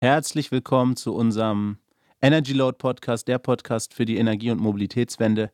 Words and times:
Herzlich 0.00 0.52
willkommen 0.52 0.94
zu 0.94 1.12
unserem 1.12 1.78
Energy 2.22 2.52
Load 2.52 2.78
Podcast, 2.78 3.26
der 3.26 3.40
Podcast 3.40 3.92
für 3.92 4.04
die 4.04 4.16
Energie- 4.16 4.52
und 4.52 4.60
Mobilitätswende. 4.60 5.50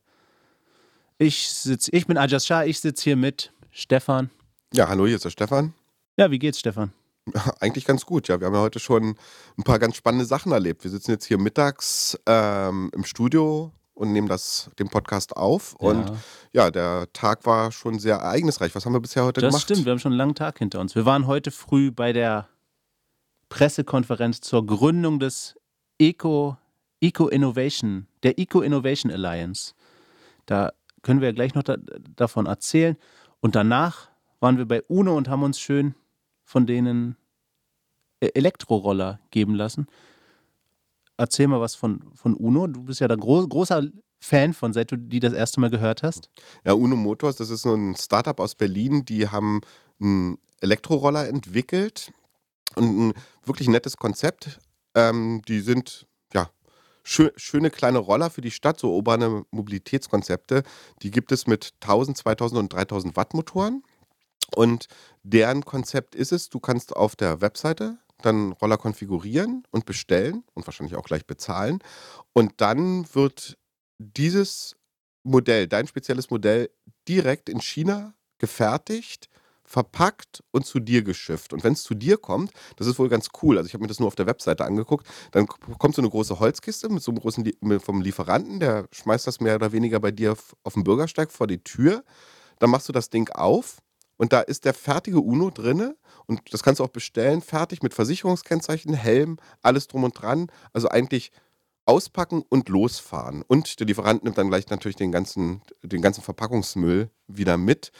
Ich, 1.16 1.50
sitz, 1.50 1.88
ich 1.90 2.06
bin 2.06 2.18
Ajas 2.18 2.44
Shah, 2.46 2.64
ich 2.64 2.78
sitze 2.78 3.04
hier 3.04 3.16
mit 3.16 3.54
Stefan. 3.70 4.28
Ja, 4.74 4.86
hallo, 4.88 5.06
hier 5.06 5.16
ist 5.16 5.24
der 5.24 5.30
Stefan. 5.30 5.72
Ja, 6.18 6.30
wie 6.30 6.38
geht's, 6.38 6.58
Stefan? 6.58 6.92
Eigentlich 7.60 7.86
ganz 7.86 8.04
gut, 8.04 8.28
ja. 8.28 8.38
Wir 8.38 8.48
haben 8.48 8.54
ja 8.54 8.60
heute 8.60 8.80
schon 8.80 9.16
ein 9.56 9.62
paar 9.64 9.78
ganz 9.78 9.96
spannende 9.96 10.26
Sachen 10.26 10.52
erlebt. 10.52 10.84
Wir 10.84 10.90
sitzen 10.90 11.12
jetzt 11.12 11.24
hier 11.24 11.38
mittags 11.38 12.18
ähm, 12.26 12.90
im 12.94 13.04
Studio 13.04 13.72
und 13.94 14.12
nehmen 14.12 14.28
das, 14.28 14.70
den 14.78 14.90
Podcast 14.90 15.38
auf. 15.38 15.74
Ja. 15.80 15.88
Und 15.88 16.12
ja, 16.52 16.70
der 16.70 17.10
Tag 17.14 17.46
war 17.46 17.72
schon 17.72 17.98
sehr 17.98 18.16
ereignisreich. 18.16 18.74
Was 18.74 18.84
haben 18.84 18.92
wir 18.92 19.00
bisher 19.00 19.24
heute 19.24 19.40
Das 19.40 19.52
gemacht? 19.52 19.62
stimmt, 19.62 19.86
wir 19.86 19.92
haben 19.92 20.00
schon 20.00 20.12
einen 20.12 20.18
langen 20.18 20.34
Tag 20.34 20.58
hinter 20.58 20.80
uns. 20.80 20.94
Wir 20.94 21.06
waren 21.06 21.26
heute 21.26 21.50
früh 21.50 21.90
bei 21.90 22.12
der 22.12 22.46
Pressekonferenz 23.54 24.40
zur 24.40 24.66
Gründung 24.66 25.20
des 25.20 25.54
Eco, 26.00 26.56
Eco 27.00 27.28
Innovation, 27.28 28.08
der 28.24 28.36
Eco 28.36 28.62
Innovation 28.62 29.12
Alliance. 29.12 29.74
Da 30.46 30.72
können 31.02 31.20
wir 31.20 31.28
ja 31.28 31.34
gleich 31.34 31.54
noch 31.54 31.62
da, 31.62 31.76
davon 32.16 32.46
erzählen. 32.46 32.96
Und 33.38 33.54
danach 33.54 34.10
waren 34.40 34.58
wir 34.58 34.66
bei 34.66 34.82
UNO 34.82 35.16
und 35.16 35.28
haben 35.28 35.44
uns 35.44 35.60
schön 35.60 35.94
von 36.42 36.66
denen 36.66 37.16
äh, 38.18 38.30
Elektroroller 38.34 39.20
geben 39.30 39.54
lassen. 39.54 39.86
Erzähl 41.16 41.46
mal 41.46 41.60
was 41.60 41.76
von, 41.76 42.00
von 42.12 42.34
UNO. 42.34 42.66
Du 42.66 42.82
bist 42.82 43.00
ja 43.00 43.06
da 43.06 43.14
gro 43.14 43.46
großer 43.46 43.84
Fan 44.18 44.52
von, 44.52 44.72
seit 44.72 44.90
du 44.90 44.96
die 44.98 45.20
das 45.20 45.32
erste 45.32 45.60
Mal 45.60 45.70
gehört 45.70 46.02
hast. 46.02 46.28
Ja, 46.64 46.72
Uno 46.72 46.96
Motors, 46.96 47.36
das 47.36 47.50
ist 47.50 47.62
so 47.62 47.72
ein 47.72 47.94
Startup 47.94 48.40
aus 48.40 48.56
Berlin, 48.56 49.04
die 49.04 49.28
haben 49.28 49.60
einen 50.00 50.38
Elektroroller 50.60 51.28
entwickelt 51.28 52.12
und 52.76 53.08
ein 53.08 53.14
wirklich 53.44 53.68
nettes 53.68 53.96
Konzept. 53.96 54.58
Ähm, 54.94 55.42
die 55.48 55.60
sind 55.60 56.06
ja 56.32 56.50
schö 57.02 57.30
schöne 57.36 57.70
kleine 57.70 57.98
Roller 57.98 58.30
für 58.30 58.40
die 58.40 58.50
Stadt, 58.50 58.78
so 58.78 58.94
urbane 58.94 59.44
Mobilitätskonzepte. 59.50 60.62
Die 61.02 61.10
gibt 61.10 61.32
es 61.32 61.46
mit 61.46 61.72
1000, 61.80 62.18
2000 62.18 62.58
und 62.58 62.72
3000 62.72 63.16
Watt 63.16 63.34
Motoren. 63.34 63.82
Und 64.54 64.86
deren 65.22 65.64
Konzept 65.64 66.14
ist 66.14 66.32
es, 66.32 66.48
du 66.48 66.60
kannst 66.60 66.94
auf 66.94 67.16
der 67.16 67.40
Webseite 67.40 67.98
dann 68.22 68.52
Roller 68.52 68.78
konfigurieren 68.78 69.64
und 69.70 69.86
bestellen 69.86 70.44
und 70.54 70.66
wahrscheinlich 70.66 70.96
auch 70.96 71.04
gleich 71.04 71.26
bezahlen. 71.26 71.80
Und 72.32 72.52
dann 72.60 73.06
wird 73.14 73.58
dieses 73.98 74.76
Modell, 75.22 75.66
dein 75.66 75.86
spezielles 75.86 76.30
Modell, 76.30 76.70
direkt 77.08 77.48
in 77.48 77.60
China 77.60 78.14
gefertigt, 78.38 79.28
verpackt 79.64 80.44
und 80.50 80.66
zu 80.66 80.78
dir 80.78 81.02
geschifft. 81.02 81.52
Und 81.52 81.64
wenn 81.64 81.72
es 81.72 81.82
zu 81.82 81.94
dir 81.94 82.18
kommt, 82.18 82.52
das 82.76 82.86
ist 82.86 82.98
wohl 82.98 83.08
ganz 83.08 83.28
cool. 83.42 83.56
Also 83.56 83.66
ich 83.66 83.74
habe 83.74 83.82
mir 83.82 83.88
das 83.88 83.98
nur 83.98 84.08
auf 84.08 84.14
der 84.14 84.26
Webseite 84.26 84.64
angeguckt. 84.64 85.06
Dann 85.32 85.46
kommt 85.46 85.94
so 85.94 86.02
eine 86.02 86.10
große 86.10 86.38
Holzkiste 86.38 86.88
mit 86.88 87.02
so 87.02 87.10
einem 87.10 87.20
großen 87.20 87.44
Lie 87.44 87.80
vom 87.80 88.00
Lieferanten, 88.00 88.60
der 88.60 88.86
schmeißt 88.92 89.26
das 89.26 89.40
mehr 89.40 89.56
oder 89.56 89.72
weniger 89.72 90.00
bei 90.00 90.10
dir 90.10 90.36
auf 90.62 90.74
dem 90.74 90.84
Bürgersteig 90.84 91.32
vor 91.32 91.46
die 91.46 91.62
Tür. 91.62 92.04
Dann 92.58 92.70
machst 92.70 92.88
du 92.88 92.92
das 92.92 93.10
Ding 93.10 93.30
auf 93.30 93.78
und 94.16 94.32
da 94.32 94.40
ist 94.40 94.64
der 94.64 94.74
fertige 94.74 95.20
Uno 95.20 95.50
drinne 95.50 95.96
und 96.26 96.40
das 96.52 96.62
kannst 96.62 96.80
du 96.80 96.84
auch 96.84 96.88
bestellen, 96.88 97.40
fertig 97.40 97.82
mit 97.82 97.94
Versicherungskennzeichen, 97.94 98.94
Helm, 98.94 99.38
alles 99.62 99.88
drum 99.88 100.04
und 100.04 100.20
dran. 100.20 100.48
Also 100.72 100.88
eigentlich 100.88 101.32
auspacken 101.86 102.42
und 102.48 102.68
losfahren. 102.68 103.42
Und 103.46 103.78
der 103.78 103.86
Lieferant 103.86 104.24
nimmt 104.24 104.38
dann 104.38 104.48
gleich 104.48 104.68
natürlich 104.68 104.96
den 104.96 105.12
ganzen, 105.12 105.62
den 105.82 106.02
ganzen 106.02 106.22
Verpackungsmüll 106.22 107.10
wieder 107.26 107.56
mit. 107.56 107.92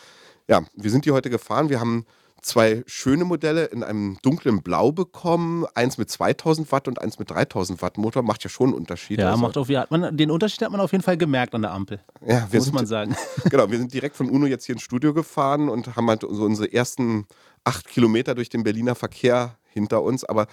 Ja, 0.49 0.63
wir 0.75 0.91
sind 0.91 1.05
die 1.05 1.13
heute 1.13 1.31
gefahren. 1.31 1.69
Wir 1.71 1.81
haben 1.81 2.05
zwei 2.43 2.83
schöne 2.87 3.25
Modelle 3.25 3.65
in 3.67 3.83
einem 3.83 4.19
dunklen 4.23 4.63
Blau 4.63 4.93
bekommen. 4.93 5.65
Eins 5.75 5.97
mit 5.99 6.11
2000 6.11 6.71
Watt 6.71 6.87
und 6.89 7.01
eins 7.01 7.19
mit 7.19 7.31
3000 7.31 7.81
Watt 7.81 7.97
Motor. 7.97 8.23
Macht 8.23 8.45
ja 8.45 8.51
schon 8.51 8.69
einen 8.69 8.77
Unterschied. 8.77 9.19
Ja, 9.19 9.31
Also, 9.31 9.43
macht 9.43 9.57
auf, 9.57 9.69
hat 9.69 9.91
man, 9.91 10.17
den 10.17 10.31
Unterschied 10.31 10.63
hat 10.63 10.71
man 10.71 10.81
auf 10.81 10.93
jeden 10.93 11.03
Fall 11.03 11.17
gemerkt 11.17 11.55
an 11.55 11.63
der 11.63 11.73
Ampel, 11.73 12.01
ja, 12.27 12.47
wir 12.51 12.59
muss 12.59 12.67
sind, 12.67 12.75
man 12.75 12.87
sagen. 12.87 13.17
genau, 13.51 13.71
wir 13.71 13.79
sind 13.79 13.93
direkt 13.93 14.17
von 14.17 14.29
UNO 14.29 14.47
jetzt 14.47 14.67
hier 14.67 14.75
ins 14.75 14.83
Studio 14.83 15.15
gefahren 15.15 15.69
und 15.69 15.97
haben 15.97 16.09
halt 16.09 16.21
so 16.21 16.45
unsere 16.45 16.71
ersten 16.73 17.27
acht 17.65 17.89
Kilometer 17.89 18.35
durch 18.35 18.51
den 18.51 18.63
Berliner 18.63 18.95
Verkehr 18.95 19.57
hinter 19.71 20.03
uns. 20.03 20.25
Aber 20.25 20.47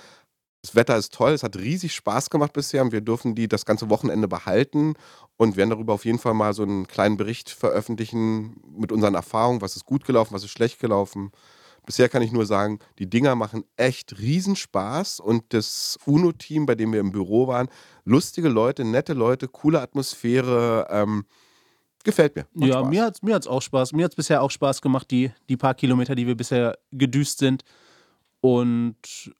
das 0.61 0.75
Wetter 0.75 0.95
ist 0.95 1.13
toll, 1.13 1.31
es 1.31 1.43
hat 1.43 1.57
riesig 1.57 1.93
Spaß 1.95 2.29
gemacht 2.29 2.53
bisher 2.53 2.83
und 2.83 2.91
wir 2.91 3.01
dürfen 3.01 3.33
die 3.33 3.47
das 3.47 3.65
ganze 3.65 3.89
Wochenende 3.89 4.27
behalten 4.27 4.93
und 5.37 5.57
werden 5.57 5.71
darüber 5.71 5.93
auf 5.93 6.05
jeden 6.05 6.19
Fall 6.19 6.35
mal 6.35 6.53
so 6.53 6.63
einen 6.63 6.87
kleinen 6.87 7.17
Bericht 7.17 7.49
veröffentlichen 7.49 8.61
mit 8.77 8.91
unseren 8.91 9.15
Erfahrungen, 9.15 9.61
was 9.61 9.75
ist 9.75 9.85
gut 9.85 10.05
gelaufen, 10.05 10.33
was 10.33 10.43
ist 10.43 10.51
schlecht 10.51 10.79
gelaufen. 10.79 11.31
Bisher 11.83 12.09
kann 12.09 12.21
ich 12.21 12.31
nur 12.31 12.45
sagen, 12.45 12.77
die 12.99 13.09
Dinger 13.09 13.33
machen 13.33 13.63
echt 13.75 14.19
Riesenspaß 14.19 15.19
und 15.19 15.45
das 15.49 15.97
UNO-Team, 16.05 16.67
bei 16.67 16.75
dem 16.75 16.93
wir 16.93 16.99
im 16.99 17.11
Büro 17.11 17.47
waren, 17.47 17.69
lustige 18.05 18.49
Leute, 18.49 18.85
nette 18.85 19.13
Leute, 19.13 19.47
coole 19.47 19.81
Atmosphäre, 19.81 20.87
ähm, 20.91 21.25
gefällt 22.03 22.35
mir. 22.35 22.45
Macht 22.53 22.69
Ja, 22.69 22.79
Spaß. 22.81 22.89
mir 22.89 23.03
hat 23.03 23.15
es 23.15 23.23
mir 23.23 23.33
hat's 23.33 23.47
auch 23.47 23.61
Spaß. 23.63 23.93
Mir 23.93 24.05
hat 24.05 24.11
es 24.11 24.15
bisher 24.15 24.43
auch 24.43 24.51
Spaß 24.51 24.83
gemacht, 24.83 25.09
die, 25.09 25.31
die 25.49 25.57
paar 25.57 25.73
Kilometer, 25.73 26.13
die 26.13 26.27
wir 26.27 26.35
bisher 26.35 26.77
gedüst 26.91 27.39
sind. 27.39 27.63
Und 28.41 29.33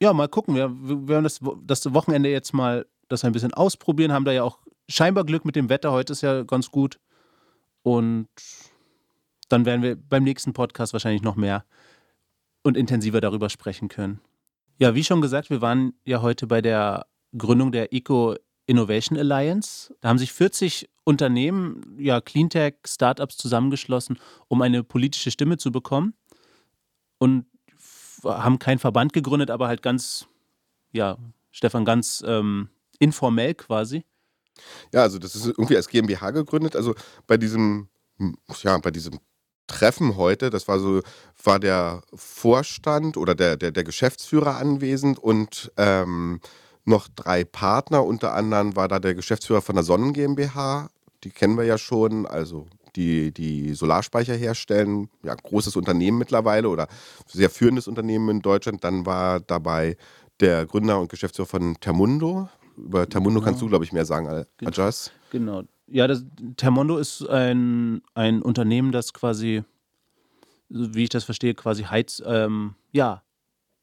ja, 0.00 0.12
mal 0.12 0.28
gucken. 0.28 0.54
Wir, 0.54 0.70
wir 0.70 1.08
werden 1.08 1.24
das, 1.24 1.40
das 1.62 1.92
Wochenende 1.92 2.30
jetzt 2.30 2.52
mal 2.52 2.86
das 3.08 3.24
ein 3.24 3.32
bisschen 3.32 3.54
ausprobieren. 3.54 4.12
Haben 4.12 4.24
da 4.24 4.32
ja 4.32 4.42
auch 4.42 4.58
scheinbar 4.88 5.24
Glück 5.24 5.44
mit 5.44 5.56
dem 5.56 5.68
Wetter. 5.68 5.92
Heute 5.92 6.12
ist 6.12 6.22
ja 6.22 6.42
ganz 6.42 6.70
gut. 6.70 6.98
Und 7.82 8.28
dann 9.48 9.66
werden 9.66 9.82
wir 9.82 9.96
beim 9.96 10.24
nächsten 10.24 10.52
Podcast 10.52 10.92
wahrscheinlich 10.92 11.22
noch 11.22 11.36
mehr 11.36 11.64
und 12.62 12.76
intensiver 12.76 13.20
darüber 13.20 13.50
sprechen 13.50 13.88
können. 13.88 14.20
Ja, 14.78 14.94
wie 14.94 15.04
schon 15.04 15.20
gesagt, 15.20 15.50
wir 15.50 15.60
waren 15.60 15.92
ja 16.04 16.22
heute 16.22 16.46
bei 16.46 16.62
der 16.62 17.06
Gründung 17.36 17.72
der 17.72 17.92
Eco 17.92 18.36
Innovation 18.66 19.18
Alliance. 19.18 19.94
Da 20.00 20.08
haben 20.08 20.18
sich 20.18 20.32
40 20.32 20.88
Unternehmen, 21.04 21.96
ja, 21.98 22.20
Cleantech, 22.20 22.74
Startups 22.86 23.36
zusammengeschlossen, 23.36 24.18
um 24.48 24.62
eine 24.62 24.84
politische 24.84 25.30
Stimme 25.30 25.58
zu 25.58 25.72
bekommen. 25.72 26.14
Und 27.18 27.46
haben 28.24 28.58
keinen 28.58 28.78
Verband 28.78 29.12
gegründet, 29.12 29.50
aber 29.50 29.68
halt 29.68 29.82
ganz, 29.82 30.26
ja, 30.92 31.16
Stefan, 31.50 31.84
ganz 31.84 32.22
ähm, 32.26 32.68
informell 32.98 33.54
quasi. 33.54 34.04
Ja, 34.92 35.02
also 35.02 35.18
das 35.18 35.34
ist 35.34 35.46
irgendwie 35.46 35.76
als 35.76 35.88
GmbH 35.88 36.30
gegründet. 36.30 36.76
Also 36.76 36.94
bei 37.26 37.36
diesem, 37.36 37.88
ja, 38.62 38.78
bei 38.78 38.90
diesem 38.90 39.18
Treffen 39.66 40.16
heute, 40.16 40.50
das 40.50 40.68
war 40.68 40.78
so, 40.80 41.00
war 41.42 41.58
der 41.58 42.02
Vorstand 42.14 43.16
oder 43.16 43.34
der, 43.34 43.56
der, 43.56 43.70
der 43.70 43.84
Geschäftsführer 43.84 44.56
anwesend 44.56 45.18
und 45.18 45.72
ähm, 45.76 46.40
noch 46.84 47.08
drei 47.08 47.44
Partner. 47.44 48.04
Unter 48.04 48.34
anderem 48.34 48.76
war 48.76 48.88
da 48.88 48.98
der 48.98 49.14
Geschäftsführer 49.14 49.62
von 49.62 49.76
der 49.76 49.84
Sonnen 49.84 50.12
GmbH, 50.12 50.90
die 51.24 51.30
kennen 51.30 51.56
wir 51.56 51.64
ja 51.64 51.78
schon, 51.78 52.26
also 52.26 52.66
die, 52.96 53.32
die 53.32 53.74
Solarspeicher 53.74 54.34
herstellen, 54.34 55.08
ja, 55.22 55.34
großes 55.34 55.76
Unternehmen 55.76 56.18
mittlerweile 56.18 56.68
oder 56.68 56.88
sehr 57.26 57.50
führendes 57.50 57.88
Unternehmen 57.88 58.28
in 58.28 58.40
Deutschland. 58.40 58.84
Dann 58.84 59.06
war 59.06 59.40
dabei 59.40 59.96
der 60.40 60.66
Gründer 60.66 61.00
und 61.00 61.08
Geschäftsführer 61.10 61.46
von 61.48 61.76
Termundo. 61.80 62.48
Über 62.76 63.08
Termundo 63.08 63.40
kannst 63.40 63.60
du, 63.60 63.68
glaube 63.68 63.84
ich, 63.84 63.92
mehr 63.92 64.04
sagen, 64.06 64.26
Al- 64.28 64.46
Genau. 64.58 64.70
Ajas. 64.70 65.12
Genau. 65.30 65.62
Ja, 65.86 66.06
das, 66.06 66.24
Termondo 66.56 66.98
ist 66.98 67.28
ein, 67.28 68.00
ein 68.14 68.42
Unternehmen, 68.42 68.92
das 68.92 69.12
quasi, 69.12 69.64
so 70.68 70.94
wie 70.94 71.02
ich 71.04 71.08
das 71.08 71.24
verstehe, 71.24 71.54
quasi 71.54 71.82
Heiz, 71.84 72.22
ähm, 72.24 72.74
ja, 72.92 73.22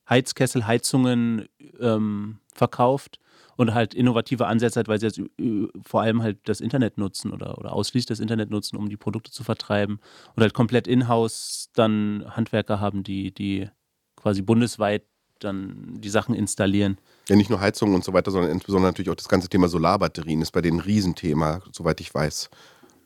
Heizkessel, 0.10 0.66
Heizungen 0.66 1.50
ähm, 1.80 2.40
verkauft 2.54 3.20
und 3.58 3.74
halt 3.74 3.94
innovative 3.94 4.48
Ansätze 4.48 4.80
hat, 4.80 4.88
weil 4.88 5.00
sie 5.00 5.08
jetzt 5.08 5.20
ü- 5.40 5.68
vor 5.86 6.02
allem 6.02 6.24
halt 6.24 6.38
das 6.46 6.62
Internet 6.62 6.98
nutzen 6.98 7.32
oder, 7.34 7.58
oder 7.58 7.74
ausschließlich 7.74 8.06
das 8.06 8.20
Internet 8.20 8.50
nutzen, 8.50 8.78
um 8.78 8.88
die 8.90 8.98
Produkte 8.98 9.32
zu 9.32 9.44
vertreiben 9.44 10.00
und 10.36 10.42
halt 10.42 10.54
komplett 10.54 10.88
in-house 10.88 11.70
dann 11.74 12.24
Handwerker 12.30 12.80
haben, 12.80 13.04
die, 13.04 13.34
die 13.34 13.70
quasi 14.16 14.42
bundesweit 14.42 15.04
dann 15.40 16.00
die 16.00 16.10
Sachen 16.10 16.34
installieren. 16.34 16.98
Ja, 17.30 17.36
nicht 17.36 17.50
nur 17.50 17.60
Heizung 17.60 17.94
und 17.94 18.04
so 18.04 18.14
weiter, 18.14 18.32
sondern 18.32 18.52
insbesondere 18.52 18.92
natürlich 18.92 19.10
auch 19.10 19.16
das 19.16 19.28
ganze 19.30 19.50
Thema 19.50 19.68
Solarbatterien 19.68 20.42
ist 20.42 20.52
bei 20.52 20.62
denen 20.62 20.80
ein 20.80 20.84
Riesenthema, 20.86 21.62
soweit 21.72 22.00
ich 22.02 22.14
weiß. 22.14 22.50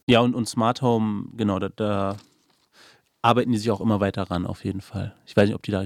Ja, 0.08 0.20
und, 0.22 0.36
und 0.36 0.48
Smart 0.48 0.82
Home, 0.82 1.26
genau, 1.36 1.60
da, 1.60 1.70
da 1.70 2.18
arbeiten 3.22 3.52
die 3.52 3.58
sich 3.58 3.70
auch 3.72 3.82
immer 3.82 4.00
weiter 4.00 4.24
ran, 4.24 4.46
auf 4.46 4.64
jeden 4.66 4.82
Fall. 4.82 5.16
Ich 5.26 5.36
weiß 5.36 5.48
nicht, 5.48 5.56
ob 5.56 5.64
die 5.64 5.72
da 5.72 5.84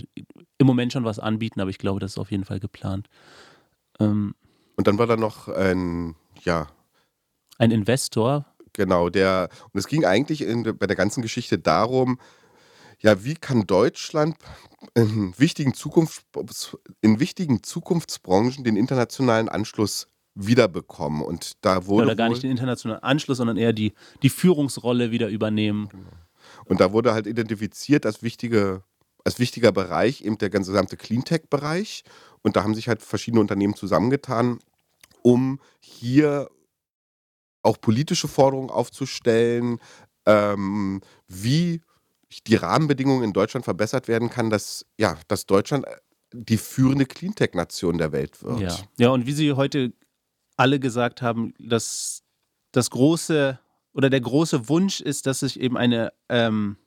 im 0.57 0.67
Moment 0.67 0.93
schon 0.93 1.03
was 1.03 1.19
anbieten, 1.19 1.59
aber 1.61 1.69
ich 1.69 1.77
glaube, 1.77 1.99
das 1.99 2.11
ist 2.11 2.17
auf 2.17 2.31
jeden 2.31 2.45
Fall 2.45 2.59
geplant. 2.59 3.07
Ähm, 3.99 4.35
Und 4.75 4.87
dann 4.87 4.97
war 4.97 5.07
da 5.07 5.17
noch 5.17 5.47
ein, 5.47 6.15
ja, 6.43 6.67
ein 7.57 7.71
Investor, 7.71 8.45
genau, 8.73 9.09
der, 9.09 9.49
und 9.71 9.79
es 9.79 9.87
ging 9.87 10.05
eigentlich 10.05 10.41
in, 10.41 10.63
bei 10.77 10.87
der 10.87 10.95
ganzen 10.95 11.21
Geschichte 11.21 11.57
darum, 11.57 12.19
ja, 12.99 13.23
wie 13.23 13.35
kann 13.35 13.67
Deutschland 13.67 14.35
in 14.93 15.33
wichtigen, 15.37 15.73
Zukunfts 15.73 16.77
in 17.01 17.19
wichtigen 17.19 17.63
Zukunftsbranchen 17.63 18.63
den 18.63 18.77
internationalen 18.77 19.49
Anschluss 19.49 20.07
wiederbekommen? 20.33 21.21
Und 21.21 21.53
da 21.61 21.87
wurde 21.87 22.05
oder 22.05 22.15
gar 22.15 22.29
nicht 22.29 22.43
den 22.43 22.51
internationalen 22.51 23.03
Anschluss, 23.03 23.37
sondern 23.37 23.57
eher 23.57 23.73
die, 23.73 23.93
die 24.21 24.29
Führungsrolle 24.29 25.11
wieder 25.11 25.29
übernehmen. 25.29 25.89
Und 26.65 26.79
da 26.79 26.91
wurde 26.91 27.13
halt 27.13 27.27
identifiziert 27.27 28.05
als, 28.05 28.23
wichtige, 28.23 28.83
als 29.23 29.39
wichtiger 29.39 29.71
Bereich 29.71 30.21
eben 30.21 30.37
der 30.37 30.49
ganze 30.49 30.71
gesamte 30.71 30.97
Cleantech-Bereich. 30.97 32.03
Und 32.45 32.55
da 32.55 32.63
haben 32.63 32.75
sich 32.75 32.87
halt 32.87 33.01
verschiedene 33.01 33.41
Unternehmen 33.41 33.73
zusammengetan, 33.73 34.59
um 35.23 35.59
hier 35.79 36.47
auch 37.63 37.81
politische 37.81 38.27
Forderungen 38.27 38.69
aufzustellen, 38.69 39.79
ähm, 40.27 41.01
wie 41.27 41.81
die 42.45 42.55
Rahmenbedingungen 42.55 43.23
in 43.23 43.33
Deutschland 43.33 43.65
verbessert 43.65 44.07
werden 44.07 44.29
kann, 44.29 44.51
dass, 44.51 44.85
ja, 44.99 45.17
dass 45.27 45.47
Deutschland 45.47 45.85
die 46.33 46.57
führende 46.57 47.07
Cleantech-Nation 47.07 47.97
der 47.97 48.11
Welt 48.11 48.43
wird. 48.43 48.59
Ja. 48.59 48.77
ja, 48.99 49.09
und 49.09 49.25
wie 49.25 49.33
Sie 49.33 49.53
heute 49.53 49.93
alle 50.55 50.79
gesagt 50.79 51.23
haben, 51.23 51.55
dass 51.57 52.21
das 52.71 52.91
große 52.91 53.59
oder 53.91 54.11
der 54.11 54.21
große 54.21 54.69
Wunsch 54.69 55.01
ist, 55.01 55.25
dass 55.25 55.39
sich 55.39 55.59
eben 55.59 55.77
eine, 55.77 56.13
ähm, 56.29 56.77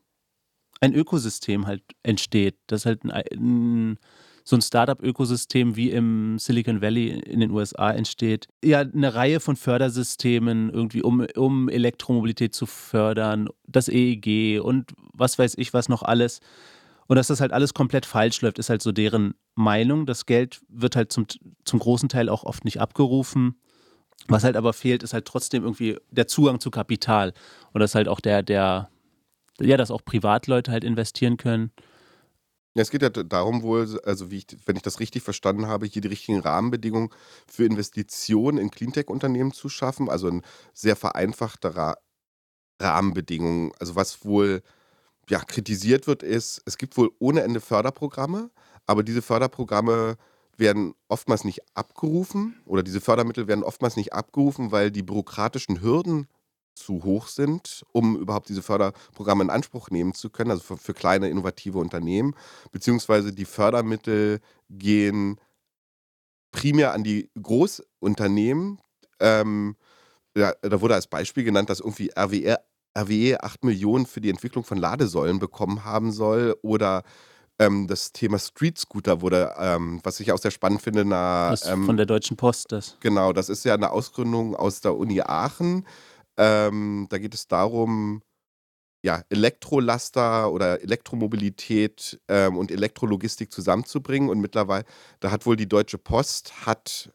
ein 0.81 0.95
Ökosystem 0.95 1.67
halt 1.67 1.83
entsteht, 2.05 2.55
dass 2.69 2.87
halt 2.87 3.03
ein, 3.03 3.11
ein 3.11 3.99
so 4.49 4.57
ein 4.57 4.63
Startup-Ökosystem 4.63 5.77
wie 5.77 5.91
im 5.91 6.39
Silicon 6.39 6.81
Valley 6.81 7.09
in 7.11 7.41
den 7.41 7.51
USA 7.51 7.91
entsteht. 7.91 8.49
Ja, 8.65 8.81
eine 8.81 9.15
Reihe 9.15 9.41
von 9.41 9.57
Fördersystemen 9.57 10.71
irgendwie, 10.71 11.03
um, 11.03 11.27
um 11.37 11.69
Elektromobilität 11.69 12.55
zu 12.55 12.65
fördern, 12.65 13.51
das 13.67 13.91
EEG 13.91 14.63
und 14.63 14.93
was 15.13 15.39
weiß 15.39 15.57
ich 15.59 15.75
was 15.75 15.91
noch 15.91 16.03
alles. 16.03 16.41
Und 17.09 17.17
dass 17.17 17.27
das 17.27 17.43
halt 17.43 17.53
alles 17.53 17.75
komplett 17.75 18.07
falsch 18.07 18.41
läuft, 18.41 18.59
ist 18.59 18.71
halt 18.71 18.81
so 18.81 18.91
deren 18.91 19.35
Meinung. 19.55 20.07
Das 20.07 20.25
Geld 20.25 20.63
wird 20.69 20.97
halt 20.97 21.13
zum, 21.13 21.27
zum 21.65 21.79
großen 21.79 22.09
Teil 22.09 22.31
auch 22.31 22.45
oft 22.45 22.65
nicht 22.65 22.81
abgerufen. 22.81 23.61
Was 24.29 24.45
halt 24.45 24.57
aber 24.57 24.73
fehlt, 24.73 25.03
ist 25.03 25.13
halt 25.13 25.27
trotzdem 25.27 25.63
irgendwie 25.63 25.99
der 26.11 26.27
Zugang 26.27 26.59
zu 26.59 26.71
Kapital. 26.71 27.35
Und 27.75 27.81
das 27.81 27.95
halt 27.95 28.09
auch 28.09 28.21
der, 28.21 28.43
der, 28.43 28.89
ja, 29.61 29.77
dass 29.77 29.91
auch 29.91 30.07
Privatleute 30.07 30.73
halt 30.73 30.85
investieren 30.85 31.37
können. 31.37 31.71
Es 32.75 32.91
geht 32.91 33.03
ja 33.03 33.11
darum 33.11 33.63
wohl, 33.63 34.01
also 34.05 34.31
wie 34.31 34.39
ich, 34.39 34.47
wenn 34.67 34.77
ich 34.77 34.83
das 34.83 35.01
richtig 35.01 35.23
verstanden 35.23 35.67
habe, 35.67 35.87
hier 35.87 36.03
die 36.03 36.09
richtigen 36.09 36.41
Rahmenbedingungen 36.41 37.11
für 37.47 37.65
Investitionen 37.65 38.59
in 38.59 38.71
Cleantech-Unternehmen 38.71 39.53
zu 39.53 39.69
schaffen. 39.69 40.09
Also 40.09 40.29
ein 40.29 40.43
sehr 40.75 40.97
vereinfachter 40.97 41.77
Ra 41.77 41.97
Rahmenbedingungen. 42.81 43.73
Also 43.81 43.97
was 43.97 44.25
wohl 44.25 44.63
ja, 45.29 45.41
kritisiert 45.41 46.07
wird, 46.07 46.23
ist, 46.23 46.63
es 46.67 46.79
gibt 46.79 46.97
wohl 46.97 47.11
ohne 47.19 47.43
Ende 47.43 47.61
Förderprogramme, 47.61 48.51
aber 48.87 49.03
diese 49.03 49.23
Förderprogramme 49.23 50.17
werden 50.57 50.95
oftmals 51.09 51.45
nicht 51.45 51.63
abgerufen 51.75 52.61
oder 52.67 52.83
diese 52.83 53.01
Fördermittel 53.01 53.49
werden 53.49 53.65
oftmals 53.65 53.97
nicht 53.97 54.13
abgerufen, 54.13 54.73
weil 54.73 54.91
die 54.91 55.03
bürokratischen 55.03 55.81
Hürden 55.83 56.29
zu 56.79 57.05
hoch 57.05 57.29
sind, 57.29 57.85
um 57.93 58.17
überhaupt 58.17 58.49
diese 58.49 58.63
Förderprogramme 58.63 59.45
in 59.45 59.51
Anspruch 59.51 59.91
nehmen 59.91 60.15
zu 60.15 60.31
können, 60.31 60.51
also 60.51 60.63
für, 60.63 60.77
für 60.77 60.95
kleine 60.95 61.29
innovative 61.29 61.79
Unternehmen, 61.79 62.35
beziehungsweise 62.73 63.33
die 63.33 63.45
Fördermittel 63.45 64.41
gehen 64.71 65.39
primär 66.51 66.93
an 66.93 67.05
die 67.05 67.31
Großunternehmen. 67.41 68.81
Ähm, 69.21 69.77
ja, 70.37 70.53
da 70.63 70.81
wurde 70.81 70.95
als 70.95 71.07
Beispiel 71.07 71.45
genannt, 71.45 71.71
dass 71.71 71.81
irgendwie 71.81 72.11
RWE, 72.17 72.59
RWE 72.97 73.43
8 73.43 73.65
Millionen 73.65 74.07
für 74.07 74.21
die 74.21 74.31
Entwicklung 74.31 74.65
von 74.65 74.79
Ladesäulen 74.79 75.39
bekommen 75.39 75.85
haben 75.85 76.13
soll 76.13 76.57
oder 76.63 77.03
ähm, 77.59 77.87
das 77.89 78.13
Thema 78.13 78.39
Street 78.39 78.79
Scooter 78.79 79.21
wurde, 79.21 79.53
ähm, 79.59 80.01
was 80.05 80.21
ich 80.21 80.33
auch 80.33 80.39
sehr 80.39 80.51
spannend 80.51 80.83
finde, 80.83 81.05
na, 81.05 81.55
ähm, 81.67 81.87
von 81.87 81.97
der 81.97 82.07
Deutschen 82.07 82.37
Post 82.37 82.73
das. 82.73 82.97
Genau, 83.01 83.33
das 83.33 83.49
ist 83.49 83.65
ja 83.65 83.75
eine 83.75 83.91
Ausgründung 83.91 84.55
aus 84.55 84.81
der 84.81 84.97
Uni 84.97 85.21
Aachen. 85.21 85.85
Ähm, 86.39 87.07
da 87.11 87.19
geht 87.19 87.35
es 87.35 87.49
darum, 87.49 88.23
ja, 89.03 89.23
Elektrolaster 89.29 90.51
oder 90.53 90.83
Elektromobilität 90.83 92.21
ähm, 92.29 92.57
und 92.57 92.71
Elektrologistik 92.71 93.53
zusammenzubringen. 93.53 94.31
Und 94.31 94.41
mittlerweile, 94.41 94.85
da 95.21 95.31
hat 95.31 95.47
wohl 95.47 95.57
die 95.57 95.69
Deutsche 95.69 95.99
Post 95.99 96.67
hat 96.67 97.13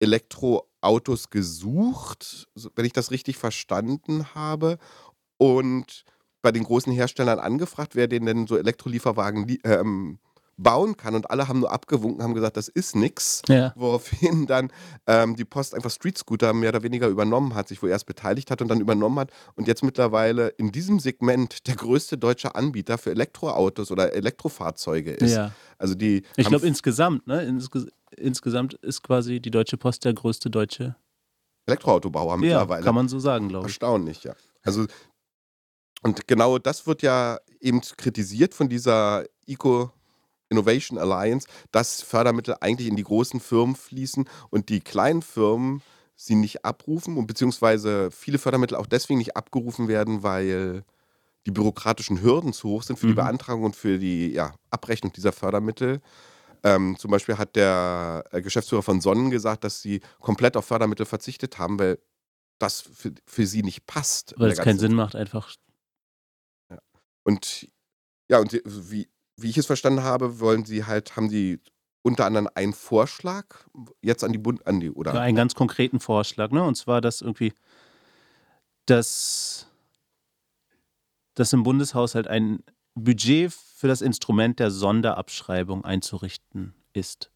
Elektroautos 0.00 1.30
gesucht, 1.30 2.48
wenn 2.74 2.84
ich 2.84 2.92
das 2.92 3.10
richtig 3.12 3.36
verstanden 3.36 4.34
habe. 4.34 4.78
Und 5.38 6.04
bei 6.42 6.50
den 6.52 6.64
großen 6.64 6.92
Herstellern 6.92 7.38
angefragt, 7.38 7.94
wer 7.94 8.08
denen 8.08 8.26
denn 8.26 8.46
so 8.48 8.56
Elektrolieferwagen 8.58 9.58
ähm, 9.64 10.18
bauen 10.62 10.96
kann. 10.96 11.14
Und 11.14 11.30
alle 11.30 11.48
haben 11.48 11.60
nur 11.60 11.72
abgewunken, 11.72 12.22
haben 12.22 12.34
gesagt, 12.34 12.56
das 12.56 12.68
ist 12.68 12.96
nix. 12.96 13.42
Ja. 13.48 13.72
Woraufhin 13.76 14.46
dann 14.46 14.70
ähm, 15.06 15.36
die 15.36 15.44
Post 15.44 15.74
einfach 15.74 15.90
Street 15.90 16.18
Scooter 16.18 16.52
mehr 16.52 16.70
oder 16.70 16.82
weniger 16.82 17.08
übernommen 17.08 17.54
hat, 17.54 17.68
sich 17.68 17.82
wohl 17.82 17.90
erst 17.90 18.06
beteiligt 18.06 18.50
hat 18.50 18.62
und 18.62 18.68
dann 18.68 18.80
übernommen 18.80 19.18
hat. 19.18 19.30
Und 19.54 19.68
jetzt 19.68 19.82
mittlerweile 19.82 20.48
in 20.48 20.72
diesem 20.72 21.00
Segment 21.00 21.66
der 21.66 21.76
größte 21.76 22.18
deutsche 22.18 22.54
Anbieter 22.54 22.98
für 22.98 23.10
Elektroautos 23.10 23.90
oder 23.90 24.12
Elektrofahrzeuge 24.12 25.12
ist. 25.12 25.34
Ja. 25.34 25.52
Also 25.78 25.94
die 25.94 26.22
ich 26.36 26.46
glaube 26.46 26.66
insgesamt, 26.66 27.26
ne? 27.26 27.42
Insges 27.42 27.86
insgesamt 28.16 28.74
ist 28.74 29.02
quasi 29.02 29.40
die 29.40 29.50
Deutsche 29.50 29.76
Post 29.78 30.04
der 30.04 30.12
größte 30.12 30.50
deutsche 30.50 30.96
Elektroautobauer 31.66 32.36
mittlerweile. 32.36 32.80
Ja, 32.80 32.84
kann 32.84 32.94
man 32.94 33.08
so 33.08 33.18
sagen, 33.18 33.48
glaube 33.48 33.66
ich. 33.66 33.72
Erstaunlich, 33.72 34.24
ja. 34.24 34.34
Also 34.62 34.86
und 36.02 36.26
genau 36.26 36.58
das 36.58 36.86
wird 36.86 37.02
ja 37.02 37.38
eben 37.60 37.80
kritisiert 37.80 38.54
von 38.54 38.68
dieser 38.68 39.24
Eco 39.46 39.92
Innovation 40.52 40.98
Alliance, 40.98 41.48
dass 41.72 42.02
Fördermittel 42.02 42.56
eigentlich 42.60 42.88
in 42.88 42.96
die 42.96 43.02
großen 43.02 43.40
Firmen 43.40 43.74
fließen 43.74 44.28
und 44.50 44.68
die 44.68 44.80
kleinen 44.80 45.22
Firmen 45.22 45.82
sie 46.14 46.34
nicht 46.34 46.64
abrufen 46.64 47.16
und 47.16 47.26
beziehungsweise 47.26 48.10
viele 48.10 48.38
Fördermittel 48.38 48.76
auch 48.76 48.86
deswegen 48.86 49.18
nicht 49.18 49.36
abgerufen 49.36 49.88
werden, 49.88 50.22
weil 50.22 50.84
die 51.46 51.50
bürokratischen 51.50 52.22
Hürden 52.22 52.52
zu 52.52 52.68
hoch 52.68 52.82
sind 52.82 52.98
für 52.98 53.06
mhm. 53.06 53.10
die 53.10 53.16
Beantragung 53.16 53.64
und 53.64 53.76
für 53.76 53.98
die 53.98 54.28
ja, 54.28 54.54
Abrechnung 54.70 55.12
dieser 55.12 55.32
Fördermittel. 55.32 56.00
Ähm, 56.62 56.96
zum 56.96 57.10
Beispiel 57.10 57.38
hat 57.38 57.56
der 57.56 58.24
äh, 58.30 58.40
Geschäftsführer 58.40 58.82
von 58.82 59.00
Sonnen 59.00 59.30
gesagt, 59.30 59.64
dass 59.64 59.82
sie 59.82 60.00
komplett 60.20 60.56
auf 60.56 60.64
Fördermittel 60.64 61.06
verzichtet 61.06 61.58
haben, 61.58 61.78
weil 61.78 61.98
das 62.58 62.80
für, 62.80 63.12
für 63.26 63.46
sie 63.46 63.62
nicht 63.64 63.86
passt. 63.86 64.34
Weil 64.36 64.52
es 64.52 64.58
keinen 64.58 64.78
Sinn 64.78 64.94
macht, 64.94 65.16
einfach. 65.16 65.52
Ja. 66.70 66.78
Und 67.24 67.68
ja, 68.28 68.38
und 68.38 68.62
wie, 68.64 69.08
wie 69.36 69.50
ich 69.50 69.58
es 69.58 69.66
verstanden 69.66 70.02
habe, 70.02 70.40
wollen 70.40 70.64
sie 70.64 70.84
halt, 70.84 71.16
haben 71.16 71.28
sie 71.28 71.60
unter 72.02 72.26
anderem 72.26 72.48
einen 72.54 72.72
Vorschlag 72.72 73.46
jetzt 74.02 74.24
an 74.24 74.32
die 74.32 74.38
Bund, 74.38 74.66
an 74.66 74.80
die, 74.80 74.90
oder? 74.90 75.14
Ja, 75.14 75.20
einen 75.20 75.36
ganz 75.36 75.54
konkreten 75.54 76.00
Vorschlag, 76.00 76.50
ne? 76.50 76.62
Und 76.62 76.74
zwar, 76.74 77.00
dass 77.00 77.20
irgendwie, 77.20 77.52
dass, 78.86 79.68
dass 81.34 81.52
im 81.52 81.62
Bundeshaushalt 81.62 82.26
ein 82.26 82.62
Budget 82.94 83.52
für 83.52 83.88
das 83.88 84.02
Instrument 84.02 84.58
der 84.58 84.70
Sonderabschreibung 84.70 85.84
einzurichten 85.84 86.74
ist. 86.92 87.30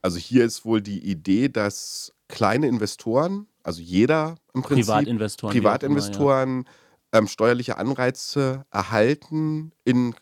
Also 0.00 0.18
hier 0.18 0.44
ist 0.44 0.64
wohl 0.64 0.80
die 0.80 1.04
Idee, 1.04 1.48
dass 1.48 2.14
kleine 2.28 2.68
Investoren, 2.68 3.46
also 3.62 3.82
jeder 3.82 4.36
im 4.54 4.62
Prinzip, 4.62 4.86
Privatinvestoren, 4.86 5.52
Privatinvestoren 5.52 6.50
immer, 6.60 6.64
ja. 7.12 7.18
ähm, 7.18 7.26
steuerliche 7.26 7.76
Anreize 7.78 8.64
erhalten, 8.70 9.72
in 9.84 10.14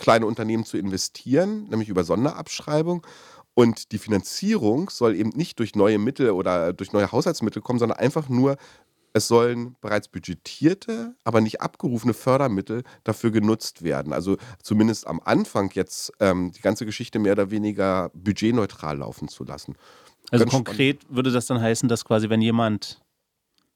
kleine 0.00 0.26
Unternehmen 0.26 0.64
zu 0.64 0.76
investieren, 0.76 1.68
nämlich 1.68 1.88
über 1.88 2.02
Sonderabschreibung. 2.02 3.06
Und 3.54 3.92
die 3.92 3.98
Finanzierung 3.98 4.90
soll 4.90 5.14
eben 5.14 5.30
nicht 5.30 5.58
durch 5.58 5.74
neue 5.74 5.98
Mittel 5.98 6.30
oder 6.30 6.72
durch 6.72 6.92
neue 6.92 7.12
Haushaltsmittel 7.12 7.62
kommen, 7.62 7.78
sondern 7.78 7.98
einfach 7.98 8.28
nur, 8.28 8.56
es 9.12 9.28
sollen 9.28 9.76
bereits 9.80 10.08
budgetierte, 10.08 11.14
aber 11.24 11.40
nicht 11.40 11.60
abgerufene 11.60 12.14
Fördermittel 12.14 12.84
dafür 13.02 13.30
genutzt 13.30 13.82
werden. 13.82 14.12
Also 14.12 14.36
zumindest 14.62 15.06
am 15.06 15.20
Anfang 15.24 15.70
jetzt 15.74 16.12
ähm, 16.20 16.52
die 16.52 16.60
ganze 16.60 16.86
Geschichte 16.86 17.18
mehr 17.18 17.32
oder 17.32 17.50
weniger 17.50 18.10
budgetneutral 18.14 18.98
laufen 18.98 19.28
zu 19.28 19.44
lassen. 19.44 19.76
Also 20.30 20.44
Ganz 20.44 20.54
konkret 20.54 21.02
spannend. 21.02 21.16
würde 21.16 21.32
das 21.32 21.46
dann 21.46 21.60
heißen, 21.60 21.88
dass 21.88 22.04
quasi, 22.04 22.30
wenn 22.30 22.40
jemand 22.40 23.00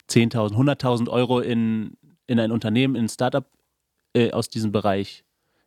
10.000, 0.09 0.52
100.000 0.52 1.09
Euro 1.09 1.40
in, 1.40 1.97
in 2.26 2.38
ein 2.38 2.52
Unternehmen, 2.52 2.95
in 2.95 3.07
ein 3.07 3.09
Startup 3.09 3.47
äh, 4.14 4.31
aus 4.31 4.49
diesem 4.49 4.71
Bereich 4.71 5.25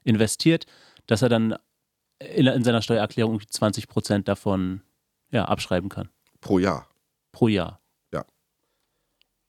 investiert, 0.07 0.65
dass 1.05 1.21
er 1.21 1.29
dann 1.29 1.55
in, 2.19 2.47
in 2.47 2.63
seiner 2.63 2.81
Steuererklärung 2.81 3.41
20 3.47 3.87
Prozent 3.87 4.27
davon 4.27 4.81
ja, 5.29 5.45
abschreiben 5.45 5.89
kann. 5.89 6.09
Pro 6.41 6.59
Jahr. 6.59 6.87
Pro 7.31 7.47
Jahr. 7.47 7.81
Ja. 8.11 8.25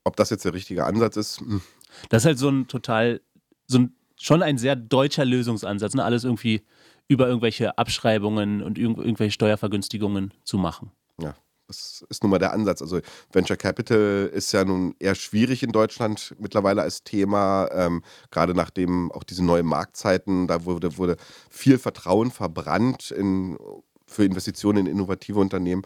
Ob 0.05 0.17
das 0.17 0.31
jetzt 0.31 0.45
der 0.45 0.53
richtige 0.53 0.85
Ansatz 0.85 1.17
ist? 1.17 1.41
Hm. 1.41 1.63
Das 2.11 2.23
ist 2.23 2.27
halt 2.27 2.39
so 2.39 2.49
ein 2.49 2.67
total, 2.67 3.21
so 3.67 3.79
ein, 3.79 3.97
schon 4.17 4.43
ein 4.43 4.59
sehr 4.59 4.77
deutscher 4.77 5.25
Lösungsansatz, 5.25 5.95
ne? 5.95 6.05
alles 6.05 6.25
irgendwie 6.25 6.63
über 7.07 7.27
irgendwelche 7.27 7.79
Abschreibungen 7.79 8.63
und 8.63 8.79
irg 8.79 8.99
irgendwelche 8.99 9.33
Steuervergünstigungen 9.33 10.35
zu 10.45 10.59
machen. 10.59 10.91
Ja. 11.21 11.35
Das 11.69 12.03
ist 12.09 12.23
nun 12.23 12.31
mal 12.31 12.39
der 12.39 12.55
Ansatz. 12.55 12.81
Also 12.81 13.01
Venture 13.31 13.59
Capital 13.59 14.31
ist 14.33 14.53
ja 14.53 14.65
nun 14.65 14.95
eher 14.99 15.15
schwierig 15.15 15.63
in 15.63 15.71
Deutschland 15.71 16.35
mittlerweile 16.39 16.81
als 16.81 17.05
Thema, 17.05 17.69
ähm, 17.73 18.03
gerade 18.31 18.55
nachdem 18.55 19.13
auch 19.13 19.23
diese 19.23 19.45
neuen 19.45 19.67
Marktzeiten, 19.67 20.47
da 20.47 20.65
wurde, 20.65 20.97
wurde 20.97 21.17
viel 21.51 21.79
Vertrauen 21.79 22.31
verbrannt 22.31 23.11
in, 23.11 23.59
für 24.07 24.25
Investitionen 24.25 24.87
in 24.87 24.93
innovative 24.93 25.39
Unternehmen. 25.39 25.83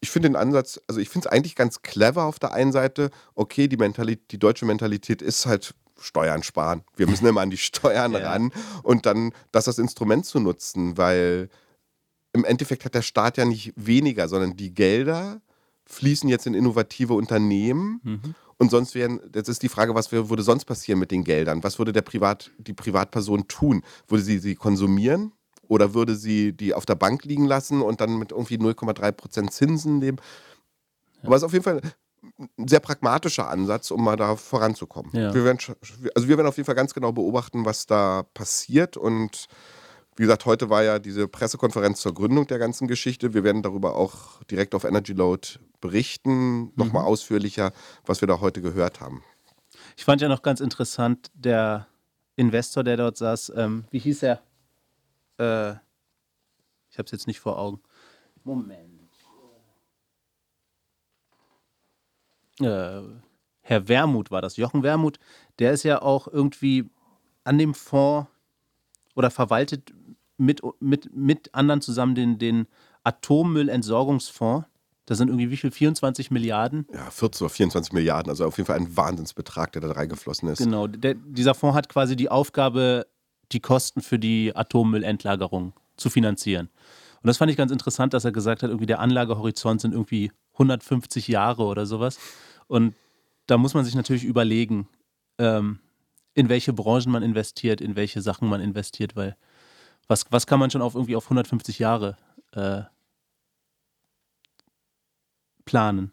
Ich 0.00 0.10
finde 0.10 0.30
den 0.30 0.36
Ansatz, 0.36 0.80
also 0.88 1.00
ich 1.00 1.10
finde 1.10 1.28
es 1.28 1.32
eigentlich 1.32 1.54
ganz 1.54 1.82
clever 1.82 2.24
auf 2.24 2.38
der 2.38 2.54
einen 2.54 2.72
Seite. 2.72 3.10
Okay, 3.34 3.68
die, 3.68 3.76
Mentalität, 3.76 4.30
die 4.30 4.38
deutsche 4.38 4.64
Mentalität 4.64 5.20
ist 5.20 5.44
halt 5.44 5.74
Steuern 5.98 6.42
sparen. 6.42 6.82
Wir 6.96 7.06
müssen 7.06 7.26
immer 7.26 7.42
an 7.42 7.50
die 7.50 7.56
Steuern 7.58 8.12
ja. 8.12 8.30
ran 8.30 8.52
und 8.82 9.04
dann 9.04 9.32
das 9.52 9.68
als 9.68 9.78
Instrument 9.78 10.24
zu 10.24 10.40
nutzen, 10.40 10.96
weil 10.96 11.50
im 12.36 12.44
Endeffekt 12.44 12.84
hat 12.84 12.94
der 12.94 13.02
Staat 13.02 13.36
ja 13.38 13.44
nicht 13.44 13.72
weniger, 13.76 14.28
sondern 14.28 14.56
die 14.56 14.74
Gelder 14.74 15.40
fließen 15.86 16.28
jetzt 16.28 16.46
in 16.46 16.54
innovative 16.54 17.14
Unternehmen. 17.14 18.00
Mhm. 18.02 18.34
Und 18.58 18.70
sonst 18.70 18.94
wären, 18.94 19.20
jetzt 19.34 19.48
ist 19.48 19.62
die 19.62 19.68
Frage, 19.68 19.94
was 19.94 20.12
würde 20.12 20.42
sonst 20.42 20.64
passieren 20.64 20.98
mit 20.98 21.10
den 21.10 21.24
Geldern? 21.24 21.62
Was 21.62 21.78
würde 21.78 21.92
der 21.92 22.02
Privat, 22.02 22.50
die 22.58 22.72
Privatperson 22.72 23.48
tun? 23.48 23.82
Würde 24.08 24.24
sie 24.24 24.38
sie 24.38 24.54
konsumieren? 24.54 25.32
Oder 25.68 25.94
würde 25.94 26.14
sie 26.14 26.52
die 26.52 26.74
auf 26.74 26.86
der 26.86 26.94
Bank 26.94 27.24
liegen 27.24 27.44
lassen 27.44 27.82
und 27.82 28.00
dann 28.00 28.18
mit 28.18 28.30
irgendwie 28.32 28.56
0,3% 28.56 29.50
Zinsen 29.50 30.00
leben? 30.00 30.18
Ja. 31.22 31.24
Aber 31.24 31.36
es 31.36 31.42
ist 31.42 31.46
auf 31.46 31.52
jeden 31.52 31.64
Fall 31.64 31.80
ein 32.38 32.68
sehr 32.68 32.80
pragmatischer 32.80 33.48
Ansatz, 33.48 33.90
um 33.90 34.02
mal 34.02 34.16
da 34.16 34.36
voranzukommen. 34.36 35.10
Ja. 35.14 35.34
Wir 35.34 35.44
werden, 35.44 35.58
also 36.14 36.28
wir 36.28 36.36
werden 36.36 36.46
auf 36.46 36.56
jeden 36.56 36.66
Fall 36.66 36.74
ganz 36.74 36.94
genau 36.94 37.12
beobachten, 37.12 37.64
was 37.64 37.86
da 37.86 38.24
passiert 38.34 38.96
und 38.96 39.46
wie 40.16 40.22
gesagt, 40.22 40.46
heute 40.46 40.70
war 40.70 40.82
ja 40.82 40.98
diese 40.98 41.28
Pressekonferenz 41.28 42.00
zur 42.00 42.14
Gründung 42.14 42.46
der 42.46 42.58
ganzen 42.58 42.88
Geschichte. 42.88 43.34
Wir 43.34 43.44
werden 43.44 43.62
darüber 43.62 43.96
auch 43.96 44.42
direkt 44.44 44.74
auf 44.74 44.84
Energy 44.84 45.12
Load 45.12 45.58
berichten, 45.80 46.72
nochmal 46.74 47.02
mhm. 47.02 47.08
ausführlicher, 47.08 47.72
was 48.06 48.22
wir 48.22 48.28
da 48.28 48.40
heute 48.40 48.62
gehört 48.62 49.00
haben. 49.00 49.22
Ich 49.96 50.04
fand 50.04 50.22
ja 50.22 50.28
noch 50.28 50.42
ganz 50.42 50.60
interessant, 50.60 51.30
der 51.34 51.86
Investor, 52.36 52.82
der 52.82 52.96
dort 52.96 53.18
saß, 53.18 53.52
ähm, 53.56 53.84
wie 53.90 53.98
hieß 53.98 54.22
er? 54.22 54.42
Äh, 55.38 55.72
ich 56.90 56.98
habe 56.98 57.04
es 57.04 57.12
jetzt 57.12 57.26
nicht 57.26 57.40
vor 57.40 57.58
Augen. 57.58 57.80
Moment. 58.42 59.10
Äh, 62.60 63.02
Herr 63.60 63.88
Wermuth 63.88 64.30
war 64.30 64.40
das, 64.40 64.56
Jochen 64.56 64.82
Wermuth, 64.82 65.18
der 65.58 65.72
ist 65.72 65.82
ja 65.82 66.00
auch 66.00 66.26
irgendwie 66.26 66.88
an 67.44 67.58
dem 67.58 67.74
Fonds 67.74 68.30
oder 69.14 69.30
verwaltet 69.30 69.92
mit, 70.36 70.60
mit, 70.80 71.14
mit 71.14 71.54
anderen 71.54 71.80
zusammen 71.80 72.14
den, 72.14 72.38
den 72.38 72.66
Atommüllentsorgungsfonds. 73.04 74.66
Da 75.06 75.14
sind 75.14 75.28
irgendwie 75.28 75.50
wie 75.50 75.56
viel? 75.56 75.70
24 75.70 76.32
Milliarden? 76.32 76.86
Ja, 76.92 77.10
14 77.10 77.44
oder 77.44 77.54
24 77.54 77.92
Milliarden. 77.92 78.28
Also 78.28 78.44
auf 78.44 78.56
jeden 78.56 78.66
Fall 78.66 78.76
ein 78.76 78.96
Wahnsinnsbetrag, 78.96 79.72
der 79.72 79.82
da 79.82 79.92
reingeflossen 79.92 80.48
ist. 80.48 80.58
Genau. 80.58 80.88
Der, 80.88 81.14
dieser 81.14 81.54
Fonds 81.54 81.76
hat 81.76 81.88
quasi 81.88 82.16
die 82.16 82.28
Aufgabe, 82.28 83.06
die 83.52 83.60
Kosten 83.60 84.00
für 84.00 84.18
die 84.18 84.54
Atommüllendlagerung 84.54 85.72
zu 85.96 86.10
finanzieren. 86.10 86.68
Und 87.22 87.28
das 87.28 87.38
fand 87.38 87.50
ich 87.50 87.56
ganz 87.56 87.70
interessant, 87.70 88.14
dass 88.14 88.24
er 88.24 88.32
gesagt 88.32 88.62
hat, 88.62 88.70
irgendwie 88.70 88.86
der 88.86 89.00
Anlagehorizont 89.00 89.80
sind 89.80 89.92
irgendwie 89.92 90.32
150 90.54 91.28
Jahre 91.28 91.64
oder 91.64 91.86
sowas. 91.86 92.18
Und 92.66 92.94
da 93.46 93.58
muss 93.58 93.74
man 93.74 93.84
sich 93.84 93.94
natürlich 93.94 94.24
überlegen, 94.24 94.88
ähm, 95.38 95.78
in 96.34 96.48
welche 96.48 96.72
Branchen 96.72 97.10
man 97.10 97.22
investiert, 97.22 97.80
in 97.80 97.96
welche 97.96 98.20
Sachen 98.20 98.48
man 98.48 98.60
investiert, 98.60 99.16
weil 99.16 99.36
was, 100.08 100.24
was 100.30 100.46
kann 100.46 100.60
man 100.60 100.70
schon 100.70 100.82
auf 100.82 100.94
irgendwie 100.94 101.16
auf 101.16 101.24
150 101.24 101.78
Jahre 101.78 102.16
äh, 102.52 102.82
planen? 105.64 106.12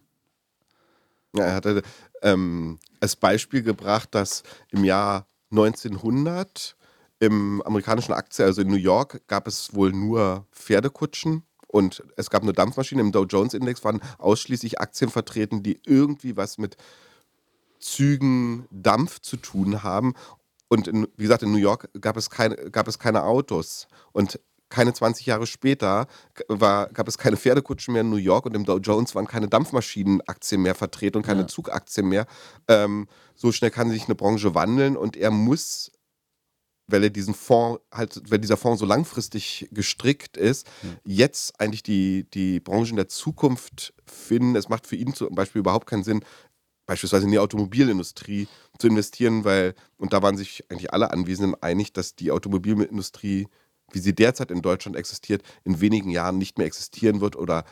Ja, 1.36 1.46
er 1.46 1.56
hatte 1.56 1.82
ähm, 2.22 2.80
als 3.00 3.16
Beispiel 3.16 3.64
gebracht, 3.64 4.10
dass 4.14 4.44
im 4.70 4.84
Jahr 4.84 5.28
1900 5.52 6.76
im 7.20 7.62
amerikanischen 7.62 8.14
Aktie, 8.14 8.44
also 8.44 8.62
in 8.62 8.68
New 8.68 8.76
York, 8.76 9.22
gab 9.28 9.48
es 9.48 9.74
wohl 9.74 9.94
nur 9.94 10.46
Pferdekutschen 10.52 11.44
und 11.68 12.04
es 12.18 12.30
gab 12.30 12.44
nur 12.44 12.54
Dampfmaschinen. 12.54 13.08
Im 13.08 13.12
Dow 13.12 13.24
Jones 13.24 13.54
Index 13.54 13.84
waren 13.84 14.02
ausschließlich 14.18 14.80
Aktien 14.80 15.10
vertreten, 15.10 15.64
die 15.64 15.80
irgendwie 15.86 16.36
was 16.36 16.58
mit 16.58 16.78
Zügen, 17.80 18.68
Dampf 18.72 19.20
zu 19.20 19.38
tun 19.38 19.84
haben. 19.84 20.14
Und 20.74 20.88
in, 20.88 21.08
wie 21.18 21.24
gesagt, 21.26 21.44
in 21.44 21.52
New 21.52 21.60
York 21.60 21.88
gab 22.02 22.18
es 22.18 22.32
keine, 22.32 22.56
gab 22.72 22.88
es 22.88 22.98
keine 22.98 23.26
Autos. 23.26 23.88
Und 24.12 24.40
keine 24.70 24.92
20 24.92 25.24
Jahre 25.28 25.46
später 25.46 26.08
war, 26.48 26.88
gab 26.88 27.08
es 27.08 27.20
keine 27.20 27.38
Pferdekutschen 27.38 27.94
mehr 27.94 28.02
in 28.02 28.10
New 28.10 28.16
York 28.16 28.48
und 28.48 28.56
im 28.56 28.66
Dow 28.66 28.80
Jones 28.80 29.14
waren 29.14 29.28
keine 29.28 29.48
Dampfmaschinenaktien 29.48 30.64
mehr 30.64 30.74
vertreten 30.74 31.18
und 31.18 31.24
keine 31.28 31.42
ja. 31.42 31.48
Zugaktien 31.48 32.08
mehr. 32.08 32.26
Ähm, 32.68 33.08
so 33.36 33.52
schnell 33.52 33.70
kann 33.70 33.92
sich 33.92 34.06
eine 34.06 34.16
Branche 34.16 34.56
wandeln 34.56 34.98
und 34.98 35.16
er 35.16 35.30
muss, 35.30 35.92
weil 36.88 37.04
er 37.04 37.12
diesen 37.12 37.36
Fonds 37.36 37.80
halt, 37.94 38.20
weil 38.32 38.40
dieser 38.40 38.58
Fonds 38.58 38.80
so 38.80 38.88
langfristig 38.88 39.70
gestrickt 39.70 40.38
ist, 40.38 40.66
mhm. 40.82 40.98
jetzt 41.04 41.62
eigentlich 41.62 41.84
die, 41.84 42.28
die 42.32 42.60
Branchen 42.60 42.96
der 42.96 43.10
Zukunft 43.10 43.94
finden. 44.08 44.56
Es 44.56 44.70
macht 44.70 44.88
für 44.88 44.96
ihn 44.96 45.14
zum 45.14 45.36
Beispiel 45.36 45.60
überhaupt 45.60 45.86
keinen 45.86 46.04
Sinn, 46.04 46.26
beispielsweise 46.86 47.26
in 47.26 47.32
die 47.32 47.40
Automobilindustrie 47.40 48.48
zu 48.78 48.88
investieren, 48.88 49.46
weil, 49.46 49.74
und 49.98 50.14
da 50.14 50.22
waren 50.22 50.38
sich 50.38 50.70
eigentlich 50.70 50.94
alle 50.94 51.12
Anwesenden 51.12 51.62
einig, 51.62 51.94
dass 51.94 52.16
die 52.16 52.32
Automobilindustrie, 52.32 53.48
wie 53.92 54.00
sie 54.00 54.14
derzeit 54.14 54.52
in 54.52 54.62
Deutschland 54.62 54.98
existiert, 54.98 55.44
in 55.64 55.82
wenigen 55.82 56.10
Jahren 56.10 56.38
nicht 56.38 56.58
mehr 56.58 56.68
existieren 56.68 57.22
wird 57.22 57.36
oder 57.36 57.66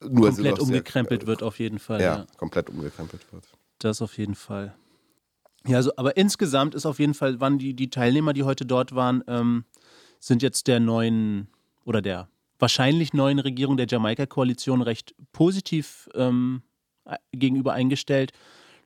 nur 0.00 0.28
komplett 0.28 0.58
umgekrempelt 0.58 1.22
sehr, 1.22 1.26
wird 1.28 1.42
auf 1.42 1.58
jeden 1.58 1.78
Fall. 1.78 2.00
Ja, 2.00 2.16
ja, 2.18 2.26
komplett 2.36 2.70
umgekrempelt 2.70 3.32
wird. 3.32 3.44
Das 3.78 4.02
auf 4.02 4.16
jeden 4.16 4.34
Fall. 4.34 4.74
Ja, 5.66 5.76
also, 5.76 5.92
aber 5.96 6.16
insgesamt 6.16 6.74
ist 6.74 6.86
auf 6.86 6.98
jeden 6.98 7.14
Fall, 7.14 7.40
waren 7.40 7.58
die, 7.58 7.74
die 7.74 7.90
Teilnehmer, 7.90 8.32
die 8.32 8.44
heute 8.44 8.64
dort 8.64 8.94
waren, 8.94 9.24
ähm, 9.26 9.64
sind 10.20 10.42
jetzt 10.42 10.66
der 10.66 10.80
neuen 10.80 11.48
oder 11.84 12.00
der 12.00 12.28
wahrscheinlich 12.58 13.12
neuen 13.12 13.38
Regierung 13.38 13.76
der 13.76 13.86
Jamaika-Koalition 13.88 14.82
recht 14.82 15.14
positiv 15.32 16.08
ähm, 16.14 16.62
gegenüber 17.32 17.72
eingestellt. 17.72 18.32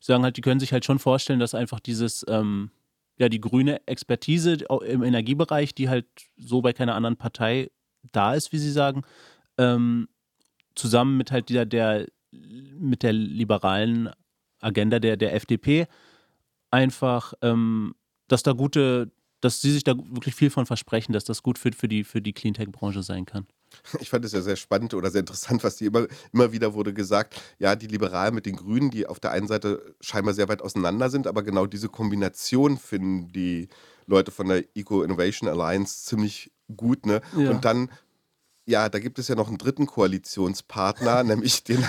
Die 0.01 0.07
sagen 0.07 0.25
halt, 0.25 0.37
die 0.37 0.41
können 0.41 0.61
sich 0.61 0.73
halt 0.73 0.85
schon 0.85 0.99
vorstellen, 0.99 1.41
dass 1.41 1.55
einfach 1.55 1.81
dieses, 1.81 2.25
ähm, 2.29 2.71
ja, 3.19 3.29
die 3.29 3.41
grüne 3.41 3.87
Expertise 3.87 4.59
im 4.87 5.03
Energiebereich, 5.03 5.75
die 5.75 5.89
halt 5.89 6.07
so 6.37 6.63
bei 6.63 6.73
keiner 6.73 6.95
anderen 6.95 7.17
Partei 7.17 7.71
da 8.11 8.35
ist, 8.35 8.53
wie 8.53 8.59
sie 8.59 8.73
sagen, 8.73 9.03
ähm, 9.59 10.09
zusammen 10.75 11.17
mit 11.17 11.31
halt 11.31 11.49
dieser, 11.49 11.67
der, 11.67 12.07
mit 12.31 13.03
der 13.03 13.13
liberalen 13.13 14.11
Agenda 14.61 14.99
der, 14.99 15.17
der 15.17 15.35
FDP 15.35 15.87
einfach, 16.71 17.35
ähm, 17.43 17.95
dass 18.29 18.43
da 18.43 18.53
gute, 18.53 19.13
dass 19.41 19.61
sie 19.61 19.71
sich 19.71 19.85
da 19.85 19.95
wirklich 19.97 20.35
viel 20.35 20.51
von 20.51 20.67
versprechen, 20.67 21.13
dass 21.13 21.25
das 21.25 21.43
gut 21.43 21.59
für, 21.59 21.73
für 21.73 21.89
die, 21.89 22.05
für 22.05 22.23
die 22.23 22.33
Cleantech-Branche 22.33 23.03
sein 23.03 23.27
kann. 23.27 23.47
Ich 24.01 24.11
fand 24.11 24.25
es 24.25 24.33
ja 24.33 24.41
sehr 24.41 24.57
spannend 24.57 24.95
oder 24.95 25.11
sehr 25.11 25.21
interessant, 25.21 25.65
was 25.65 25.77
die 25.77 25.87
immer, 25.87 26.07
immer 26.33 26.53
wieder 26.53 26.75
wurde 26.75 26.93
gesagt. 26.93 27.41
Ja, 27.59 27.77
die 27.77 27.87
Liberalen 27.87 28.35
mit 28.35 28.47
den 28.47 28.57
Grünen, 28.57 28.91
die 28.91 29.07
auf 29.07 29.21
der 29.21 29.33
einen 29.33 29.47
Seite 29.47 29.95
scheinbar 30.01 30.35
sehr 30.35 30.49
weit 30.49 30.63
auseinander 30.63 31.11
sind, 31.11 31.27
aber 31.27 31.43
genau 31.43 31.67
diese 31.67 31.89
Kombination 31.89 32.79
finden 32.79 33.33
die 33.33 33.69
Leute 34.07 34.31
von 34.31 34.49
der 34.49 34.65
Eco 34.77 35.03
Innovation 35.03 35.49
Alliance 35.49 36.05
ziemlich 36.05 36.53
gut. 36.77 37.07
Ne? 37.07 37.21
Ja. 37.37 37.51
Und 37.51 37.65
dann 37.65 37.89
ja, 38.65 38.89
da 38.89 39.01
gibt 39.01 39.19
es 39.19 39.27
ja 39.27 39.35
noch 39.35 39.49
einen 39.49 39.59
dritten 39.59 39.87
Koalitionspartner, 39.87 41.23
nämlich 41.25 41.65
den, 41.65 41.85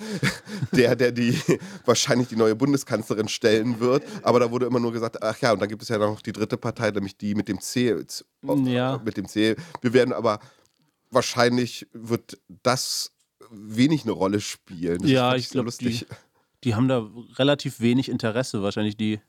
der, 0.72 0.96
der 0.96 1.12
die 1.12 1.40
wahrscheinlich 1.84 2.28
die 2.28 2.36
neue 2.36 2.54
Bundeskanzlerin 2.54 3.28
stellen 3.28 3.80
wird. 3.80 4.04
Aber 4.22 4.40
da 4.40 4.50
wurde 4.50 4.66
immer 4.66 4.80
nur 4.80 4.92
gesagt, 4.92 5.22
ach 5.22 5.40
ja, 5.40 5.52
und 5.52 5.60
dann 5.60 5.68
gibt 5.68 5.82
es 5.82 5.88
ja 5.88 5.98
noch 5.98 6.20
die 6.20 6.32
dritte 6.32 6.56
Partei, 6.56 6.90
nämlich 6.90 7.16
die 7.16 7.34
mit 7.34 7.48
dem 7.48 7.60
C. 7.60 7.96
Ja. 8.42 9.00
Mit 9.04 9.16
dem 9.16 9.26
C. 9.26 9.56
Wir 9.80 9.92
werden 9.92 10.12
aber 10.12 10.40
wahrscheinlich 11.14 11.86
wird 11.92 12.38
das 12.62 13.12
wenig 13.50 14.02
eine 14.02 14.12
Rolle 14.12 14.40
spielen. 14.40 14.98
Das 14.98 15.10
ja, 15.10 15.34
ich 15.34 15.50
glaube, 15.50 15.70
die, 15.70 16.06
die 16.64 16.74
haben 16.74 16.88
da 16.88 17.08
relativ 17.36 17.80
wenig 17.80 18.08
Interesse. 18.08 18.62
Wahrscheinlich 18.62 18.96
die, 18.96 19.20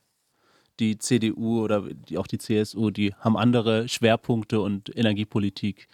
die 0.79 0.97
CDU 0.97 1.61
oder 1.61 1.81
die, 1.81 2.17
auch 2.17 2.27
die 2.27 2.37
CSU, 2.37 2.89
die 2.89 3.13
haben 3.15 3.37
andere 3.37 3.87
Schwerpunkte 3.87 4.59
und 4.61 4.95
Energiepolitik 4.95 5.87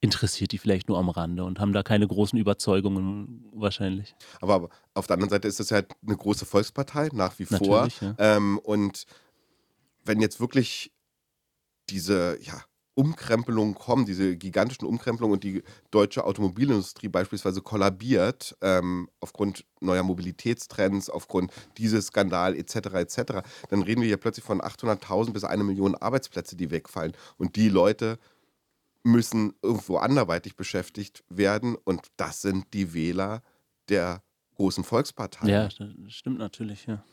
interessiert 0.00 0.52
die 0.52 0.58
vielleicht 0.58 0.88
nur 0.88 0.98
am 0.98 1.08
Rande 1.08 1.44
und 1.44 1.58
haben 1.60 1.72
da 1.72 1.82
keine 1.82 2.06
großen 2.06 2.38
Überzeugungen 2.38 3.46
wahrscheinlich. 3.54 4.14
Aber, 4.42 4.54
aber 4.54 4.68
auf 4.92 5.06
der 5.06 5.14
anderen 5.14 5.30
Seite 5.30 5.48
ist 5.48 5.60
das 5.60 5.70
ja 5.70 5.76
halt 5.76 5.92
eine 6.06 6.16
große 6.16 6.44
Volkspartei 6.44 7.08
nach 7.14 7.38
wie 7.38 7.46
vor. 7.46 7.88
Ja. 8.02 8.14
Ähm, 8.18 8.58
und 8.58 9.06
wenn 10.04 10.20
jetzt 10.20 10.40
wirklich 10.40 10.92
diese, 11.88 12.38
ja, 12.42 12.62
Umkrempelungen 12.94 13.74
kommen, 13.74 14.06
diese 14.06 14.36
gigantischen 14.36 14.86
Umkrempelungen 14.86 15.34
und 15.34 15.44
die 15.44 15.62
deutsche 15.90 16.24
Automobilindustrie 16.24 17.08
beispielsweise 17.08 17.60
kollabiert 17.60 18.56
ähm, 18.60 19.08
aufgrund 19.20 19.64
neuer 19.80 20.02
Mobilitätstrends, 20.02 21.10
aufgrund 21.10 21.52
dieses 21.76 22.06
Skandal 22.06 22.54
etc. 22.54 22.76
etc., 22.94 23.16
dann 23.68 23.82
reden 23.82 24.00
wir 24.00 24.08
hier 24.08 24.16
plötzlich 24.16 24.44
von 24.44 24.60
800.000 24.60 25.32
bis 25.32 25.44
eine 25.44 25.64
Million 25.64 25.94
Arbeitsplätze, 25.94 26.56
die 26.56 26.70
wegfallen. 26.70 27.12
Und 27.36 27.56
die 27.56 27.68
Leute 27.68 28.18
müssen 29.02 29.54
irgendwo 29.62 29.96
anderweitig 29.96 30.56
beschäftigt 30.56 31.24
werden 31.28 31.76
und 31.76 32.08
das 32.16 32.42
sind 32.42 32.72
die 32.72 32.94
Wähler 32.94 33.42
der 33.88 34.22
großen 34.54 34.84
Volksparteien. 34.84 35.48
Ja, 35.48 35.68
das 35.68 36.14
stimmt 36.14 36.38
natürlich, 36.38 36.86
ja. 36.86 37.04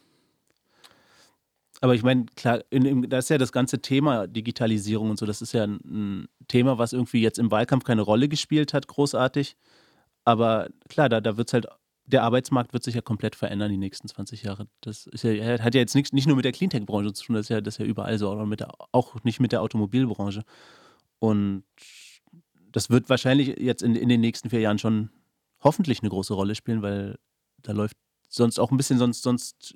Aber 1.83 1.95
ich 1.95 2.03
meine, 2.03 2.27
klar, 2.35 2.63
in, 2.69 2.85
in, 2.85 3.09
das 3.09 3.25
ist 3.25 3.29
ja 3.29 3.39
das 3.39 3.51
ganze 3.51 3.81
Thema 3.81 4.27
Digitalisierung 4.27 5.09
und 5.09 5.17
so, 5.17 5.25
das 5.25 5.41
ist 5.41 5.51
ja 5.53 5.63
ein, 5.63 5.79
ein, 5.83 6.27
Thema, 6.47 6.77
was 6.77 6.93
irgendwie 6.93 7.21
jetzt 7.21 7.39
im 7.39 7.49
Wahlkampf 7.49 7.83
keine 7.83 8.03
Rolle 8.03 8.29
gespielt 8.29 8.73
hat, 8.73 8.87
großartig. 8.87 9.57
Aber 10.23 10.69
klar, 10.89 11.09
da, 11.09 11.21
da 11.21 11.37
wird 11.37 11.49
es 11.49 11.53
halt, 11.53 11.65
der 12.05 12.23
Arbeitsmarkt 12.23 12.73
wird 12.73 12.83
sich 12.83 12.93
ja 12.93 13.01
komplett 13.01 13.35
verändern 13.35 13.71
die 13.71 13.77
nächsten 13.77 14.07
20 14.07 14.43
Jahre. 14.43 14.67
Das 14.81 15.09
ja, 15.23 15.59
hat 15.59 15.73
ja 15.73 15.81
jetzt 15.81 15.95
nicht, 15.95 16.13
nicht 16.13 16.27
nur 16.27 16.35
mit 16.35 16.45
der 16.45 16.51
Cleantech-Branche 16.51 17.13
zu 17.13 17.25
tun, 17.25 17.35
das 17.35 17.45
ist 17.45 17.49
ja, 17.49 17.61
das 17.61 17.75
ist 17.75 17.79
ja 17.79 17.85
überall 17.85 18.17
so, 18.19 18.29
auch, 18.29 18.45
mit 18.45 18.59
der, 18.59 18.69
auch 18.91 19.23
nicht 19.23 19.39
mit 19.39 19.51
der 19.51 19.61
Automobilbranche. 19.63 20.43
Und 21.17 21.63
das 22.71 22.91
wird 22.91 23.09
wahrscheinlich 23.09 23.59
jetzt 23.59 23.81
in, 23.81 23.95
in 23.95 24.09
den 24.09 24.21
nächsten 24.21 24.51
vier 24.51 24.59
Jahren 24.59 24.77
schon 24.77 25.09
hoffentlich 25.61 26.01
eine 26.01 26.09
große 26.09 26.33
Rolle 26.33 26.53
spielen, 26.53 26.83
weil 26.83 27.17
da 27.63 27.71
läuft 27.71 27.97
sonst 28.29 28.59
auch 28.59 28.71
ein 28.71 28.77
bisschen, 28.77 28.99
sonst, 28.99 29.23
sonst 29.23 29.75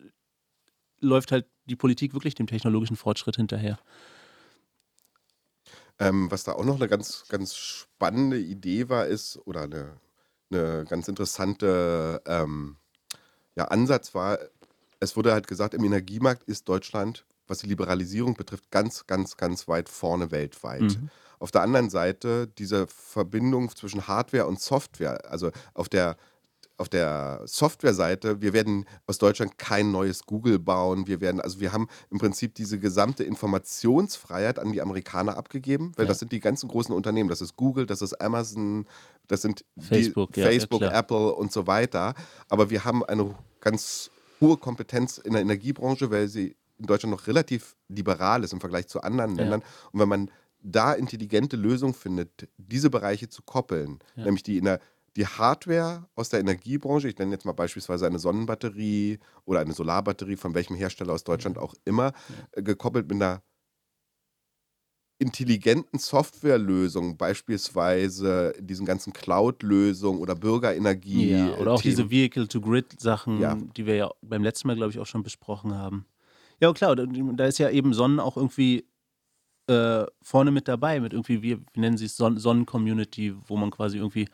läuft 0.99 1.31
halt 1.31 1.45
die 1.65 1.75
Politik 1.75 2.13
wirklich 2.13 2.35
dem 2.35 2.47
technologischen 2.47 2.95
Fortschritt 2.95 3.35
hinterher. 3.35 3.79
Ähm, 5.97 6.29
was 6.29 6.43
da 6.43 6.53
auch 6.53 6.65
noch 6.65 6.75
eine 6.75 6.87
ganz, 6.87 7.25
ganz 7.29 7.55
spannende 7.55 8.37
Idee 8.37 8.89
war, 8.89 9.05
ist, 9.05 9.39
oder 9.45 9.63
eine, 9.63 9.97
eine 10.51 10.85
ganz 10.85 11.07
interessante 11.07 12.21
ähm, 12.25 12.77
ja, 13.55 13.65
Ansatz 13.65 14.13
war, 14.13 14.39
es 14.99 15.15
wurde 15.15 15.31
halt 15.31 15.47
gesagt, 15.47 15.73
im 15.73 15.83
Energiemarkt 15.83 16.43
ist 16.43 16.67
Deutschland, 16.67 17.25
was 17.47 17.59
die 17.59 17.67
Liberalisierung 17.67 18.33
betrifft, 18.33 18.71
ganz, 18.71 19.07
ganz, 19.07 19.37
ganz 19.37 19.67
weit 19.67 19.87
vorne 19.87 20.31
weltweit. 20.31 20.81
Mhm. 20.81 21.09
Auf 21.39 21.51
der 21.51 21.61
anderen 21.61 21.89
Seite 21.89 22.47
diese 22.47 22.87
Verbindung 22.87 23.69
zwischen 23.75 24.07
Hardware 24.07 24.47
und 24.47 24.59
Software, 24.59 25.29
also 25.29 25.51
auf 25.73 25.89
der 25.89 26.17
auf 26.77 26.89
der 26.89 27.41
Softwareseite, 27.45 28.41
wir 28.41 28.53
werden 28.53 28.85
aus 29.07 29.17
Deutschland 29.17 29.57
kein 29.57 29.91
neues 29.91 30.25
Google 30.25 30.59
bauen. 30.59 31.07
Wir 31.07 31.21
werden, 31.21 31.39
also 31.39 31.59
wir 31.59 31.71
haben 31.71 31.87
im 32.09 32.17
Prinzip 32.17 32.53
diese 32.55 32.79
gesamte 32.79 33.23
Informationsfreiheit 33.23 34.59
an 34.59 34.71
die 34.71 34.81
Amerikaner 34.81 35.37
abgegeben, 35.37 35.93
weil 35.95 36.05
ja. 36.05 36.09
das 36.09 36.19
sind 36.19 36.31
die 36.31 36.39
ganzen 36.39 36.67
großen 36.67 36.93
Unternehmen. 36.93 37.29
Das 37.29 37.41
ist 37.41 37.55
Google, 37.55 37.85
das 37.85 38.01
ist 38.01 38.13
Amazon, 38.21 38.85
das 39.27 39.41
sind 39.41 39.63
Facebook, 39.79 40.33
die, 40.33 40.41
ja, 40.41 40.47
Facebook 40.47 40.81
ja, 40.81 40.91
Apple 40.91 41.33
und 41.33 41.51
so 41.51 41.65
weiter. 41.65 42.13
Aber 42.49 42.69
wir 42.69 42.83
haben 42.83 43.03
eine 43.05 43.35
ganz 43.61 44.11
hohe 44.41 44.57
Kompetenz 44.57 45.17
in 45.17 45.33
der 45.33 45.41
Energiebranche, 45.41 46.11
weil 46.11 46.27
sie 46.27 46.55
in 46.77 46.87
Deutschland 46.87 47.15
noch 47.15 47.27
relativ 47.27 47.75
liberal 47.87 48.43
ist 48.43 48.51
im 48.51 48.59
Vergleich 48.59 48.87
zu 48.87 49.01
anderen 49.01 49.35
Ländern. 49.35 49.63
Und 49.91 49.99
wenn 50.01 50.09
man 50.09 50.31
da 50.61 50.93
intelligente 50.93 51.55
Lösungen 51.55 51.93
findet, 51.93 52.49
diese 52.57 52.89
Bereiche 52.89 53.29
zu 53.29 53.43
koppeln, 53.43 53.99
nämlich 54.15 54.43
die 54.43 54.57
in 54.57 54.65
der 54.65 54.79
die 55.15 55.25
Hardware 55.25 56.07
aus 56.15 56.29
der 56.29 56.41
Energiebranche, 56.41 57.07
ich 57.07 57.17
nenne 57.17 57.31
jetzt 57.31 57.45
mal 57.45 57.53
beispielsweise 57.53 58.05
eine 58.05 58.19
Sonnenbatterie 58.19 59.19
oder 59.45 59.61
eine 59.61 59.73
Solarbatterie, 59.73 60.35
von 60.35 60.53
welchem 60.53 60.75
Hersteller 60.75 61.13
aus 61.13 61.23
Deutschland 61.23 61.57
auch 61.57 61.73
immer. 61.85 62.13
Äh, 62.51 62.63
gekoppelt 62.63 63.07
mit 63.07 63.21
einer 63.21 63.41
intelligenten 65.17 65.97
Softwarelösung, 65.97 67.15
beispielsweise 67.15 68.53
diesen 68.59 68.85
ganzen 68.85 69.13
Cloud-Lösungen 69.13 70.19
oder 70.19 70.35
Bürgerenergie. 70.35 71.31
Ja, 71.31 71.55
oder 71.55 71.71
auch 71.71 71.81
Themen. 71.81 71.95
diese 71.95 72.09
Vehicle-to-Grid-Sachen, 72.09 73.39
ja. 73.39 73.57
die 73.77 73.85
wir 73.85 73.95
ja 73.95 74.11
beim 74.21 74.43
letzten 74.43 74.67
Mal, 74.67 74.75
glaube 74.75 74.91
ich, 74.91 74.99
auch 74.99 75.05
schon 75.05 75.23
besprochen 75.23 75.73
haben. 75.73 76.05
Ja, 76.59 76.73
klar, 76.73 76.95
da 76.97 77.45
ist 77.45 77.59
ja 77.59 77.69
eben 77.69 77.93
Sonnen 77.93 78.19
auch 78.19 78.35
irgendwie 78.35 78.85
äh, 79.67 80.05
vorne 80.21 80.51
mit 80.51 80.67
dabei, 80.67 80.99
mit 80.99 81.13
irgendwie, 81.13 81.41
wie, 81.41 81.57
wie 81.73 81.79
nennen 81.79 81.97
sie 81.97 82.05
es, 82.05 82.17
Sonnen-Community, 82.17 83.35
wo 83.47 83.55
man 83.55 83.71
quasi 83.71 83.97
irgendwie 83.97 84.27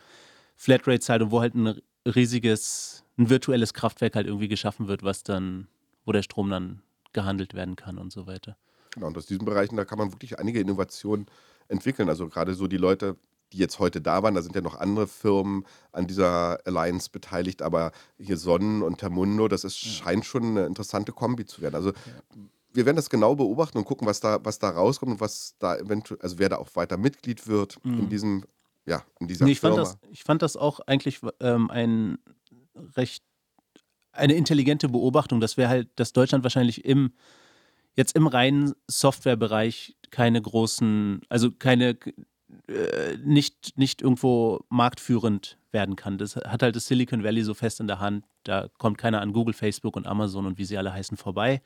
Flatrate 0.61 0.99
zahlt 0.99 1.23
und 1.23 1.31
wo 1.31 1.41
halt 1.41 1.55
ein 1.55 1.81
riesiges, 2.05 3.03
ein 3.17 3.31
virtuelles 3.31 3.73
Kraftwerk 3.73 4.15
halt 4.15 4.27
irgendwie 4.27 4.47
geschaffen 4.47 4.87
wird, 4.87 5.01
was 5.01 5.23
dann, 5.23 5.67
wo 6.05 6.11
der 6.11 6.21
Strom 6.21 6.51
dann 6.51 6.83
gehandelt 7.13 7.55
werden 7.55 7.75
kann 7.75 7.97
und 7.97 8.11
so 8.11 8.27
weiter. 8.27 8.55
Genau, 8.91 9.07
und 9.07 9.17
aus 9.17 9.25
diesen 9.25 9.43
Bereichen, 9.43 9.75
da 9.75 9.85
kann 9.85 9.97
man 9.97 10.13
wirklich 10.13 10.37
einige 10.37 10.59
Innovationen 10.59 11.25
entwickeln. 11.67 12.09
Also 12.09 12.27
gerade 12.27 12.53
so 12.53 12.67
die 12.67 12.77
Leute, 12.77 13.17
die 13.53 13.57
jetzt 13.57 13.79
heute 13.79 14.01
da 14.01 14.21
waren, 14.21 14.35
da 14.35 14.43
sind 14.43 14.53
ja 14.53 14.61
noch 14.61 14.79
andere 14.79 15.07
Firmen 15.07 15.65
an 15.93 16.05
dieser 16.05 16.59
Alliance 16.67 17.09
beteiligt, 17.11 17.63
aber 17.63 17.91
hier 18.19 18.37
Sonnen 18.37 18.83
und 18.83 18.99
Termundo, 18.99 19.47
das 19.47 19.63
ist, 19.63 19.81
ja. 19.81 19.89
scheint 19.89 20.25
schon 20.25 20.43
eine 20.43 20.67
interessante 20.67 21.11
Kombi 21.11 21.47
zu 21.47 21.63
werden. 21.63 21.73
Also 21.73 21.89
ja. 21.89 21.95
wir 22.71 22.85
werden 22.85 22.97
das 22.97 23.09
genau 23.09 23.35
beobachten 23.35 23.79
und 23.79 23.85
gucken, 23.85 24.05
was 24.05 24.19
da, 24.19 24.45
was 24.45 24.59
da 24.59 24.69
rauskommt 24.69 25.13
und 25.13 25.21
was 25.21 25.55
da 25.57 25.75
eventuell, 25.75 26.21
also 26.21 26.37
wer 26.37 26.49
da 26.49 26.57
auch 26.57 26.69
weiter 26.75 26.97
Mitglied 26.97 27.47
wird 27.47 27.83
mhm. 27.83 28.01
in 28.01 28.09
diesem 28.09 28.43
ja, 28.85 29.03
in 29.19 29.27
dieser 29.27 29.45
nee, 29.45 29.51
ich 29.51 29.59
Firma. 29.59 29.77
Fand 29.77 29.87
das, 29.87 30.11
ich 30.11 30.23
fand 30.23 30.41
das 30.41 30.57
auch 30.57 30.79
eigentlich 30.81 31.19
ähm, 31.39 31.69
ein 31.69 32.17
recht 32.95 33.23
eine 34.13 34.33
intelligente 34.33 34.89
Beobachtung, 34.89 35.39
dass 35.39 35.55
wir 35.55 35.69
halt, 35.69 35.89
dass 35.95 36.13
Deutschland 36.13 36.43
wahrscheinlich 36.43 36.83
im 36.83 37.13
jetzt 37.95 38.15
im 38.15 38.27
reinen 38.27 38.73
Softwarebereich 38.87 39.95
keine 40.11 40.41
großen, 40.41 41.21
also 41.29 41.51
keine 41.51 41.97
äh, 42.67 43.17
nicht, 43.23 43.77
nicht 43.77 44.01
irgendwo 44.01 44.61
marktführend 44.69 45.57
werden 45.71 45.95
kann. 45.95 46.17
Das 46.17 46.35
hat 46.35 46.63
halt 46.63 46.75
das 46.75 46.87
Silicon 46.87 47.23
Valley 47.23 47.43
so 47.43 47.53
fest 47.53 47.79
in 47.79 47.87
der 47.87 47.99
Hand. 47.99 48.25
Da 48.43 48.67
kommt 48.77 48.97
keiner 48.97 49.21
an 49.21 49.33
Google, 49.33 49.53
Facebook 49.53 49.95
und 49.95 50.07
Amazon 50.07 50.45
und 50.45 50.57
wie 50.57 50.65
sie 50.65 50.77
alle 50.77 50.93
heißen 50.93 51.17
vorbei. 51.17 51.61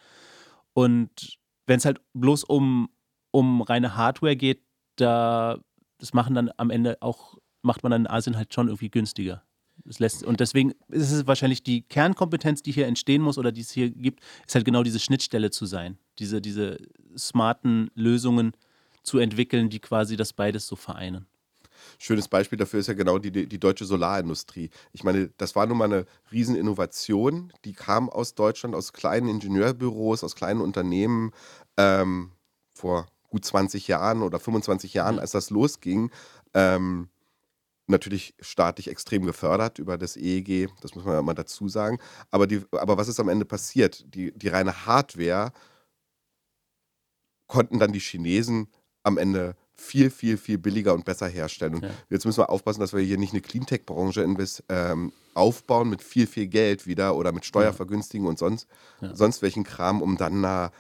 Und 0.74 1.38
wenn 1.66 1.78
es 1.78 1.86
halt 1.86 2.02
bloß 2.14 2.44
um, 2.44 2.90
um 3.32 3.62
reine 3.62 3.96
Hardware 3.96 4.36
geht, 4.36 4.62
da 4.96 5.60
das 5.98 6.14
machen 6.14 6.36
dann 6.36 6.52
am 6.58 6.70
Ende 6.70 6.98
auch, 7.02 7.38
macht 7.62 7.84
man 7.84 7.92
dann 7.92 8.02
in 8.02 8.08
Asien 8.08 8.38
halt 8.38 8.54
schon 8.54 8.68
irgendwie 8.68 8.90
günstiger. 8.90 9.44
Das 9.84 10.00
lässt, 10.00 10.24
und 10.24 10.40
deswegen 10.40 10.72
ist 10.90 11.12
es 11.12 11.28
wahrscheinlich 11.28 11.62
die 11.64 11.82
Kernkompetenz, 11.82 12.62
die 12.62 12.72
hier 12.72 12.88
entstehen 12.88 13.22
muss 13.22 13.38
oder 13.38 13.52
die 13.52 13.62
es 13.62 13.72
hier 13.72 13.90
gibt, 13.90 14.22
ist 14.48 14.56
halt 14.56 14.66
genau 14.66 14.84
diese 14.84 15.00
Schnittstelle 15.00 15.52
zu 15.52 15.66
sein. 15.66 15.98
Diese, 16.20 16.42
diese 16.42 16.78
smarten 17.18 17.92
Lösungen 17.94 18.54
zu 19.04 19.20
entwickeln, 19.20 19.70
die 19.70 19.80
quasi 19.80 20.16
das 20.16 20.34
beides 20.34 20.68
so 20.68 20.76
vereinen. 20.76 21.28
Schönes 22.00 22.28
Beispiel 22.28 22.58
dafür 22.58 22.80
ist 22.80 22.88
ja 22.88 22.94
genau 22.94 23.20
die, 23.20 23.32
die 23.32 23.60
deutsche 23.60 23.86
Solarindustrie. 23.86 24.70
Ich 24.94 25.04
meine, 25.04 25.30
das 25.38 25.56
war 25.56 25.66
nun 25.66 25.78
mal 25.78 25.86
eine 25.86 26.06
Rieseninnovation, 26.32 27.52
die 27.66 27.74
kam 27.74 28.10
aus 28.10 28.34
Deutschland, 28.34 28.76
aus 28.76 28.94
kleinen 28.94 29.28
Ingenieurbüros, 29.28 30.24
aus 30.24 30.36
kleinen 30.36 30.62
Unternehmen 30.62 31.32
ähm, 31.78 32.32
vor 32.74 33.08
gut 33.36 33.44
20 33.44 33.90
Jahren 33.90 34.22
oder 34.22 34.40
25 34.40 34.94
Jahren, 34.94 35.20
als 35.20 35.32
das 35.32 35.50
losging, 35.50 36.10
ähm, 36.54 37.10
natürlich 37.86 38.34
staatlich 38.40 38.88
extrem 38.88 39.26
gefördert 39.26 39.78
über 39.78 39.98
das 39.98 40.16
EEG, 40.16 40.70
das 40.82 40.96
muss 40.96 41.04
man 41.04 41.16
ja 41.16 41.22
mal 41.22 41.34
dazu 41.34 41.68
sagen. 41.68 42.00
Aber, 42.32 42.48
die, 42.48 42.64
aber 42.72 42.98
was 42.98 43.10
ist 43.10 43.20
am 43.20 43.28
Ende 43.28 43.44
passiert? 43.44 44.06
Die, 44.16 44.32
die 44.32 44.48
reine 44.48 44.86
Hardware 44.86 45.52
konnten 47.48 47.78
dann 47.78 47.92
die 47.92 48.00
Chinesen 48.00 48.70
am 49.04 49.18
Ende 49.18 49.58
viel, 49.74 50.10
viel, 50.10 50.38
viel 50.38 50.58
billiger 50.58 50.94
und 50.94 51.04
besser 51.04 51.28
herstellen. 51.28 51.76
Und 51.76 51.84
ja. 51.84 51.90
jetzt 52.10 52.26
müssen 52.26 52.40
wir 52.40 52.50
aufpassen, 52.50 52.80
dass 52.80 52.94
wir 52.94 53.02
hier 53.02 53.18
nicht 53.18 53.34
eine 53.34 53.42
Cleantech-Branche 53.42 54.26
ähm, 54.70 55.12
aufbauen 55.34 55.90
mit 55.90 56.02
viel, 56.02 56.26
viel 56.26 56.48
Geld 56.48 56.88
wieder 56.88 57.18
oder 57.18 57.34
mit 57.34 57.44
Steuervergünstigen 57.44 58.26
ja. 58.26 58.30
und 58.30 58.40
sonst, 58.40 58.68
ja. 59.02 59.14
sonst 59.14 59.42
welchen 59.42 59.66
Kram, 59.66 60.02
um 60.02 60.16
dann 60.16 60.40
na, 60.40 60.72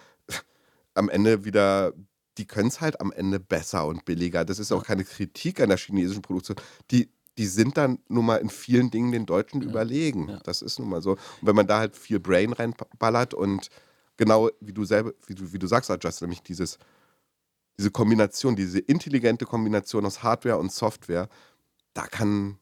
am 0.96 1.10
Ende 1.10 1.44
wieder 1.44 1.94
die 2.38 2.46
können 2.46 2.68
es 2.68 2.82
halt 2.82 3.00
am 3.02 3.12
Ende 3.12 3.40
besser 3.40 3.86
und 3.88 4.06
billiger. 4.06 4.46
Das 4.46 4.60
ist 4.60 4.72
auch 4.72 4.84
keine 4.84 5.04
Kritik 5.04 5.60
an 5.62 5.70
der 5.70 5.78
chinesischen 5.78 6.22
Produktion. 6.22 6.58
Die, 6.92 7.10
die 7.38 7.48
sind 7.48 7.78
dann 7.78 8.00
nun 8.08 8.26
mal 8.26 8.38
in 8.38 8.50
vielen 8.50 8.92
Dingen 8.92 9.12
den 9.12 9.26
Deutschen 9.26 9.62
ja. 9.62 9.70
überlegen. 9.70 10.30
Ja. 10.30 10.40
Das 10.44 10.62
ist 10.62 10.80
nun 10.80 10.90
mal 10.90 11.02
so. 11.02 11.12
Und 11.12 11.20
wenn 11.42 11.56
man 11.56 11.68
da 11.68 11.80
halt 11.80 11.96
viel 11.96 12.20
Brain 12.20 12.54
reinballert 12.54 13.34
und 13.34 13.70
genau 14.18 14.50
wie 14.60 14.74
du 14.74 14.86
selber, 14.86 15.14
wie 15.28 15.36
du, 15.36 15.52
wie 15.54 15.60
du 15.60 15.68
sagst, 15.68 15.90
Justin, 15.90 16.28
nämlich 16.28 16.44
dieses, 16.44 16.78
diese 17.78 17.92
Kombination, 17.92 18.56
diese 18.56 18.80
intelligente 18.80 19.46
Kombination 19.46 20.06
aus 20.06 20.24
Hardware 20.24 20.58
und 20.58 20.72
Software, 20.72 21.30
da 21.94 22.08
kann 22.08 22.58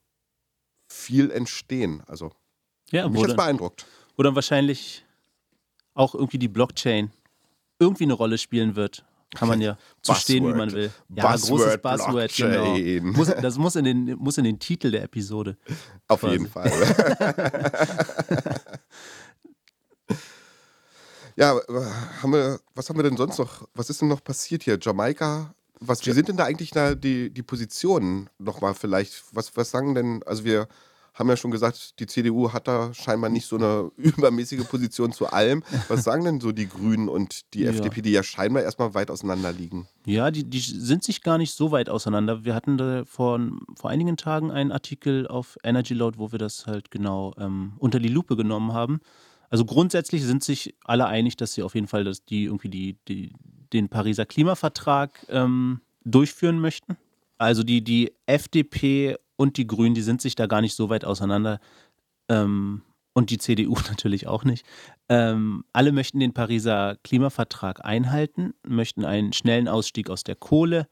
viel 0.88 1.32
entstehen. 1.32 2.04
Also 2.08 2.32
ja, 2.92 3.08
mich 3.10 3.22
jetzt 3.22 3.36
beeindruckt. 3.36 3.86
Wo 4.16 4.24
dann 4.24 4.36
wahrscheinlich 4.36 5.06
auch 5.96 6.14
irgendwie 6.14 6.38
die 6.38 6.48
Blockchain 6.48 7.12
irgendwie 7.80 8.04
eine 8.04 8.14
Rolle 8.14 8.38
spielen 8.38 8.76
wird. 8.76 9.06
Kann 9.36 9.48
man 9.48 9.62
ja 9.62 9.78
zu 10.02 10.13
stehen, 10.15 10.46
wie 10.48 10.54
man 10.54 10.72
will. 10.72 10.91
Ja, 11.10 11.32
Buzzword, 11.32 11.62
großes 11.62 11.82
Buzzword, 11.82 12.36
genau. 12.36 12.78
Muss, 13.17 13.28
das 13.41 13.58
muss 13.58 13.76
in, 13.76 13.86
den, 13.86 14.15
muss 14.17 14.38
in 14.38 14.43
den 14.43 14.60
Titel 14.60 14.91
der 14.91 15.04
Episode. 15.04 15.58
Auf 16.08 16.19
quasi. 16.22 16.34
jeden 16.34 16.48
Fall. 16.48 16.72
ja, 21.36 21.60
haben 22.22 22.34
wir, 22.34 22.60
was 22.76 22.89
haben 22.89 22.98
wir 22.98 23.04
denn 23.04 23.17
sonst 23.17 23.38
noch? 23.39 23.67
Was 23.74 23.89
ist 23.89 24.02
denn 24.02 24.10
noch 24.10 24.24
passiert 24.24 24.63
hier? 24.63 24.78
Jamaika? 24.80 25.54
Was, 25.80 26.06
wie 26.06 26.12
sind 26.12 26.30
denn 26.30 26.38
da 26.38 26.46
eigentlich 26.46 26.72
da 26.72 26.96
die, 26.96 27.30
die 27.30 27.43
Positionen 27.43 28.30
nochmal 28.38 28.74
vielleicht? 28.74 29.24
Was, 29.32 29.56
was 29.58 29.72
sagen 29.72 29.96
denn, 29.96 30.24
also 30.24 30.46
wir 30.46 30.67
haben 31.13 31.30
ja 31.30 31.38
schon 31.38 31.52
gesagt, 31.52 31.99
die 31.99 32.08
CDU 32.08 32.52
hat 32.52 32.67
da 32.67 32.93
scheinbar 32.93 33.30
nicht 33.30 33.45
so 33.45 33.58
eine 33.58 33.91
übermäßige 33.97 34.67
Position 34.67 35.12
zu 35.12 35.28
allem. 35.28 35.63
Was 35.88 36.04
sagen 36.04 36.26
denn 36.26 36.39
so 36.39 36.52
die 36.52 36.67
Grünen 36.67 37.08
und 37.08 37.54
die 37.54 37.62
ja. 37.62 37.69
FDP, 37.69 38.02
die 38.02 38.12
ja 38.12 38.23
scheinbar 38.23 38.63
erstmal 38.63 38.93
weit 38.93 39.12
auseinander 39.12 39.52
liegen? 39.52 39.88
Ja, 40.06 40.32
die, 40.32 40.43
die 40.43 40.60
sind 40.60 41.04
sich 41.04 41.21
gar 41.21 41.38
nicht 41.38 41.54
so 41.54 41.71
weit 41.71 41.89
auseinander. 41.89 42.45
Wir 42.45 42.56
hatten 42.56 42.78
da 42.78 43.06
vor, 43.06 43.39
vor 43.76 43.89
einigen 43.89 44.17
Tagen 44.17 44.52
einen 44.52 44.71
Artikel 44.71 45.28
auf 45.28 45.58
Energy 45.63 45.93
Load, 45.93 46.17
wo 46.17 46.32
wir 46.32 46.39
das 46.39 46.65
halt 46.65 46.89
genau 46.89 47.34
ähm, 47.38 47.73
unter 47.78 47.99
die 47.99 48.10
Lupe 48.10 48.36
genommen 48.36 48.73
haben. 48.73 48.99
Also 49.49 49.65
grundsätzlich 49.65 50.23
sind 50.23 50.43
sich 50.43 50.73
alle 50.84 51.06
einig, 51.06 51.38
dass 51.38 51.54
sie 51.54 51.62
auf 51.62 51.76
jeden 51.76 51.88
Fall, 51.88 52.04
dass 52.04 52.26
die 52.26 52.45
irgendwie 52.45 52.69
die, 52.69 52.97
die, 53.08 53.34
den 53.71 53.88
Pariser 53.88 54.26
Klimavertrag 54.26 55.12
ähm, 55.30 55.82
durchführen 56.04 56.60
möchten. 56.60 56.97
Also 57.38 57.62
die, 57.62 57.84
die 57.84 58.13
FDP 58.26 59.15
und 59.36 59.58
die 59.58 59.67
Grünen, 59.67 59.96
die 59.96 60.02
sind 60.02 60.22
sich 60.22 60.36
da 60.36 60.48
gar 60.48 60.62
nicht 60.62 60.76
so 60.76 60.89
weit 60.89 61.06
auseinander. 61.06 61.60
Ähm, 62.30 62.84
und 63.13 63.30
die 63.30 63.38
CDU 63.38 63.76
natürlich 63.89 64.28
auch 64.28 64.43
nicht. 64.43 64.65
Ähm, 65.10 65.65
alle 65.74 65.91
möchten 65.91 66.19
den 66.19 66.34
Pariser 66.34 66.98
Klimavertrag 67.04 67.86
einhalten, 67.86 68.54
möchten 68.67 69.06
einen 69.06 69.34
schnellen 69.34 69.67
Ausstieg 69.67 70.10
aus 70.10 70.24
der 70.24 70.36
Kohle 70.36 70.88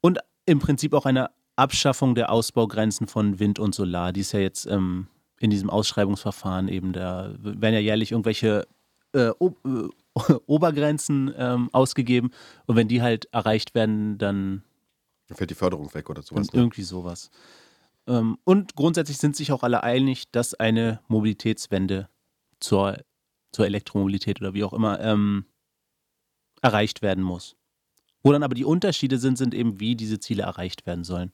und 0.00 0.18
im 0.46 0.60
Prinzip 0.60 0.94
auch 0.94 1.06
eine 1.06 1.30
Abschaffung 1.56 2.14
der 2.14 2.30
Ausbaugrenzen 2.30 3.08
von 3.08 3.40
Wind 3.40 3.58
und 3.58 3.74
Solar. 3.74 4.12
Die 4.12 4.20
ist 4.20 4.32
ja 4.32 4.40
jetzt 4.40 4.66
ähm, 4.66 5.08
in 5.40 5.50
diesem 5.50 5.70
Ausschreibungsverfahren 5.70 6.68
eben, 6.68 6.92
da 6.92 7.34
werden 7.38 7.74
ja 7.74 7.80
jährlich 7.80 8.12
irgendwelche 8.12 8.66
äh, 9.12 9.30
äh, 9.30 9.88
Obergrenzen 10.46 11.32
ähm, 11.36 11.70
ausgegeben 11.72 12.30
und 12.66 12.76
wenn 12.76 12.88
die 12.88 13.02
halt 13.02 13.26
erreicht 13.32 13.74
werden, 13.74 14.18
dann 14.18 14.62
fällt 15.34 15.50
die 15.50 15.54
Förderung 15.54 15.92
weg 15.94 16.08
oder 16.08 16.22
sowas. 16.22 16.52
Ne? 16.52 16.60
Irgendwie 16.60 16.82
sowas. 16.82 17.30
Ähm, 18.06 18.38
und 18.44 18.76
grundsätzlich 18.76 19.18
sind 19.18 19.36
sich 19.36 19.52
auch 19.52 19.62
alle 19.62 19.82
einig, 19.82 20.30
dass 20.30 20.54
eine 20.54 21.00
Mobilitätswende 21.08 22.08
zur, 22.60 22.98
zur 23.52 23.66
Elektromobilität 23.66 24.40
oder 24.40 24.54
wie 24.54 24.64
auch 24.64 24.72
immer 24.72 25.00
ähm, 25.00 25.46
erreicht 26.62 27.02
werden 27.02 27.24
muss. 27.24 27.56
Wo 28.22 28.32
dann 28.32 28.42
aber 28.42 28.54
die 28.54 28.64
Unterschiede 28.64 29.18
sind, 29.18 29.38
sind 29.38 29.54
eben, 29.54 29.78
wie 29.78 29.94
diese 29.94 30.18
Ziele 30.18 30.42
erreicht 30.42 30.86
werden 30.86 31.04
sollen. 31.04 31.30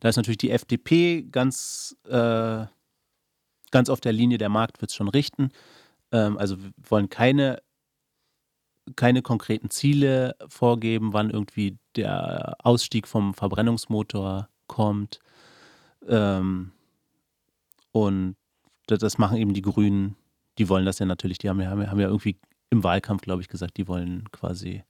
Da 0.00 0.08
ist 0.08 0.16
natürlich 0.16 0.38
die 0.38 0.50
FDP 0.50 1.22
ganz, 1.22 1.96
äh, 2.06 2.66
ganz 3.70 3.88
auf 3.88 4.00
der 4.00 4.12
Linie, 4.12 4.38
der 4.38 4.50
Markt 4.50 4.80
wird 4.80 4.90
es 4.90 4.94
schon 4.94 5.08
richten. 5.08 5.50
Ähm, 6.12 6.36
also 6.36 6.62
wir 6.62 6.72
wollen 6.88 7.08
keine, 7.08 7.62
keine 8.96 9.22
konkreten 9.22 9.70
Ziele 9.70 10.36
vorgeben, 10.48 11.12
wann 11.12 11.30
irgendwie 11.30 11.78
der 11.96 12.56
Ausstieg 12.62 13.08
vom 13.08 13.34
Verbrennungsmotor 13.34 14.48
kommt. 14.66 15.20
Ähm, 16.06 16.72
und 17.92 18.36
das 18.86 19.18
machen 19.18 19.38
eben 19.38 19.54
die 19.54 19.62
Grünen. 19.62 20.16
Die 20.58 20.68
wollen 20.68 20.84
das 20.84 20.98
ja 20.98 21.06
natürlich. 21.06 21.38
Die 21.38 21.48
haben 21.48 21.60
ja, 21.60 21.70
haben 21.70 22.00
ja 22.00 22.08
irgendwie 22.08 22.38
im 22.70 22.84
Wahlkampf, 22.84 23.22
glaube 23.22 23.42
ich, 23.42 23.48
gesagt, 23.48 23.76
die 23.76 23.88
wollen 23.88 24.30
quasi 24.32 24.82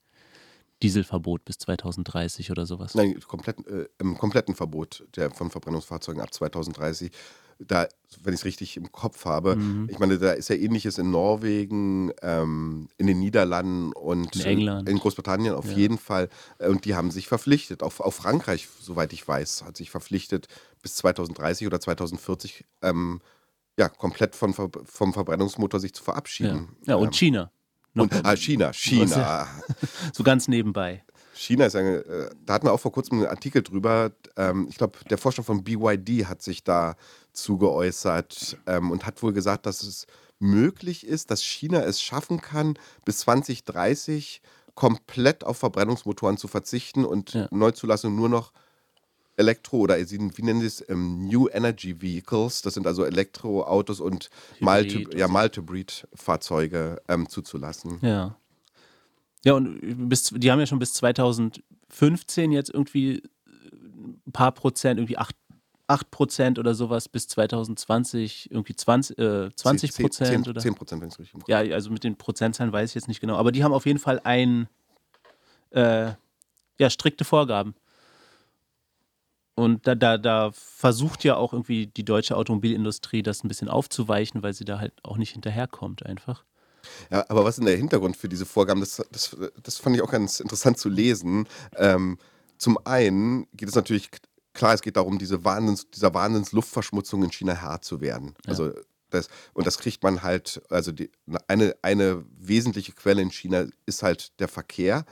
Dieselverbot 0.83 1.45
bis 1.45 1.59
2030 1.59 2.51
oder 2.51 2.67
sowas. 2.67 2.95
Nein, 2.95 3.19
komplett, 3.21 3.67
äh, 3.67 3.89
im 3.99 4.19
kompletten 4.19 4.55
Verbot 4.55 5.07
der, 5.17 5.31
von 5.31 5.51
Verbrennungsfahrzeugen 5.51 6.21
ab 6.21 6.33
2030 6.33 7.13
da, 7.59 7.89
wenn 8.23 8.35
ich 8.35 8.41
es 8.41 8.45
richtig 8.45 8.77
im 8.77 8.93
Kopf 8.93 9.25
habe, 9.25 9.57
mhm. 9.57 9.89
ich 9.91 9.99
meine, 9.99 10.19
da 10.19 10.33
ist 10.33 10.49
ja 10.49 10.57
ähnliches 10.57 10.99
in 10.99 11.11
Norwegen, 11.11 12.13
ähm, 12.23 12.89
in 12.97 13.07
den 13.07 13.19
Niederlanden 13.19 13.93
und 13.93 14.37
in, 14.37 14.43
England. 14.43 14.89
in 14.89 14.99
Großbritannien 14.99 15.55
auf 15.55 15.67
ja. 15.67 15.77
jeden 15.77 15.99
Fall. 15.99 16.29
Äh, 16.59 16.69
und 16.69 16.85
die 16.85 16.95
haben 16.95 17.11
sich 17.11 17.29
verpflichtet, 17.29 17.83
auch, 17.83 18.01
auch 18.01 18.13
Frankreich, 18.13 18.69
soweit 18.81 19.13
ich 19.13 19.27
weiß, 19.27 19.65
hat 19.65 19.77
sich 19.77 19.91
verpflichtet, 19.91 20.49
bis 20.83 20.97
2030 20.97 21.67
oder 21.67 21.81
2040 21.81 22.65
ähm, 22.83 23.21
ja, 23.77 23.89
komplett 23.89 24.37
von, 24.37 24.55
vom 24.55 25.13
Verbrennungsmotor 25.13 25.81
sich 25.81 25.95
zu 25.95 26.05
verabschieden. 26.05 26.69
Ja, 26.83 26.93
ja 26.93 26.97
und 26.97 27.07
ähm, 27.07 27.13
China. 27.13 27.51
Und, 27.97 28.13
ah, 28.25 28.37
China, 28.37 28.73
China. 28.73 29.47
so 30.13 30.25
ganz 30.25 30.49
nebenbei. 30.49 31.05
China 31.35 31.67
ist 31.67 31.77
eine, 31.77 31.97
äh, 31.99 32.31
da 32.45 32.55
hatten 32.55 32.67
wir 32.67 32.73
auch 32.73 32.81
vor 32.81 32.93
kurzem 32.93 33.19
einen 33.19 33.29
Artikel 33.29 33.63
drüber. 33.63 34.13
Ähm, 34.37 34.67
ich 34.69 34.77
glaube, 34.77 34.99
der 35.11 35.19
Vorstand 35.19 35.47
von 35.47 35.65
BYD 35.65 36.27
hat 36.27 36.43
sich 36.43 36.65
da 36.65 36.97
zugeäußert 37.35 38.59
ähm, 38.67 38.91
und 38.91 39.07
hat 39.07 39.23
wohl 39.23 39.33
gesagt, 39.33 39.67
dass 39.67 39.83
es 39.83 40.07
möglich 40.39 41.07
ist, 41.07 41.31
dass 41.31 41.43
China 41.43 41.83
es 41.83 42.01
schaffen 42.01 42.41
kann, 42.41 42.79
bis 43.05 43.19
2030 43.19 44.43
komplett 44.75 45.45
auf 45.45 45.59
Verbrennungsmotoren 45.59 46.37
zu 46.37 46.49
verzichten 46.49 47.05
und 47.05 47.35
ja. 47.35 47.49
Neuzulassung 47.51 48.15
nur 48.15 48.29
noch 48.29 48.53
Elektro- 49.37 49.79
oder 49.79 49.99
wie 49.99 50.43
nennen 50.43 50.61
sie 50.61 50.67
es, 50.67 50.89
ähm, 50.89 51.27
New 51.27 51.49
Energy 51.49 52.01
Vehicles, 52.01 52.63
das 52.63 52.75
sind 52.75 52.87
also 52.87 53.05
Elektroautos 53.05 54.01
und 54.01 54.31
Multi, 54.61 55.09
ja, 55.17 55.29
Multibreed-Fahrzeuge 55.29 57.03
ähm, 57.09 57.29
zuzulassen. 57.29 57.99
Ja. 58.01 58.37
Ja, 59.45 59.55
und 59.55 60.09
bis, 60.09 60.33
die 60.35 60.51
haben 60.51 60.61
ja 60.61 60.67
schon 60.67 60.79
bis 60.79 60.95
2015 60.95 62.51
jetzt 62.51 62.71
irgendwie 62.71 63.23
ein 64.27 64.33
paar 64.33 64.53
Prozent, 64.53 64.99
irgendwie 64.99 65.19
8, 65.19 65.37
8 65.87 66.11
Prozent 66.11 66.59
oder 66.59 66.75
sowas, 66.75 67.09
bis 67.09 67.29
2020 67.29 68.51
irgendwie 68.51 68.75
20, 68.75 69.19
äh, 69.19 69.51
20 69.55 69.93
Prozent 69.93 70.29
10, 70.29 70.45
10, 70.45 70.51
oder? 70.51 70.61
10 70.61 70.75
Prozent, 70.75 71.03
wenn 71.03 71.09
ich 71.09 71.15
es 71.15 71.21
richtig. 71.21 71.49
Ja, 71.49 71.59
also 71.59 71.91
mit 71.91 72.05
den 72.05 72.17
Prozentzahlen 72.17 72.73
weiß 72.73 72.91
ich 72.91 72.95
jetzt 72.95 73.09
nicht 73.09 73.21
genau. 73.21 73.37
Aber 73.37 73.53
die 73.53 73.65
haben 73.65 73.73
auf 73.73 73.87
jeden 73.87 73.99
Fall 73.99 74.21
ein, 74.25 74.69
äh, 75.71 76.13
ja, 76.79 76.91
strikte 76.91 77.25
Vorgaben. 77.25 77.75
Und 79.57 79.87
da, 79.87 79.95
da, 79.95 80.19
da 80.19 80.51
versucht 80.53 81.23
ja 81.23 81.37
auch 81.37 81.53
irgendwie 81.53 81.87
die 81.87 82.05
deutsche 82.05 82.37
Automobilindustrie 82.37 83.23
das 83.23 83.45
ein 83.45 83.49
bisschen 83.49 83.69
aufzuweichen, 83.69 84.43
weil 84.43 84.53
sie 84.53 84.65
da 84.65 84.81
halt 84.81 84.93
auch 85.05 85.17
nicht 85.17 85.33
hinterherkommt 85.33 86.05
einfach. 86.05 86.45
Ja, 87.11 87.25
aber 87.29 87.45
was 87.45 87.51
ist 87.51 87.59
denn 87.59 87.67
der 87.67 87.77
Hintergrund 87.77 88.17
für 88.17 88.29
diese 88.29 88.47
Vorgaben? 88.47 88.81
Das, 88.81 89.03
das, 89.13 89.37
das 89.63 89.79
fand 89.79 89.97
ich 89.97 90.03
auch 90.03 90.11
ganz 90.11 90.41
interessant 90.41 90.79
zu 90.79 90.89
lesen. 90.89 91.47
Ähm, 91.77 92.19
zum 92.59 92.79
einen 92.85 93.47
geht 93.55 93.69
es 93.69 93.75
natürlich, 93.75 94.11
klar, 94.55 94.75
es 94.75 94.83
geht 94.83 94.97
darum, 94.97 95.19
diese 95.19 95.45
Wahnsinns, 95.45 95.91
dieser 95.91 96.15
Wahnsinnsluftverschmutzung 96.15 97.23
in 97.25 97.33
China 97.33 97.55
Herr 97.55 97.83
zu 97.83 98.01
werden. 98.01 98.35
Ja. 98.45 98.51
Also 98.51 98.73
das, 99.11 99.29
und 99.53 99.67
das 99.67 99.79
kriegt 99.79 100.03
man 100.03 100.23
halt, 100.23 100.63
also 100.71 100.93
die, 100.93 101.11
eine, 101.47 101.75
eine 101.83 102.25
wesentliche 102.39 102.93
Quelle 102.93 103.23
in 103.23 103.31
China 103.31 103.67
ist 103.87 104.03
halt 104.03 104.39
der 104.41 104.49
Verkehr. 104.49 105.05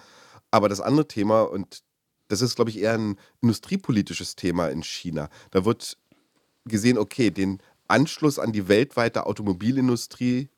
Aber 0.51 0.69
das 0.69 0.81
andere 0.81 1.07
Thema, 1.07 1.43
und 1.43 1.83
das 2.29 2.41
ist, 2.41 2.57
glaube 2.57 2.71
ich, 2.71 2.79
eher 2.79 2.95
ein 2.95 3.19
industriepolitisches 3.41 4.37
Thema 4.37 4.69
in 4.69 4.83
China, 4.83 5.29
da 5.51 5.65
wird 5.65 5.99
gesehen, 6.65 6.99
okay, 6.99 7.31
den 7.31 7.59
Anschluss 7.89 8.39
an 8.39 8.53
die 8.53 8.69
weltweite 8.69 9.27
Automobilindustrie 9.27 10.49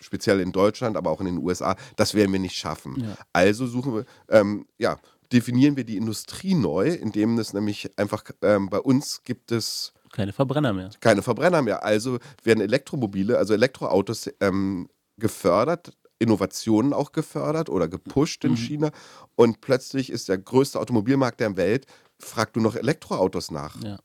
speziell 0.00 0.40
in 0.40 0.52
Deutschland, 0.52 0.96
aber 0.96 1.10
auch 1.10 1.20
in 1.20 1.26
den 1.26 1.38
USA, 1.38 1.76
das 1.96 2.14
werden 2.14 2.32
wir 2.32 2.40
nicht 2.40 2.56
schaffen. 2.56 3.00
Ja. 3.00 3.16
Also 3.32 3.66
suchen 3.66 3.94
wir, 3.94 4.04
ähm, 4.28 4.66
ja, 4.78 4.98
definieren 5.32 5.76
wir 5.76 5.84
die 5.84 5.96
Industrie 5.96 6.54
neu, 6.54 6.88
indem 6.88 7.38
es 7.38 7.52
nämlich 7.52 7.90
einfach 7.98 8.24
ähm, 8.42 8.68
bei 8.68 8.78
uns 8.78 9.22
gibt 9.24 9.52
es 9.52 9.92
keine 10.12 10.34
Verbrenner 10.34 10.74
mehr. 10.74 10.90
Keine 11.00 11.22
Verbrenner 11.22 11.62
mehr. 11.62 11.84
Also 11.84 12.18
werden 12.42 12.60
Elektromobile, 12.60 13.38
also 13.38 13.54
Elektroautos 13.54 14.30
ähm, 14.40 14.90
gefördert, 15.16 15.96
Innovationen 16.18 16.92
auch 16.92 17.12
gefördert 17.12 17.70
oder 17.70 17.88
gepusht 17.88 18.44
in 18.44 18.52
mhm. 18.52 18.56
China. 18.56 18.90
Und 19.36 19.62
plötzlich 19.62 20.10
ist 20.10 20.28
der 20.28 20.38
größte 20.38 20.78
Automobilmarkt 20.78 21.40
der 21.40 21.56
Welt, 21.56 21.86
fragt 22.18 22.56
du 22.56 22.60
noch 22.60 22.76
Elektroautos 22.76 23.50
nach. 23.50 23.82
Ja. 23.82 23.98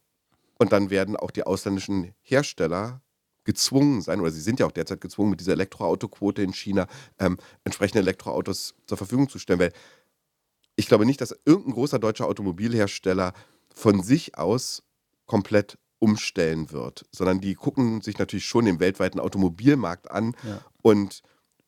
Und 0.58 0.72
dann 0.72 0.90
werden 0.90 1.18
auch 1.18 1.30
die 1.30 1.44
ausländischen 1.44 2.14
Hersteller 2.22 3.02
gezwungen 3.44 4.02
sein, 4.02 4.20
oder 4.20 4.32
sie 4.32 4.42
sind 4.42 4.60
ja 4.60 4.66
auch 4.66 4.72
derzeit 4.72 5.00
gezwungen, 5.00 5.30
mit 5.30 5.40
dieser 5.40 5.54
Elektroautoquote 5.54 6.42
in 6.42 6.54
China 6.54 6.88
ähm, 7.18 7.38
entsprechende 7.64 8.00
Elektroautos 8.00 8.76
zur 8.86 8.98
Verfügung 8.98 9.30
zu 9.30 9.40
stellen. 9.40 9.60
Weil 9.60 9.74
ich 10.78 10.88
glaube 10.88 11.06
nicht, 11.06 11.20
dass 11.20 11.36
irgendein 11.44 11.74
großer 11.74 12.00
deutscher 12.00 12.28
Automobilhersteller 12.28 13.34
von 13.74 14.02
sich 14.02 14.38
aus 14.38 14.84
komplett 15.26 15.78
umstellen 16.00 16.72
wird, 16.72 17.06
sondern 17.12 17.42
die 17.42 17.56
gucken 17.56 18.02
sich 18.02 18.18
natürlich 18.18 18.46
schon 18.46 18.66
den 18.66 18.80
weltweiten 18.80 19.20
Automobilmarkt 19.20 20.10
an 20.10 20.36
ja. 20.48 20.62
und 20.82 21.22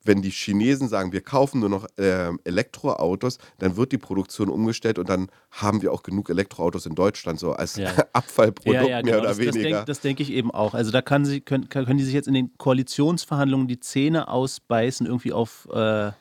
wenn 0.04 0.22
die 0.22 0.30
Chinesen 0.30 0.88
sagen, 0.88 1.12
wir 1.12 1.22
kaufen 1.22 1.60
nur 1.60 1.70
noch 1.70 1.86
äh, 1.98 2.32
Elektroautos, 2.46 3.38
dann 3.58 3.76
wird 3.76 3.92
die 3.92 3.98
Produktion 3.98 4.50
umgestellt 4.50 4.98
und 4.98 5.10
dann 5.10 5.28
haben 5.52 5.82
wir 5.82 5.92
auch 5.92 6.04
genug 6.04 6.30
Elektroautos 6.30 6.86
in 6.86 6.96
Deutschland, 6.96 7.40
so 7.40 7.52
als 7.52 7.76
ja. 7.76 7.92
Abfallprodukt 8.14 8.82
ja, 8.82 8.88
ja, 8.88 9.02
genau. 9.02 9.12
mehr 9.12 9.20
oder 9.20 9.30
das, 9.30 9.38
weniger. 9.40 9.84
Das, 9.84 10.00
denke 10.00 10.24
denk 10.24 10.30
ich 10.30 10.36
eben 10.36 10.52
auch. 10.52 10.74
Also 10.74 10.92
da 10.92 11.02
kann 11.02 11.26
sie, 11.26 11.42
können, 11.42 11.68
können 11.68 11.98
die 11.98 12.04
sich 12.04 12.14
jetzt 12.14 12.28
in 12.28 12.34
den 12.34 12.58
Koalitionsverhandlungen 12.58 13.68
die 13.68 13.80
Zähne 13.80 14.30
ausbeißen, 14.30 15.06
irgendwie 15.06 15.34
auf 15.34 15.68
äh, 15.74 16.12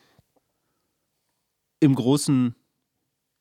im 1.81 1.95
großen, 1.95 2.57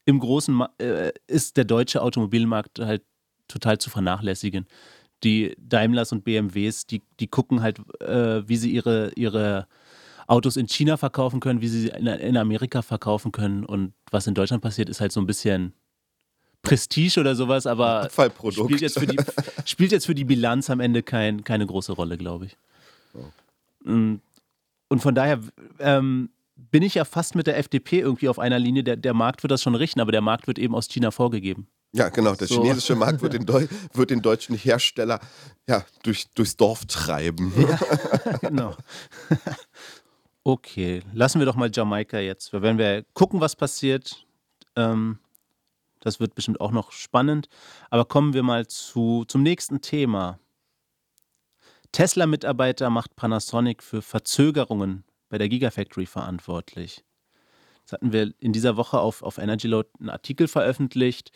im 0.08 0.20
großen 0.20 0.64
äh, 0.80 1.12
ist 1.28 1.58
der 1.58 1.66
deutsche 1.66 2.02
Automobilmarkt 2.02 2.80
halt 2.80 3.04
total 3.50 3.78
zu 3.78 3.90
vernachlässigen. 3.90 4.66
Die 5.24 5.54
Daimlers 5.60 6.14
und 6.14 6.24
BMWs, 6.24 6.88
die, 6.88 7.02
die 7.20 7.28
gucken 7.28 7.62
halt, 7.62 7.80
äh, 8.00 8.48
wie 8.48 8.56
sie 8.56 8.72
ihre, 8.72 9.12
ihre 9.16 9.68
Autos 10.26 10.56
in 10.56 10.68
China 10.68 10.96
verkaufen 10.96 11.42
können, 11.42 11.60
wie 11.60 11.68
sie 11.68 11.82
sie 11.82 11.90
in, 11.90 12.38
Amerika 12.38 12.82
verkaufen 12.82 13.34
können. 13.34 13.66
Und 13.66 13.94
was 14.10 14.28
in 14.28 14.34
Deutschland 14.34 14.64
passiert, 14.64 14.88
ist 14.88 15.02
halt 15.02 15.12
so 15.12 15.20
ein 15.20 15.28
bisschen 15.28 15.74
Prestige 16.62 17.20
oder 17.20 17.36
sowas, 17.36 17.68
aber 17.68 18.10
Spielt, 18.68 18.82
jetzt 18.82 19.00
für 19.00 19.08
die, 19.08 19.18
spielt 19.66 19.92
jetzt 19.92 20.06
für 20.06 20.16
die 20.16 20.26
Bilanz 20.26 20.70
am 20.70 20.80
Ende 20.80 21.04
kein, 21.04 21.44
keine 21.44 21.66
große 21.66 21.92
Rolle, 21.92 22.18
glaube 22.18 22.46
ich. 22.46 22.58
Oh. 23.14 23.92
Mm. 23.92 24.22
Und 24.90 25.02
von 25.02 25.16
daher 25.16 25.42
ähm, 25.80 26.30
bin 26.58 26.84
ich 26.84 26.96
ja 26.96 27.06
fast 27.06 27.36
mit 27.36 27.48
der 27.48 27.58
FDP 27.58 28.00
irgendwie 28.00 28.30
auf 28.30 28.40
einer 28.40 28.60
Linie. 28.60 28.84
Der, 28.84 28.98
der 28.98 29.14
Markt 29.14 29.44
wird 29.44 29.52
das 29.52 29.62
schon 29.62 29.76
richten, 29.76 30.00
aber 30.00 30.12
der 30.12 30.22
Markt 30.22 30.48
wird 30.48 30.60
eben 30.60 30.76
aus 30.76 30.88
China 30.88 31.12
vorgegeben. 31.12 31.68
Ja, 31.94 32.10
genau. 32.10 32.36
Der 32.36 32.48
so. 32.48 32.62
chinesische 32.62 32.96
Markt 32.96 33.22
wird 33.22 33.34
den, 33.34 33.48
wird 33.94 34.10
den, 34.10 34.22
deutschen 34.22 34.56
Hersteller 34.56 35.20
ja, 35.68 35.86
durch, 36.04 36.28
durchs 36.34 36.58
Dorf 36.58 36.86
treiben. 36.86 37.54
Ja, 37.58 38.38
genau. 38.42 38.76
Okay, 40.50 41.04
lassen 41.12 41.40
wir 41.40 41.46
doch 41.46 41.58
mal 41.58 41.70
Jamaika 41.70 42.20
jetzt. 42.20 42.54
Wenn 42.54 42.78
wir 42.78 43.04
gucken, 43.14 43.42
was 43.42 43.58
passiert, 43.58 44.26
ähm, 44.78 45.20
das 46.00 46.22
wird 46.22 46.36
bestimmt 46.36 46.62
auch 46.62 46.72
noch 46.72 46.94
spannend. 46.94 47.50
Aber 47.90 48.06
kommen 48.06 48.34
wir 48.34 48.44
mal 48.44 48.66
zu, 48.66 49.26
zum 49.28 49.44
nächsten 49.44 49.82
Thema. 49.82 50.40
Tesla-Mitarbeiter 51.92 52.90
macht 52.90 53.18
Panasonic 53.18 53.84
für 53.84 54.02
Verzögerungen 54.02 55.04
bei 55.30 55.38
der 55.38 55.50
Gigafactory 55.50 56.06
verantwortlich. 56.06 57.04
Das 57.84 57.94
hatten 57.94 58.12
wir 58.12 58.34
in 58.40 58.52
dieser 58.52 58.76
Woche 58.76 59.00
auf, 59.00 59.24
auf 59.24 59.38
Energy 59.38 59.68
Load 59.68 59.90
einen 60.00 60.10
Artikel 60.10 60.48
veröffentlicht. 60.48 61.32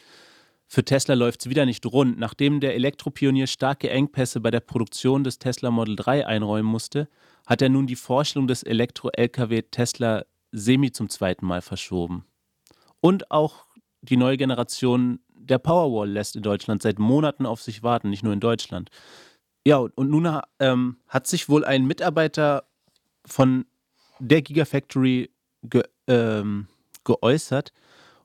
für 0.68 0.86
Tesla 0.86 1.16
läuft 1.16 1.42
es 1.42 1.50
wieder 1.50 1.66
nicht 1.66 1.86
rund. 1.86 2.18
Nachdem 2.18 2.60
der 2.60 2.76
Elektropionier 2.76 3.48
starke 3.48 3.90
Engpässe 3.90 4.40
bei 4.40 4.52
der 4.52 4.62
Produktion 4.62 5.24
des 5.24 5.40
Tesla 5.40 5.72
Model 5.72 5.96
3 5.96 6.28
einräumen 6.28 6.70
musste, 6.70 7.10
hat 7.46 7.62
er 7.62 7.70
nun 7.70 7.88
die 7.88 7.96
Vorstellung 7.96 8.48
des 8.48 8.64
Elektro-Lkw 8.64 9.64
Tesla 9.64 10.26
Semi 10.52 10.92
zum 10.92 11.10
zweiten 11.10 11.46
Mal 11.46 11.62
verschoben. 11.62 12.26
Und 13.00 13.32
auch 13.32 13.66
die 14.02 14.18
neue 14.18 14.38
Generation 14.38 15.20
der 15.30 15.58
Powerwall 15.58 16.10
lässt 16.10 16.36
in 16.36 16.44
Deutschland 16.44 16.82
seit 16.82 17.00
Monaten 17.00 17.46
auf 17.46 17.62
sich 17.62 17.84
warten, 17.84 18.10
nicht 18.10 18.24
nur 18.24 18.34
in 18.34 18.40
Deutschland. 18.40 18.90
Ja, 19.66 19.78
und 19.78 20.10
nun 20.10 20.40
ähm, 20.60 20.98
hat 21.08 21.28
sich 21.28 21.50
wohl 21.50 21.64
ein 21.64 21.86
Mitarbeiter 21.86 22.64
von 23.26 23.66
der 24.22 24.42
Gigafactory 24.42 25.30
ge, 25.64 25.84
ähm, 26.08 26.68
geäußert 27.04 27.74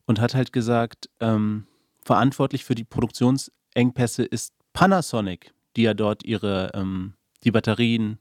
und 0.07 0.21
hat 0.21 0.35
halt 0.35 0.53
gesagt, 0.53 1.09
ähm, 1.21 1.67
verantwortlich 2.05 2.65
für 2.65 2.75
die 2.75 2.85
Produktionsengpässe 2.85 4.25
ist 4.25 4.55
Panasonic, 4.73 5.53
die 5.77 5.83
ja 5.83 5.95
dort 5.95 6.25
ihre 6.25 6.71
ähm, 6.75 7.15
die 7.45 7.51
Batterien 7.51 8.19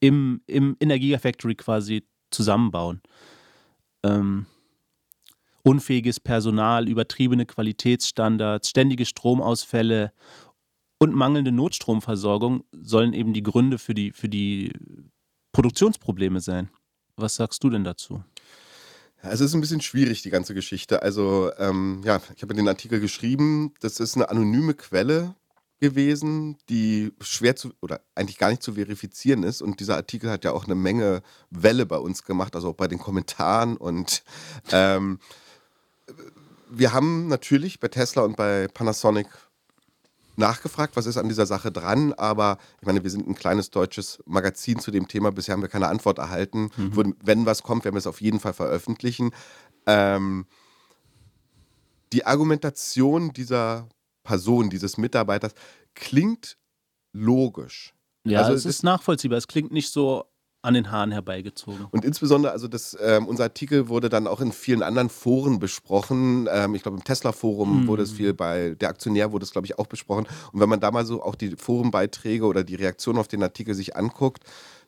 im, 0.00 0.42
im, 0.46 0.76
in 0.78 0.88
der 0.88 0.98
Gigafactory 0.98 1.54
quasi 1.54 2.04
zusammenbauen. 2.30 3.00
Ähm, 4.02 4.46
unfähiges 5.62 6.20
Personal, 6.20 6.88
übertriebene 6.88 7.46
Qualitätsstandards, 7.46 8.68
ständige 8.68 9.06
Stromausfälle 9.06 10.12
und 10.98 11.14
mangelnde 11.14 11.52
Notstromversorgung 11.52 12.64
sollen 12.72 13.12
eben 13.12 13.32
die 13.32 13.42
Gründe 13.42 13.78
für 13.78 13.94
die, 13.94 14.12
für 14.12 14.28
die 14.28 14.72
Produktionsprobleme 15.52 16.40
sein. 16.40 16.70
Was 17.22 17.36
sagst 17.36 17.62
du 17.62 17.70
denn 17.70 17.84
dazu? 17.84 18.22
es 19.22 19.40
ist 19.40 19.54
ein 19.54 19.60
bisschen 19.60 19.80
schwierig, 19.80 20.22
die 20.22 20.30
ganze 20.30 20.52
Geschichte. 20.52 21.02
Also, 21.02 21.52
ähm, 21.56 22.02
ja, 22.04 22.20
ich 22.34 22.42
habe 22.42 22.54
den 22.54 22.66
Artikel 22.66 22.98
geschrieben. 22.98 23.72
Das 23.80 24.00
ist 24.00 24.16
eine 24.16 24.28
anonyme 24.28 24.74
Quelle 24.74 25.36
gewesen, 25.78 26.58
die 26.68 27.12
schwer 27.20 27.54
zu 27.54 27.72
oder 27.80 28.00
eigentlich 28.16 28.38
gar 28.38 28.50
nicht 28.50 28.64
zu 28.64 28.74
verifizieren 28.74 29.44
ist. 29.44 29.62
Und 29.62 29.78
dieser 29.78 29.94
Artikel 29.94 30.28
hat 30.28 30.44
ja 30.44 30.50
auch 30.50 30.64
eine 30.64 30.74
Menge 30.74 31.22
Welle 31.50 31.86
bei 31.86 31.98
uns 31.98 32.24
gemacht, 32.24 32.56
also 32.56 32.70
auch 32.70 32.74
bei 32.74 32.88
den 32.88 32.98
Kommentaren. 32.98 33.76
Und 33.76 34.24
ähm, 34.72 35.20
wir 36.68 36.92
haben 36.92 37.28
natürlich 37.28 37.78
bei 37.78 37.88
Tesla 37.88 38.22
und 38.22 38.36
bei 38.36 38.66
Panasonic 38.68 39.28
nachgefragt, 40.42 40.96
was 40.96 41.06
ist 41.06 41.16
an 41.16 41.28
dieser 41.28 41.46
Sache 41.46 41.72
dran, 41.72 42.12
aber 42.12 42.58
ich 42.80 42.86
meine, 42.86 43.02
wir 43.02 43.10
sind 43.10 43.26
ein 43.26 43.34
kleines 43.34 43.70
deutsches 43.70 44.22
Magazin 44.26 44.78
zu 44.78 44.90
dem 44.90 45.08
Thema, 45.08 45.32
bisher 45.32 45.54
haben 45.54 45.62
wir 45.62 45.68
keine 45.68 45.88
Antwort 45.88 46.18
erhalten. 46.18 46.70
Mhm. 46.76 47.14
Wenn 47.22 47.46
was 47.46 47.62
kommt, 47.62 47.84
werden 47.84 47.94
wir 47.94 48.00
es 48.00 48.06
auf 48.06 48.20
jeden 48.20 48.40
Fall 48.40 48.52
veröffentlichen. 48.52 49.30
Ähm, 49.86 50.46
die 52.12 52.26
Argumentation 52.26 53.32
dieser 53.32 53.88
Person, 54.24 54.68
dieses 54.68 54.98
Mitarbeiters, 54.98 55.54
klingt 55.94 56.58
logisch. 57.12 57.94
Ja, 58.24 58.40
also 58.42 58.52
es 58.52 58.66
ist 58.66 58.82
nachvollziehbar. 58.82 59.38
Es 59.38 59.48
klingt 59.48 59.72
nicht 59.72 59.90
so 59.90 60.24
an 60.62 60.74
den 60.74 60.92
Haaren 60.92 61.10
herbeigezogen. 61.10 61.86
Und 61.90 62.04
insbesondere, 62.04 62.52
also 62.52 62.68
das, 62.68 62.96
ähm, 63.02 63.26
unser 63.26 63.44
Artikel 63.44 63.88
wurde 63.88 64.08
dann 64.08 64.28
auch 64.28 64.40
in 64.40 64.52
vielen 64.52 64.84
anderen 64.84 65.08
Foren 65.10 65.58
besprochen. 65.58 66.48
Ähm, 66.50 66.76
ich 66.76 66.82
glaube, 66.82 66.98
im 66.98 67.04
Tesla-Forum 67.04 67.82
mhm. 67.82 67.86
wurde 67.88 68.04
es 68.04 68.12
viel, 68.12 68.32
bei 68.32 68.76
der 68.80 68.88
Aktionär 68.88 69.32
wurde 69.32 69.44
es, 69.44 69.50
glaube 69.50 69.66
ich, 69.66 69.78
auch 69.78 69.88
besprochen. 69.88 70.26
Und 70.52 70.60
wenn 70.60 70.68
man 70.68 70.78
da 70.78 70.92
mal 70.92 71.04
so 71.04 71.20
auch 71.20 71.34
die 71.34 71.56
Forenbeiträge 71.56 72.44
oder 72.46 72.62
die 72.62 72.76
Reaktion 72.76 73.18
auf 73.18 73.26
den 73.26 73.42
Artikel 73.42 73.74
sich 73.74 73.96
anguckt, 73.96 74.44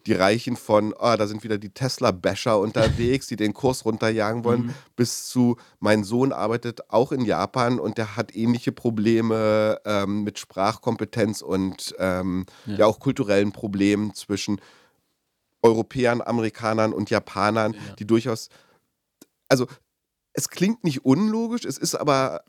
die 0.07 0.13
reichen 0.13 0.57
von, 0.57 0.93
oh, 0.93 1.17
da 1.17 1.27
sind 1.27 1.45
wieder 1.45 1.59
die 1.59 1.71
Tesla-Basher 1.71 2.59
unterwegs, 2.59 3.27
die 3.27 3.37
den 3.37 3.55
Kurs 3.55 3.85
runterjagen 3.85 4.45
wollen, 4.45 4.67
mhm. 4.67 4.75
bis 4.97 5.29
zu, 5.29 5.57
mein 5.81 6.05
Sohn 6.05 6.33
arbeitet 6.33 6.91
auch 6.91 7.11
in 7.11 7.25
Japan 7.25 7.81
und 7.81 7.99
der 7.99 8.17
hat 8.17 8.37
ähnliche 8.37 8.71
Probleme 8.71 9.81
ähm, 9.85 10.23
mit 10.23 10.39
Sprachkompetenz 10.39 11.43
und 11.43 11.95
ähm, 11.99 12.45
ja. 12.67 12.77
ja. 12.77 12.87
auch 12.87 13.01
kulturellen 13.01 13.53
Problemen 13.53 14.15
zwischen 14.15 14.61
Europäern, 15.64 16.20
Amerikanern 16.20 16.92
und 16.92 17.11
Japanern, 17.11 17.72
ja. 17.72 17.94
die 17.98 18.07
durchaus, 18.07 18.50
also 19.48 19.66
es 20.35 20.50
klingt 20.50 20.85
nicht 20.85 21.05
unlogisch, 21.05 21.64
es 21.64 21.79
ist 21.79 21.94
aber 21.94 22.42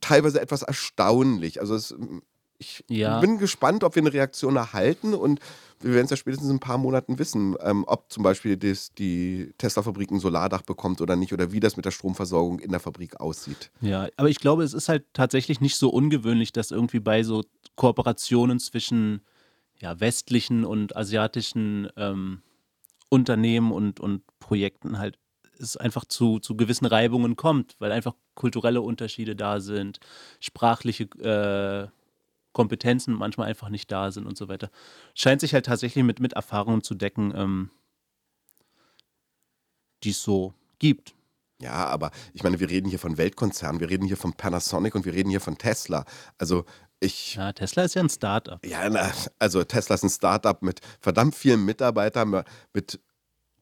teilweise 0.00 0.40
etwas 0.40 0.62
erstaunlich. 0.62 1.60
Also 1.60 1.74
es, 1.74 1.94
ich 2.58 2.84
ja. 2.88 3.18
bin 3.20 3.38
gespannt, 3.38 3.82
ob 3.82 3.96
wir 3.96 4.02
eine 4.02 4.12
Reaktion 4.12 4.56
erhalten 4.56 5.14
und 5.14 5.40
wir 5.80 5.94
werden 5.94 6.04
es 6.04 6.10
ja 6.10 6.16
spätestens 6.16 6.48
in 6.48 6.56
ein 6.56 6.60
paar 6.60 6.78
Monaten 6.78 7.18
wissen, 7.18 7.56
ähm, 7.60 7.84
ob 7.86 8.10
zum 8.10 8.22
Beispiel 8.22 8.56
das, 8.56 8.94
die 8.94 9.52
Tesla-Fabrik 9.58 10.10
ein 10.10 10.20
Solardach 10.20 10.62
bekommt 10.62 11.00
oder 11.00 11.16
nicht 11.16 11.32
oder 11.32 11.50
wie 11.52 11.60
das 11.60 11.76
mit 11.76 11.84
der 11.84 11.90
Stromversorgung 11.90 12.60
in 12.60 12.70
der 12.70 12.80
Fabrik 12.80 13.20
aussieht. 13.20 13.70
Ja, 13.80 14.08
aber 14.16 14.28
ich 14.28 14.38
glaube, 14.38 14.62
es 14.62 14.74
ist 14.74 14.88
halt 14.88 15.04
tatsächlich 15.12 15.60
nicht 15.60 15.76
so 15.76 15.90
ungewöhnlich, 15.90 16.52
dass 16.52 16.70
irgendwie 16.70 17.00
bei 17.00 17.24
so 17.24 17.42
Kooperationen 17.74 18.60
zwischen 18.60 19.22
ja, 19.80 20.00
westlichen 20.00 20.64
und 20.64 20.96
asiatischen 20.96 21.88
ähm, 21.96 22.42
Unternehmen 23.08 23.72
und, 23.72 24.00
und 24.00 24.22
Projekten 24.38 24.98
halt 24.98 25.18
es 25.58 25.76
einfach 25.76 26.04
zu, 26.04 26.38
zu 26.38 26.56
gewissen 26.56 26.86
Reibungen 26.86 27.36
kommt, 27.36 27.76
weil 27.78 27.92
einfach 27.92 28.14
kulturelle 28.34 28.82
Unterschiede 28.82 29.34
da 29.36 29.60
sind, 29.60 30.00
sprachliche 30.40 31.04
äh, 31.04 31.88
Kompetenzen 32.52 33.14
manchmal 33.14 33.48
einfach 33.48 33.68
nicht 33.68 33.90
da 33.90 34.10
sind 34.10 34.26
und 34.26 34.36
so 34.36 34.48
weiter. 34.48 34.70
Scheint 35.14 35.40
sich 35.40 35.54
halt 35.54 35.66
tatsächlich 35.66 36.04
mit, 36.04 36.20
mit 36.20 36.34
Erfahrungen 36.34 36.82
zu 36.82 36.94
decken, 36.94 37.32
ähm, 37.34 37.70
die 40.02 40.10
es 40.10 40.22
so 40.22 40.54
gibt. 40.78 41.14
Ja, 41.60 41.86
aber 41.86 42.10
ich 42.34 42.42
meine, 42.42 42.60
wir 42.60 42.68
reden 42.68 42.88
hier 42.88 42.98
von 42.98 43.16
Weltkonzernen, 43.16 43.80
wir 43.80 43.88
reden 43.88 44.06
hier 44.06 44.18
von 44.18 44.34
Panasonic 44.34 44.94
und 44.94 45.06
wir 45.06 45.14
reden 45.14 45.30
hier 45.30 45.40
von 45.40 45.56
Tesla. 45.56 46.04
Also 46.36 46.66
ich. 47.00 47.34
Ja, 47.34 47.52
Tesla 47.52 47.84
ist 47.84 47.94
ja 47.94 48.02
ein 48.02 48.08
Startup. 48.08 48.64
Ja, 48.64 48.88
na, 48.88 49.12
also 49.38 49.64
Tesla 49.64 49.94
ist 49.94 50.02
ein 50.02 50.10
Startup 50.10 50.60
mit 50.62 50.80
verdammt 51.00 51.34
vielen 51.34 51.64
Mitarbeitern, 51.64 52.44
mit 52.72 53.00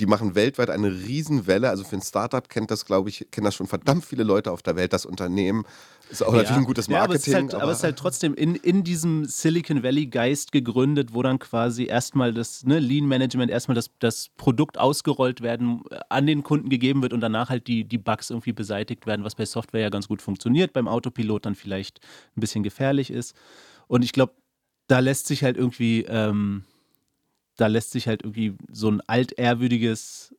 die 0.01 0.07
machen 0.07 0.35
weltweit 0.35 0.71
eine 0.71 0.91
Riesenwelle. 0.91 1.69
Also 1.69 1.85
für 1.85 1.97
ein 1.97 2.03
Startup 2.03 2.49
kennt 2.49 2.71
das, 2.71 2.85
glaube 2.85 3.09
ich, 3.09 3.29
kennen 3.31 3.45
das 3.45 3.55
schon 3.55 3.69
verdammt 3.69 4.05
viele 4.05 4.25
Leute 4.25 4.51
auf 4.51 4.61
der 4.61 4.75
Welt, 4.75 4.93
das 4.93 5.07
Unternehmen. 5.07 5.65
Ist 6.11 6.23
auch 6.23 6.33
ja. 6.33 6.39
natürlich 6.39 6.59
ein 6.59 6.65
gutes 6.65 6.89
Marketing. 6.89 6.97
Ja, 6.97 7.05
aber, 7.05 7.15
es 7.15 7.27
ist 7.27 7.35
halt, 7.35 7.55
aber, 7.55 7.63
aber 7.63 7.73
es 7.73 7.79
ist 7.79 7.85
halt 7.85 7.97
trotzdem 7.97 8.35
in, 8.35 8.57
in 8.57 8.83
diesem 8.83 9.25
Silicon 9.25 9.83
Valley 9.83 10.07
Geist 10.07 10.51
gegründet, 10.51 11.15
wo 11.15 11.23
dann 11.23 11.39
quasi 11.39 11.85
erstmal 11.85 12.35
das 12.35 12.65
ne, 12.65 12.81
Lean 12.81 13.07
Management, 13.07 13.53
erstmal 13.53 13.77
das, 13.77 13.91
das 14.01 14.31
Produkt 14.37 14.79
ausgerollt 14.79 15.43
werden, 15.43 15.83
äh, 15.91 16.01
an 16.09 16.27
den 16.27 16.43
Kunden 16.43 16.71
gegeben 16.71 17.01
wird 17.03 17.13
und 17.13 17.21
danach 17.21 17.49
halt 17.49 17.69
die, 17.69 17.85
die 17.85 17.99
Bugs 17.99 18.31
irgendwie 18.31 18.53
beseitigt 18.53 19.07
werden, 19.07 19.25
was 19.25 19.37
bei 19.37 19.47
Software 19.47 19.83
ja 19.83 19.91
ganz 19.91 20.09
gut 20.09 20.21
funktioniert, 20.21 20.73
beim 20.73 20.89
Autopilot 20.89 21.47
dann 21.47 21.55
vielleicht 21.55 22.01
ein 22.37 22.41
bisschen 22.41 22.65
gefährlich 22.65 23.11
ist. 23.11 23.35
Und 23.87 24.03
ich 24.03 24.13
glaube, 24.13 24.35
da 24.89 24.99
lässt 24.99 25.29
sich 25.29 25.45
halt 25.45 25.57
irgendwie. 25.57 26.05
Ähm, 26.09 26.65
da 27.57 27.67
lässt 27.67 27.93
sich 27.93 28.09
halt 28.09 28.23
irgendwie 28.23 28.55
so 28.71 28.91
ein 28.91 29.01
altehrwürdiges 29.07 30.35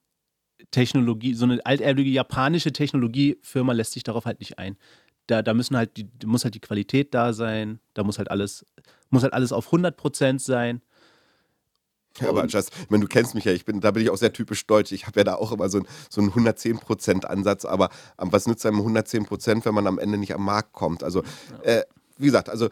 Technologie, 0.71 1.33
so 1.33 1.45
eine 1.45 1.65
altehrwürdige 1.65 2.09
japanische 2.09 2.71
Technologiefirma 2.71 3.73
lässt 3.73 3.93
sich 3.93 4.03
darauf 4.03 4.25
halt 4.25 4.39
nicht 4.39 4.59
ein. 4.59 4.77
Da, 5.27 5.41
da 5.41 5.53
müssen 5.53 5.75
halt 5.75 5.97
die, 5.97 6.07
muss 6.25 6.43
halt 6.43 6.55
die 6.55 6.61
Qualität 6.61 7.13
da 7.13 7.33
sein, 7.33 7.79
da 7.93 8.03
muss 8.03 8.17
halt 8.17 8.29
alles, 8.29 8.65
muss 9.09 9.23
halt 9.23 9.33
alles 9.33 9.51
auf 9.51 9.71
100% 9.71 10.39
sein. 10.39 10.81
Ja, 12.19 12.29
aber 12.29 12.45
just, 12.45 12.71
ich 12.81 12.89
meine, 12.89 13.01
du 13.01 13.07
kennst 13.09 13.35
mich 13.35 13.43
ja, 13.43 13.51
ich 13.51 13.65
bin, 13.65 13.81
da 13.81 13.91
bin 13.91 14.03
ich 14.03 14.09
auch 14.09 14.17
sehr 14.17 14.31
typisch 14.31 14.65
deutsch. 14.67 14.93
Ich 14.93 15.05
habe 15.05 15.19
ja 15.19 15.23
da 15.25 15.35
auch 15.35 15.51
immer 15.51 15.67
so, 15.67 15.79
ein, 15.79 15.87
so 16.09 16.21
einen 16.21 16.31
110%-Ansatz, 16.31 17.65
aber 17.65 17.89
was 18.17 18.47
nützt 18.47 18.65
einem 18.65 18.79
110%, 18.79 19.65
wenn 19.65 19.73
man 19.73 19.87
am 19.87 19.99
Ende 19.99 20.17
nicht 20.17 20.33
am 20.33 20.45
Markt 20.45 20.71
kommt? 20.71 21.03
Also, 21.03 21.23
äh, 21.63 21.81
wie 22.17 22.25
gesagt, 22.25 22.49
also 22.49 22.69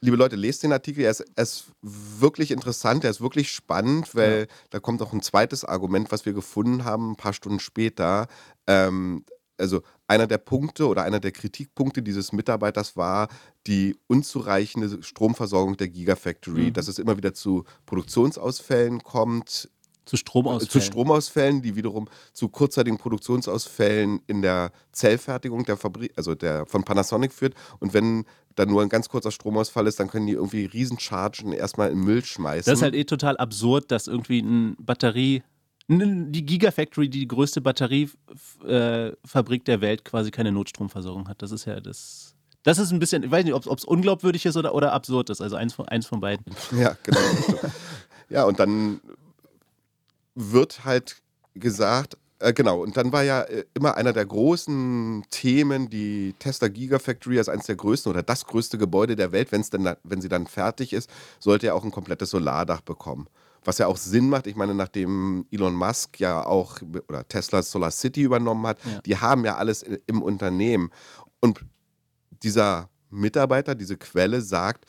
liebe 0.00 0.16
Leute, 0.16 0.36
lest 0.36 0.62
den 0.62 0.72
Artikel. 0.72 1.04
Er 1.04 1.10
ist, 1.10 1.24
er 1.34 1.42
ist, 1.42 1.66
wirklich 1.82 2.50
interessant, 2.50 3.04
er 3.04 3.10
ist 3.10 3.20
wirklich 3.20 3.50
spannend, 3.50 4.14
weil 4.14 4.40
ja. 4.40 4.46
da 4.70 4.80
kommt 4.80 5.02
auch 5.02 5.12
ein 5.12 5.22
zweites 5.22 5.64
Argument, 5.64 6.10
was 6.10 6.26
wir 6.26 6.32
gefunden 6.32 6.84
haben, 6.84 7.12
ein 7.12 7.16
paar 7.16 7.32
Stunden 7.32 7.60
später. 7.60 8.26
Ähm, 8.66 9.24
also 9.56 9.82
einer 10.06 10.26
der 10.26 10.38
Punkte 10.38 10.86
oder 10.86 11.02
einer 11.02 11.20
der 11.20 11.32
Kritikpunkte 11.32 12.02
dieses 12.02 12.32
Mitarbeiters 12.32 12.96
war 12.96 13.28
die 13.66 13.96
unzureichende 14.06 15.02
Stromversorgung 15.02 15.76
der 15.76 15.88
Gigafactory, 15.88 16.66
mhm. 16.66 16.72
dass 16.72 16.88
es 16.88 16.98
immer 16.98 17.16
wieder 17.16 17.34
zu 17.34 17.64
Produktionsausfällen 17.86 19.02
kommt, 19.02 19.68
zu 20.08 20.16
Stromausfällen. 20.16 20.70
Zu 20.70 20.80
Stromausfällen, 20.80 21.60
die 21.60 21.76
wiederum 21.76 22.08
zu 22.32 22.48
kurzzeitigen 22.48 22.96
Produktionsausfällen 22.96 24.20
in 24.26 24.40
der 24.40 24.72
Zellfertigung 24.90 25.64
der 25.64 25.76
Fabrik, 25.76 26.12
also 26.16 26.34
der 26.34 26.64
von 26.64 26.82
Panasonic 26.82 27.32
führt. 27.32 27.54
Und 27.78 27.92
wenn 27.92 28.24
dann 28.58 28.68
nur 28.68 28.82
ein 28.82 28.88
ganz 28.88 29.08
kurzer 29.08 29.30
Stromausfall 29.30 29.86
ist, 29.86 30.00
dann 30.00 30.08
können 30.08 30.26
die 30.26 30.32
irgendwie 30.32 30.64
Riesenchargen 30.64 31.52
erstmal 31.52 31.90
in 31.90 32.00
Müll 32.00 32.24
schmeißen. 32.24 32.70
Das 32.70 32.80
ist 32.80 32.82
halt 32.82 32.94
eh 32.94 33.04
total 33.04 33.36
absurd, 33.36 33.90
dass 33.90 34.06
irgendwie 34.06 34.42
eine 34.42 34.74
Batterie, 34.78 35.42
die 35.88 36.44
Gigafactory, 36.44 37.08
die 37.08 37.28
größte 37.28 37.60
Batteriefabrik 37.60 39.64
der 39.64 39.80
Welt, 39.80 40.04
quasi 40.04 40.30
keine 40.30 40.52
Notstromversorgung 40.52 41.28
hat. 41.28 41.42
Das 41.42 41.52
ist 41.52 41.64
ja 41.64 41.80
das. 41.80 42.34
Das 42.64 42.78
ist 42.78 42.90
ein 42.90 42.98
bisschen, 42.98 43.22
ich 43.22 43.30
weiß 43.30 43.44
nicht, 43.44 43.54
ob 43.54 43.66
es 43.66 43.84
unglaubwürdig 43.84 44.44
ist 44.44 44.56
oder, 44.56 44.74
oder 44.74 44.92
absurd 44.92 45.30
ist. 45.30 45.40
Also 45.40 45.56
eins 45.56 45.74
von, 45.74 45.88
eins 45.88 46.06
von 46.06 46.20
beiden. 46.20 46.44
Ja, 46.72 46.96
genau. 47.02 47.20
ja, 48.28 48.44
und 48.44 48.58
dann 48.58 49.00
wird 50.34 50.84
halt 50.84 51.22
gesagt, 51.54 52.18
äh, 52.40 52.52
genau, 52.52 52.82
und 52.82 52.96
dann 52.96 53.12
war 53.12 53.22
ja 53.24 53.42
äh, 53.42 53.64
immer 53.74 53.96
einer 53.96 54.12
der 54.12 54.26
großen 54.26 55.24
Themen 55.30 55.88
die 55.90 56.34
Tesla 56.38 56.68
Gigafactory 56.68 57.38
als 57.38 57.48
eines 57.48 57.66
der 57.66 57.76
größten 57.76 58.10
oder 58.10 58.22
das 58.22 58.44
größte 58.46 58.78
Gebäude 58.78 59.16
der 59.16 59.32
Welt, 59.32 59.50
wenn's 59.52 59.70
denn, 59.70 59.88
wenn 60.04 60.20
sie 60.20 60.28
dann 60.28 60.46
fertig 60.46 60.92
ist, 60.92 61.10
sollte 61.40 61.66
ja 61.66 61.74
auch 61.74 61.84
ein 61.84 61.90
komplettes 61.90 62.30
Solardach 62.30 62.80
bekommen. 62.80 63.26
Was 63.64 63.78
ja 63.78 63.86
auch 63.88 63.96
Sinn 63.96 64.28
macht. 64.30 64.46
Ich 64.46 64.54
meine, 64.56 64.74
nachdem 64.74 65.46
Elon 65.50 65.74
Musk 65.74 66.20
ja 66.20 66.46
auch 66.46 66.78
oder 67.08 67.26
Tesla 67.26 67.62
Solar 67.62 67.90
City 67.90 68.22
übernommen 68.22 68.66
hat, 68.66 68.78
Ja. 68.84 69.00
die 69.00 69.16
haben 69.16 69.44
ja 69.44 69.56
alles 69.56 69.84
im 70.06 70.22
Unternehmen. 70.22 70.90
Und 71.40 71.64
dieser 72.44 72.88
Mitarbeiter, 73.10 73.74
diese 73.74 73.96
Quelle 73.96 74.40
sagt, 74.42 74.86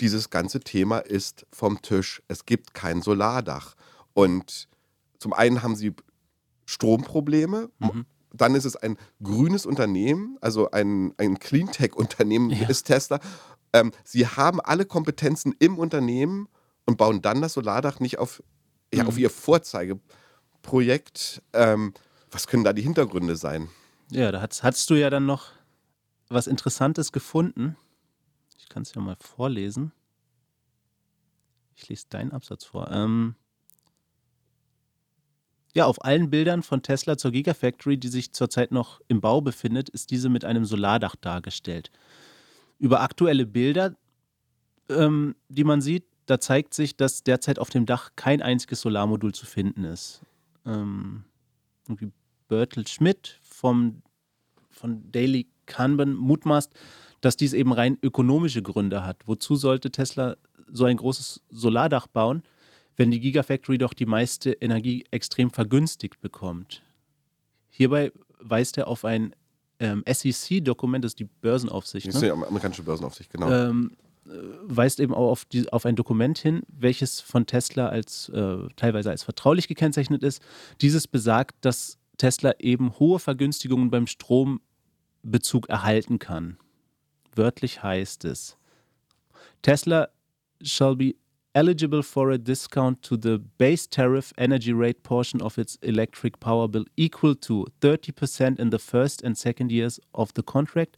dieses 0.00 0.30
ganze 0.30 0.60
Thema 0.60 0.98
ist 0.98 1.46
vom 1.52 1.82
Tisch. 1.82 2.22
Es 2.28 2.46
gibt 2.46 2.72
kein 2.72 3.02
Solardach. 3.02 3.74
Und 4.14 4.68
zum 5.18 5.32
einen 5.32 5.62
haben 5.62 5.76
sie 5.76 5.92
Stromprobleme. 6.68 7.70
Mhm. 7.78 8.04
Dann 8.34 8.54
ist 8.54 8.66
es 8.66 8.76
ein 8.76 8.98
grünes 9.22 9.64
Unternehmen, 9.64 10.36
also 10.42 10.70
ein, 10.70 11.14
ein 11.16 11.38
Cleantech-Unternehmen 11.38 12.50
Ja. 12.50 12.68
ist 12.68 12.84
Tesla. 12.84 13.20
Ähm, 13.72 13.90
sie 14.04 14.26
haben 14.26 14.60
alle 14.60 14.84
Kompetenzen 14.84 15.54
im 15.58 15.78
Unternehmen 15.78 16.46
und 16.84 16.98
bauen 16.98 17.22
dann 17.22 17.40
das 17.40 17.54
Solardach 17.54 18.00
nicht 18.00 18.18
auf, 18.18 18.42
ja, 18.92 19.04
Mhm. 19.04 19.08
auf 19.08 19.18
ihr 19.18 19.30
Vorzeigeprojekt. 19.30 21.42
Ähm, 21.54 21.94
was 22.30 22.46
können 22.46 22.64
da 22.64 22.74
die 22.74 22.82
Hintergründe 22.82 23.36
sein? 23.36 23.70
Ja, 24.10 24.30
da 24.30 24.42
hast, 24.42 24.62
hast 24.62 24.90
du 24.90 24.94
ja 24.94 25.08
dann 25.08 25.24
noch 25.24 25.46
was 26.28 26.46
Interessantes 26.46 27.12
gefunden. 27.12 27.78
Ich 28.58 28.68
kann 28.68 28.82
es 28.82 28.92
ja 28.94 29.00
mal 29.00 29.16
vorlesen. 29.18 29.92
Ich 31.76 31.88
lese 31.88 32.04
deinen 32.10 32.32
Absatz 32.32 32.64
vor. 32.64 32.90
Ähm, 32.90 33.36
ja, 35.78 35.86
auf 35.86 36.04
allen 36.04 36.28
Bildern 36.28 36.64
von 36.64 36.82
Tesla 36.82 37.16
zur 37.16 37.30
Gigafactory, 37.30 37.98
die 37.98 38.08
sich 38.08 38.32
zurzeit 38.32 38.72
noch 38.72 39.00
im 39.06 39.20
Bau 39.20 39.40
befindet, 39.40 39.88
ist 39.88 40.10
diese 40.10 40.28
mit 40.28 40.44
einem 40.44 40.64
Solardach 40.64 41.14
dargestellt. 41.14 41.92
Über 42.80 43.00
aktuelle 43.00 43.46
Bilder, 43.46 43.94
ähm, 44.88 45.36
die 45.48 45.62
man 45.62 45.80
sieht, 45.80 46.04
da 46.26 46.40
zeigt 46.40 46.74
sich, 46.74 46.96
dass 46.96 47.22
derzeit 47.22 47.60
auf 47.60 47.70
dem 47.70 47.86
Dach 47.86 48.10
kein 48.16 48.42
einziges 48.42 48.80
Solarmodul 48.80 49.32
zu 49.32 49.46
finden 49.46 49.84
ist. 49.84 50.22
Ähm, 50.66 51.22
irgendwie 51.86 52.10
Bertel 52.48 52.88
Schmidt 52.88 53.38
vom, 53.40 54.02
von 54.70 55.12
Daily 55.12 55.46
Kanban 55.66 56.14
mutmaßt, 56.14 56.72
dass 57.20 57.36
dies 57.36 57.52
eben 57.52 57.72
rein 57.72 57.98
ökonomische 58.02 58.62
Gründe 58.62 59.04
hat. 59.04 59.22
Wozu 59.26 59.54
sollte 59.54 59.92
Tesla 59.92 60.36
so 60.66 60.86
ein 60.86 60.96
großes 60.96 61.44
Solardach 61.50 62.08
bauen, 62.08 62.42
wenn 62.98 63.10
die 63.10 63.20
Gigafactory 63.20 63.78
doch 63.78 63.94
die 63.94 64.06
meiste 64.06 64.52
Energie 64.52 65.06
extrem 65.10 65.50
vergünstigt 65.50 66.20
bekommt? 66.20 66.82
Hierbei 67.70 68.12
weist 68.40 68.76
er 68.76 68.88
auf 68.88 69.04
ein 69.04 69.34
ähm, 69.80 70.02
SEC-Dokument, 70.06 71.04
das 71.04 71.12
ist 71.12 71.20
die 71.20 71.28
Börsenaufsicht. 71.40 72.08
Das 72.08 72.16
Ne? 72.16 72.20
ist 72.20 72.26
die 72.26 72.30
amerikanische 72.46 72.82
Börsenaufsicht, 72.82 73.30
genau. 73.30 73.50
ähm, 73.50 73.96
äh, 74.26 74.30
weist 74.64 74.98
eben 74.98 75.14
auch 75.14 75.30
auf, 75.30 75.44
die, 75.44 75.72
auf 75.72 75.86
ein 75.86 75.94
Dokument 75.94 76.36
hin, 76.38 76.62
welches 76.68 77.20
von 77.20 77.46
Tesla 77.46 77.88
als 77.88 78.28
äh, 78.30 78.56
teilweise 78.74 79.10
als 79.10 79.22
vertraulich 79.22 79.68
gekennzeichnet 79.68 80.24
ist. 80.24 80.42
Dieses 80.80 81.06
besagt, 81.06 81.54
dass 81.60 81.98
Tesla 82.16 82.52
eben 82.58 82.98
hohe 82.98 83.20
Vergünstigungen 83.20 83.90
beim 83.90 84.08
Strombezug 84.08 85.68
erhalten 85.68 86.18
kann. 86.18 86.58
Wörtlich 87.36 87.84
heißt 87.84 88.24
es: 88.24 88.56
Tesla 89.62 90.08
shall 90.60 90.96
be 90.96 91.14
eligible 91.58 92.02
for 92.02 92.30
a 92.30 92.38
discount 92.38 93.02
to 93.02 93.16
the 93.16 93.38
base 93.58 93.86
tariff 93.88 94.32
energy 94.38 94.72
rate 94.72 95.02
portion 95.02 95.42
of 95.42 95.58
its 95.58 95.76
electric 95.82 96.38
power 96.38 96.68
bill 96.68 96.84
equal 96.96 97.34
to 97.34 97.66
30% 97.80 98.58
in 98.60 98.70
the 98.70 98.78
first 98.78 99.24
and 99.24 99.36
second 99.36 99.72
years 99.72 100.00
of 100.12 100.32
the 100.34 100.42
contract, 100.42 100.96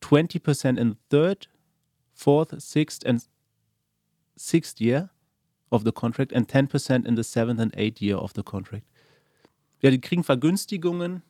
20% 0.00 0.78
in 0.78 0.90
the 0.90 0.96
third, 1.10 1.48
fourth, 2.12 2.60
sixth, 2.62 3.02
and 3.04 3.22
sixth 4.36 4.80
year 4.80 5.10
of 5.70 5.84
the 5.84 5.92
contract 5.92 6.32
and 6.32 6.46
10% 6.46 7.06
in 7.06 7.16
the 7.16 7.24
seventh 7.24 7.60
and 7.60 7.72
eighth 7.76 8.00
year 8.00 8.16
of 8.16 8.32
the 8.34 8.42
contract. 8.42 8.84
Ja, 9.80 9.90
die 9.90 10.00
kriegen 10.00 10.22
Vergünstigungen 10.24 11.22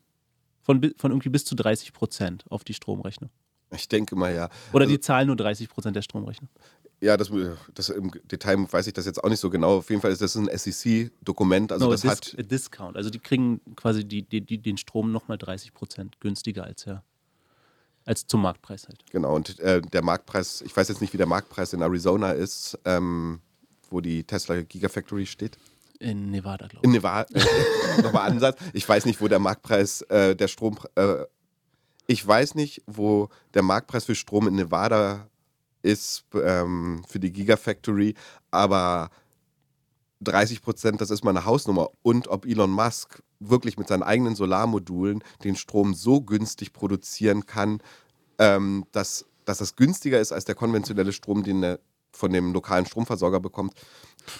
von, 0.60 0.82
von 0.96 1.10
irgendwie 1.12 1.30
bis 1.30 1.44
zu 1.44 1.54
30 1.54 1.92
Prozent 1.92 2.44
auf 2.50 2.62
die 2.64 2.74
Stromrechnung. 2.74 3.30
Ich 3.72 3.88
denke 3.88 4.14
mal, 4.16 4.34
ja. 4.34 4.48
Oder 4.72 4.84
Also- 4.84 4.94
die 4.94 5.00
zahlen 5.00 5.26
nur 5.28 5.36
30 5.36 5.68
Prozent 5.68 5.96
der 5.96 6.02
Stromrechnung. 6.02 6.48
Ja, 7.00 7.16
das, 7.16 7.30
das 7.74 7.90
im 7.90 8.10
Detail 8.30 8.66
weiß 8.72 8.86
ich 8.86 8.94
das 8.94 9.04
jetzt 9.04 9.22
auch 9.22 9.28
nicht 9.28 9.40
so 9.40 9.50
genau. 9.50 9.78
Auf 9.78 9.90
jeden 9.90 10.00
Fall 10.00 10.12
ist 10.12 10.22
das 10.22 10.36
ein 10.36 10.48
SEC-Dokument. 10.50 11.70
Also 11.72 11.86
no, 11.86 11.90
das 11.92 12.04
hat 12.04 12.34
Discount. 12.50 12.96
Also 12.96 13.10
die 13.10 13.18
kriegen 13.18 13.60
quasi 13.76 14.04
die, 14.04 14.22
die, 14.22 14.40
die, 14.40 14.58
den 14.58 14.78
Strom 14.78 15.12
nochmal 15.12 15.36
30 15.36 15.74
Prozent 15.74 16.20
günstiger 16.20 16.64
als, 16.64 16.86
ja, 16.86 17.02
als 18.06 18.26
zum 18.26 18.42
Marktpreis 18.42 18.88
halt. 18.88 19.04
genau 19.10 19.34
und 19.34 19.58
äh, 19.60 19.82
der 19.82 20.02
Marktpreis. 20.02 20.62
Ich 20.62 20.74
weiß 20.76 20.88
jetzt 20.88 21.00
nicht, 21.00 21.12
wie 21.12 21.18
der 21.18 21.26
Marktpreis 21.26 21.72
in 21.72 21.82
Arizona 21.82 22.32
ist, 22.32 22.78
ähm, 22.84 23.40
wo 23.90 24.00
die 24.00 24.24
Tesla 24.24 24.62
Gigafactory 24.62 25.26
steht. 25.26 25.58
In 26.00 26.30
Nevada, 26.30 26.66
glaube 26.66 26.84
In 26.84 26.90
ich. 26.90 26.96
Nevada. 26.96 27.28
Äh, 27.96 28.02
Nochmal 28.02 28.28
Ansatz. 28.30 28.58
Ich 28.72 28.88
weiß 28.88 29.04
nicht, 29.04 29.20
wo 29.20 29.28
der 29.28 29.38
Marktpreis 29.38 30.02
äh, 30.02 30.34
der 30.34 30.48
Strom. 30.48 30.78
Äh, 30.96 31.24
ich 32.06 32.26
weiß 32.26 32.56
nicht, 32.56 32.82
wo 32.86 33.28
der 33.54 33.62
Marktpreis 33.62 34.04
für 34.04 34.14
Strom 34.16 34.48
in 34.48 34.56
Nevada 34.56 35.28
ist 35.84 36.24
ähm, 36.34 37.04
für 37.06 37.20
die 37.20 37.32
Gigafactory, 37.32 38.14
aber 38.50 39.10
30 40.20 40.62
Prozent, 40.62 41.00
das 41.00 41.10
ist 41.10 41.24
mal 41.24 41.30
eine 41.30 41.44
Hausnummer. 41.44 41.90
Und 42.02 42.28
ob 42.28 42.46
Elon 42.46 42.70
Musk 42.70 43.22
wirklich 43.38 43.76
mit 43.76 43.88
seinen 43.88 44.02
eigenen 44.02 44.34
Solarmodulen 44.34 45.22
den 45.44 45.56
Strom 45.56 45.94
so 45.94 46.22
günstig 46.22 46.72
produzieren 46.72 47.46
kann, 47.46 47.80
ähm, 48.38 48.86
dass, 48.92 49.26
dass 49.44 49.58
das 49.58 49.76
günstiger 49.76 50.18
ist 50.20 50.32
als 50.32 50.46
der 50.46 50.54
konventionelle 50.54 51.12
Strom, 51.12 51.42
den 51.42 51.62
er 51.62 51.78
von 52.12 52.32
dem 52.32 52.52
lokalen 52.52 52.86
Stromversorger 52.86 53.40
bekommt. 53.40 53.74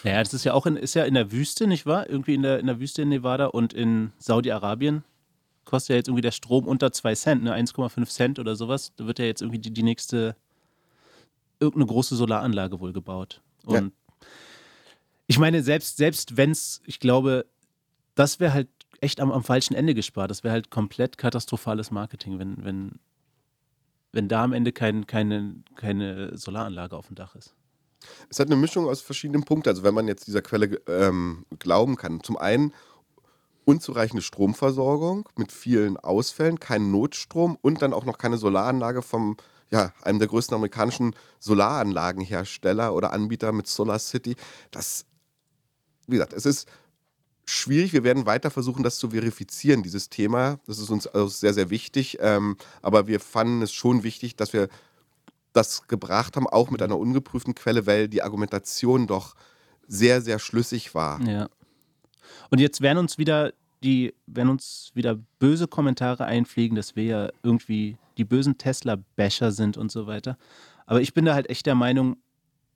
Naja, 0.05 0.23
das 0.23 0.33
ist 0.33 0.45
ja 0.45 0.55
auch 0.55 0.65
in, 0.65 0.77
ist 0.77 0.95
ja 0.95 1.05
in 1.05 1.15
der 1.15 1.31
Wüste, 1.33 1.67
nicht 1.67 1.85
wahr? 1.85 2.09
Irgendwie 2.09 2.35
in 2.35 2.43
der, 2.43 2.59
in 2.61 2.67
der 2.67 2.81
Wüste 2.81 3.03
in 3.03 3.11
Nevada 3.11 3.47
und 3.47 3.75
in 3.75 4.13
Saudi-Arabien 4.19 5.05
kostet 5.65 5.91
ja 5.91 5.97
jetzt 5.97 6.09
irgendwie 6.09 6.23
der 6.23 6.31
Strom 6.31 6.67
unter 6.67 6.93
2 6.93 7.15
Cent, 7.15 7.43
ne? 7.43 7.55
1,5 7.55 8.09
Cent 8.09 8.39
oder 8.39 8.57
sowas. 8.57 8.93
Da 8.97 9.07
wird 9.07 9.19
ja 9.19 9.25
jetzt 9.25 9.43
irgendwie 9.43 9.59
die, 9.59 9.73
die 9.73 9.83
nächste, 9.83 10.37
irgendeine 11.61 11.87
große 11.87 12.17
Solaranlage 12.17 12.81
wohl 12.81 12.93
gebaut. 12.93 13.43
Ja. 13.67 13.79
Und 13.79 13.93
ich 15.27 15.39
meine, 15.39 15.63
selbst, 15.63 15.97
selbst 15.97 16.37
wenn 16.37 16.51
es, 16.51 16.83
ich 16.87 17.01
glaube, 17.01 17.47
das 18.15 18.41
wäre 18.41 18.53
halt 18.53 18.69
echt 19.01 19.21
am, 19.21 19.33
am 19.33 19.45
falschen 19.45 19.75
Ende 19.75 19.95
gespart. 19.95 20.31
Das 20.31 20.45
wäre 20.45 20.53
halt 20.53 20.71
komplett 20.71 21.19
katastrophales 21.19 21.91
Marketing, 21.91 22.39
wenn, 22.39 22.65
wenn, 22.65 22.93
wenn 24.13 24.29
da 24.29 24.45
am 24.45 24.53
Ende 24.53 24.73
kein, 24.73 25.07
keine, 25.07 25.63
keine 25.77 26.37
Solaranlage 26.37 26.97
auf 26.97 27.09
dem 27.09 27.17
Dach 27.17 27.35
ist. 27.35 27.55
Es 28.29 28.39
hat 28.39 28.49
eine 28.49 28.57
Mischung 28.57 28.87
aus 28.87 29.01
verschiedenen 29.01 29.45
Punkten. 29.45 29.69
Also 29.69 29.83
wenn 29.83 29.95
man 29.95 30.09
jetzt 30.09 30.27
dieser 30.27 30.43
Quelle 30.43 30.81
ähm, 30.87 31.47
glauben 31.59 31.97
kann. 31.97 32.23
Zum 32.23 32.37
einen 32.37 32.73
unzureichende 33.65 34.23
Stromversorgung 34.23 35.29
mit 35.37 35.51
vielen 35.51 35.97
Ausfällen, 35.97 36.61
kein 36.61 36.91
Notstrom 36.91 37.57
und 37.63 37.81
dann 37.81 37.95
auch 37.95 38.05
noch 38.05 38.19
keine 38.19 38.37
Solaranlage 38.37 39.01
vom 39.01 39.37
ja, 39.71 39.93
einem 40.03 40.19
der 40.19 40.29
größten 40.29 40.55
amerikanischen 40.55 41.15
Solaranlagenhersteller 41.41 42.95
oder 42.95 43.13
Anbieter 43.13 43.53
mit 43.53 43.67
Solar 43.67 43.99
City. 43.99 44.37
Das, 44.71 45.07
wie 46.07 46.13
gesagt, 46.15 46.33
es 46.33 46.47
ist 46.47 46.69
schwierig. 47.47 47.93
Wir 47.93 48.05
werden 48.05 48.27
weiter 48.27 48.51
versuchen, 48.51 48.83
das 48.83 48.99
zu 48.99 49.11
verifizieren, 49.11 49.83
dieses 49.83 50.09
Thema. 50.11 50.59
Das 50.67 50.79
ist 50.79 50.91
uns 50.91 51.07
also 51.07 51.29
sehr, 51.29 51.55
sehr 51.55 51.71
wichtig. 51.71 52.19
Ähm, 52.21 52.57
aber 52.83 53.07
wir 53.07 53.21
fanden 53.21 53.63
es 53.63 53.73
schon 53.73 54.03
wichtig, 54.03 54.37
dass 54.37 54.53
wir 54.53 54.69
das 55.53 55.87
gebracht 55.87 56.37
haben, 56.37 56.49
auch 56.49 56.71
mit 56.71 56.83
einer 56.83 56.99
ungeprüften 56.99 57.55
Quelle, 57.55 57.87
weil 57.87 58.09
die 58.09 58.23
Argumentation 58.23 59.07
doch 59.07 59.35
sehr, 59.87 60.21
sehr 60.21 60.39
schlüssig 60.39 60.95
war. 60.95 61.21
Ja. 61.23 61.49
Und 62.51 62.61
jetzt 62.61 62.81
werden 62.81 62.99
uns 62.99 63.19
wieder 63.19 63.53
die, 63.83 64.15
werden 64.27 64.49
uns 64.49 64.91
wieder 64.95 65.19
böse 65.39 65.69
Kommentare 65.69 66.25
einfliegen, 66.25 66.75
dass 66.75 66.97
wir 66.97 67.05
ja 67.05 67.29
irgendwie 67.43 67.99
die 68.19 68.25
bösen 68.25 68.59
Tesla-Basher 68.59 69.53
sind 69.53 69.77
und 69.77 69.91
so 69.91 70.07
weiter. 70.07 70.37
Aber 70.87 71.01
ich 71.01 71.15
bin 71.15 71.25
da 71.25 71.35
halt 71.35 71.49
echt 71.49 71.67
der 71.67 71.75
Meinung, 71.75 72.17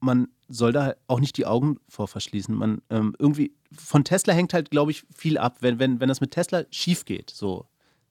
man 0.00 0.28
soll 0.48 0.72
da 0.72 0.94
auch 1.06 1.20
nicht 1.20 1.36
die 1.36 1.46
Augen 1.46 1.78
vor 1.88 2.08
verschließen. 2.08 2.54
Man 2.54 2.82
ähm, 2.90 3.14
irgendwie, 3.18 3.52
von 3.72 4.04
Tesla 4.04 4.32
hängt 4.32 4.54
halt, 4.54 4.70
glaube 4.70 4.90
ich, 4.90 5.04
viel 5.14 5.38
ab. 5.38 5.58
Wenn, 5.60 5.78
wenn, 5.78 6.00
wenn 6.00 6.08
das 6.08 6.20
mit 6.20 6.30
Tesla 6.30 6.64
schief 6.70 7.04
geht, 7.04 7.30
so, 7.30 7.66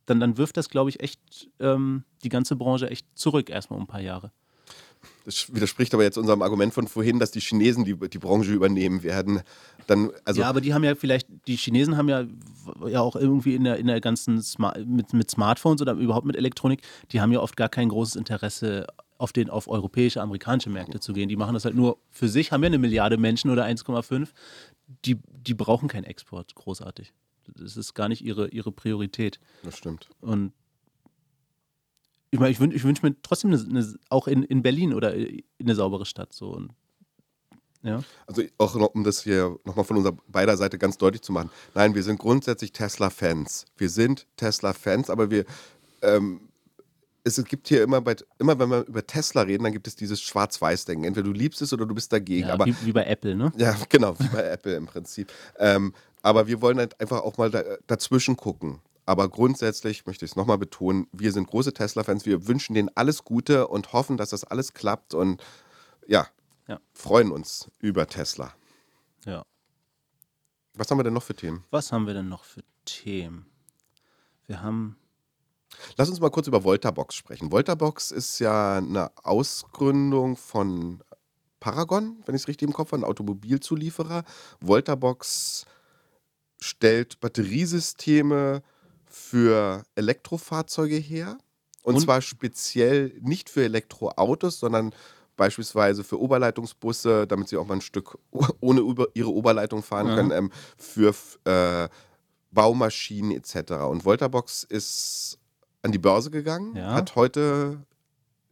dann, 0.05 0.19
dann 0.19 0.37
wirft 0.37 0.57
das, 0.57 0.69
glaube 0.69 0.89
ich, 0.89 0.99
echt 0.99 1.49
ähm, 1.59 2.03
die 2.23 2.29
ganze 2.29 2.55
Branche 2.55 2.89
echt 2.89 3.07
zurück, 3.15 3.49
erstmal 3.49 3.77
um 3.77 3.83
ein 3.83 3.87
paar 3.87 4.01
Jahre. 4.01 4.31
Das 5.25 5.53
widerspricht 5.53 5.93
aber 5.93 6.03
jetzt 6.03 6.17
unserem 6.17 6.41
Argument 6.41 6.73
von 6.73 6.87
vorhin, 6.87 7.19
dass 7.19 7.31
die 7.31 7.39
Chinesen 7.39 7.85
die, 7.85 7.95
die 7.95 8.17
Branche 8.17 8.53
übernehmen 8.53 9.03
werden. 9.03 9.41
Dann, 9.87 10.11
also, 10.25 10.41
ja, 10.41 10.49
aber 10.49 10.61
die 10.61 10.73
haben 10.73 10.83
ja 10.83 10.95
vielleicht, 10.95 11.27
die 11.47 11.55
Chinesen 11.55 11.97
haben 11.97 12.09
ja, 12.09 12.25
ja 12.87 13.01
auch 13.01 13.15
irgendwie 13.15 13.55
in 13.55 13.63
der, 13.63 13.77
in 13.77 13.87
der 13.87 14.01
ganzen 14.01 14.41
Sma 14.41 14.73
mit, 14.85 15.13
mit 15.13 15.31
Smartphones 15.31 15.81
oder 15.81 15.93
überhaupt 15.93 16.25
mit 16.25 16.35
Elektronik, 16.35 16.81
die 17.11 17.21
haben 17.21 17.31
ja 17.31 17.39
oft 17.39 17.55
gar 17.55 17.69
kein 17.69 17.89
großes 17.89 18.15
Interesse, 18.15 18.87
auf, 19.17 19.33
den, 19.33 19.49
auf 19.49 19.67
europäische, 19.67 20.21
amerikanische 20.21 20.69
Märkte 20.69 20.99
zu 20.99 21.13
gehen. 21.13 21.29
Die 21.29 21.35
machen 21.35 21.53
das 21.53 21.65
halt 21.65 21.75
nur 21.75 21.97
für 22.09 22.27
sich, 22.27 22.51
haben 22.51 22.63
ja 22.63 22.67
eine 22.67 22.77
Milliarde 22.77 23.17
Menschen 23.17 23.49
oder 23.49 23.65
1,5. 23.65 24.29
Die, 25.05 25.17
die 25.31 25.53
brauchen 25.53 25.87
keinen 25.87 26.05
Export, 26.05 26.55
großartig. 26.55 27.13
Das 27.47 27.77
ist 27.77 27.93
gar 27.93 28.09
nicht 28.09 28.23
ihre, 28.23 28.49
ihre 28.49 28.71
Priorität. 28.71 29.39
Das 29.63 29.77
stimmt. 29.77 30.09
Und 30.19 30.53
ich 32.31 32.39
meine, 32.39 32.51
ich, 32.51 32.59
wün, 32.59 32.71
ich 32.71 32.83
wünsche 32.83 33.05
mir 33.05 33.15
trotzdem 33.21 33.53
eine, 33.53 33.61
eine, 33.61 33.93
auch 34.09 34.27
in, 34.27 34.43
in 34.43 34.61
Berlin 34.61 34.93
oder 34.93 35.13
in 35.13 35.43
eine 35.59 35.75
saubere 35.75 36.05
Stadt 36.05 36.33
so. 36.33 36.49
Und, 36.49 36.71
ja. 37.83 38.01
Also 38.25 38.43
auch 38.57 38.75
noch, 38.75 38.93
um 38.95 39.03
das 39.03 39.23
hier 39.23 39.57
nochmal 39.63 39.85
von 39.85 39.97
unserer 39.97 40.17
beider 40.27 40.57
Seite 40.57 40.77
ganz 40.77 40.97
deutlich 40.97 41.21
zu 41.21 41.31
machen. 41.31 41.49
Nein, 41.73 41.95
wir 41.95 42.03
sind 42.03 42.19
grundsätzlich 42.19 42.71
Tesla-Fans. 42.71 43.65
Wir 43.77 43.89
sind 43.89 44.27
Tesla-Fans, 44.35 45.09
aber 45.09 45.31
wir 45.31 45.45
ähm, 46.01 46.47
es 47.27 47.43
gibt 47.43 47.67
hier 47.67 47.83
immer, 47.83 48.01
bei, 48.01 48.15
immer 48.39 48.57
wenn 48.57 48.69
wir 48.69 48.87
über 48.87 49.05
Tesla 49.05 49.41
reden, 49.41 49.63
dann 49.65 49.73
gibt 49.73 49.87
es 49.87 49.95
dieses 49.95 50.21
Schwarz-Weiß-Denken. 50.21 51.03
Entweder 51.03 51.27
du 51.27 51.33
liebst 51.33 51.61
es 51.61 51.73
oder 51.73 51.85
du 51.85 51.93
bist 51.93 52.11
dagegen. 52.11 52.47
Ja, 52.47 52.53
aber, 52.53 52.65
wie, 52.65 52.75
wie, 52.83 52.91
bei 52.93 53.03
Apple, 53.03 53.35
ne? 53.35 53.51
Ja, 53.57 53.75
genau, 53.89 54.17
wie 54.19 54.27
bei 54.27 54.43
Apple 54.43 54.75
im 54.75 54.85
Prinzip. 54.85 55.31
Ähm, 55.59 55.93
aber 56.21 56.47
wir 56.47 56.61
wollen 56.61 56.77
halt 56.77 56.99
einfach 56.99 57.21
auch 57.21 57.37
mal 57.37 57.51
da, 57.51 57.63
dazwischen 57.85 58.37
gucken. 58.37 58.79
Aber 59.07 59.29
grundsätzlich 59.29 60.05
möchte 60.05 60.25
ich 60.25 60.31
es 60.31 60.35
nochmal 60.35 60.57
betonen, 60.57 61.07
wir 61.13 61.31
sind 61.31 61.47
große 61.47 61.73
Tesla-Fans, 61.73 62.25
wir 62.25 62.45
wünschen 62.45 62.75
denen 62.75 62.91
alles 62.93 63.23
Gute 63.23 63.69
und 63.69 63.93
hoffen, 63.93 64.17
dass 64.17 64.31
das 64.31 64.43
alles 64.43 64.73
klappt 64.73 65.13
und 65.13 65.41
ja, 66.05 66.27
ja, 66.67 66.81
freuen 66.91 67.31
uns 67.31 67.71
über 67.79 68.05
Tesla. 68.07 68.53
Ja. 69.25 69.45
Was 70.73 70.91
haben 70.91 70.99
wir 70.99 71.05
denn 71.05 71.13
noch 71.13 71.23
für 71.23 71.35
Themen? 71.35 71.63
Was 71.71 71.93
haben 71.93 72.05
wir 72.05 72.13
denn 72.13 72.27
noch 72.27 72.43
für 72.43 72.63
Themen? 72.83 73.45
Wir 74.45 74.61
haben 74.61 74.97
Lass 75.95 76.09
uns 76.09 76.19
mal 76.19 76.29
kurz 76.29 76.47
über 76.47 76.63
Voltabox 76.63 77.15
sprechen. 77.15 77.51
Voltabox 77.51 78.11
ist 78.11 78.39
ja 78.39 78.77
eine 78.77 79.11
Ausgründung 79.23 80.35
von 80.35 81.01
Paragon, 81.59 82.21
wenn 82.25 82.35
ich 82.35 82.41
es 82.41 82.47
richtig 82.47 82.67
im 82.67 82.73
Kopf 82.73 82.91
habe, 82.91 83.01
ein 83.01 83.09
Automobilzulieferer. 83.09 84.23
Voltabox 84.59 85.65
stellt 86.59 87.19
Batteriesysteme 87.19 88.63
für 89.17 89.83
Elektrofahrzeuge 89.95 90.95
her. 90.95 91.37
Und, 91.83 91.95
Und? 91.95 92.01
zwar 92.01 92.21
speziell 92.21 93.13
nicht 93.21 93.49
für 93.49 93.63
Elektroautos, 93.63 94.59
sondern 94.59 94.93
beispielsweise 95.37 96.03
für 96.03 96.19
Oberleitungsbusse, 96.19 97.27
damit 97.27 97.47
sie 97.49 97.57
auch 97.57 97.65
mal 97.67 97.75
ein 97.75 97.81
Stück 97.81 98.17
ohne 98.59 98.81
über 98.81 99.07
ihre 99.13 99.31
Oberleitung 99.31 99.83
fahren 99.83 100.07
Aha. 100.07 100.15
können, 100.15 100.31
ähm, 100.31 100.51
für 100.77 101.13
äh, 101.45 101.87
Baumaschinen 102.51 103.31
etc. 103.31 103.73
Und 103.89 104.03
Voltabox 104.03 104.63
ist 104.63 105.37
an 105.83 105.91
die 105.91 105.99
Börse 105.99 106.31
gegangen, 106.31 106.75
Ja. 106.75 106.93
hat 106.93 107.15
heute 107.15 107.83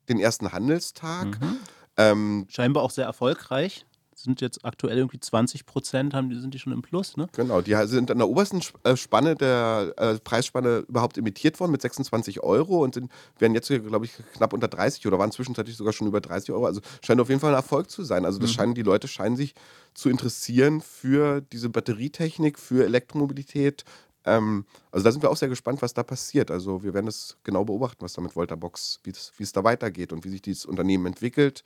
den 0.09 0.19
ersten 0.19 0.51
Handelstag. 0.51 1.39
mhm. 1.41 1.57
Ähm, 1.97 2.45
scheinbar 2.49 2.83
auch 2.83 2.91
sehr 2.91 3.05
erfolgreich. 3.05 3.85
Sind 4.25 4.41
jetzt 4.41 4.65
aktuell 4.65 4.97
irgendwie 4.97 5.19
20 5.19 5.65
Prozent, 5.65 6.13
haben 6.13 6.29
die, 6.29 6.39
sind 6.39 6.53
die 6.53 6.59
schon 6.59 6.73
im 6.73 6.81
Plus, 6.81 7.15
ne? 7.15 7.27
Genau, 7.33 7.61
die 7.61 7.75
sind 7.85 8.11
an 8.11 8.17
der 8.17 8.27
obersten 8.27 8.59
äh, 8.83 8.97
Spanne 8.97 9.35
der 9.35 9.93
äh, 9.97 10.17
Preisspanne 10.19 10.79
überhaupt 10.89 11.17
imitiert 11.17 11.59
worden 11.59 11.71
mit 11.71 11.81
26 11.81 12.41
Euro 12.43 12.83
und 12.83 12.95
sind, 12.95 13.11
werden 13.39 13.53
jetzt, 13.53 13.67
glaube 13.69 14.05
ich, 14.05 14.11
knapp 14.33 14.51
unter 14.51 14.67
30 14.67 15.05
oder 15.07 15.17
waren 15.19 15.31
zwischenzeitlich 15.31 15.77
sogar 15.77 15.93
schon 15.93 16.07
über 16.07 16.19
30 16.21 16.51
Euro. 16.51 16.65
Also 16.65 16.81
scheint 17.01 17.21
auf 17.21 17.29
jeden 17.29 17.39
Fall 17.39 17.51
ein 17.51 17.55
Erfolg 17.55 17.89
zu 17.89 18.03
sein. 18.03 18.25
Also 18.25 18.39
das 18.39 18.49
Mhm. 18.49 18.53
scheinen, 18.55 18.73
die 18.75 18.81
Leute 18.81 19.07
scheinen 19.07 19.35
sich 19.37 19.53
zu 19.93 20.09
interessieren 20.09 20.81
für 20.81 21.39
diese 21.41 21.69
Batterietechnik, 21.69 22.57
für 22.59 22.83
Elektromobilität. 22.83 23.85
Ähm, 24.25 24.65
also 24.91 25.03
da 25.03 25.11
sind 25.11 25.21
wir 25.21 25.29
auch 25.29 25.37
sehr 25.37 25.49
gespannt, 25.49 25.81
was 25.83 25.93
da 25.93 26.01
passiert. 26.03 26.49
Also 26.49 26.83
wir 26.83 26.93
werden 26.95 27.07
es 27.07 27.37
genau 27.43 27.63
beobachten, 27.63 28.01
was 28.03 28.13
da 28.13 28.21
mit 28.21 28.35
Voltabox, 28.35 28.99
wie 29.03 29.11
es- 29.11 29.31
wie 29.37 29.43
es 29.43 29.51
da 29.51 29.63
weitergeht 29.63 30.11
und 30.11 30.25
wie 30.25 30.29
sich 30.29 30.41
dieses 30.41 30.65
Unternehmen 30.65 31.05
entwickelt. 31.05 31.63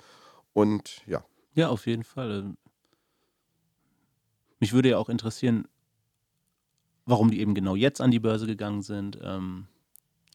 Und 0.54 1.02
ja, 1.08 1.24
Ja, 1.60 1.68
auf 1.68 1.88
jeden 1.88 2.06
Fall. 2.06 2.32
Ähm, 2.32 2.58
Mich 4.62 4.72
würde 4.72 4.92
ja 4.92 4.98
auch 4.98 5.10
interessieren, 5.10 5.68
warum 7.06 7.32
die 7.32 7.42
eben 7.42 7.54
genau 7.54 7.76
jetzt 7.76 8.00
an 8.00 8.12
die 8.12 8.20
Börse 8.20 8.48
gegangen 8.48 8.82
sind, 8.82 9.20
ähm, 9.22 9.68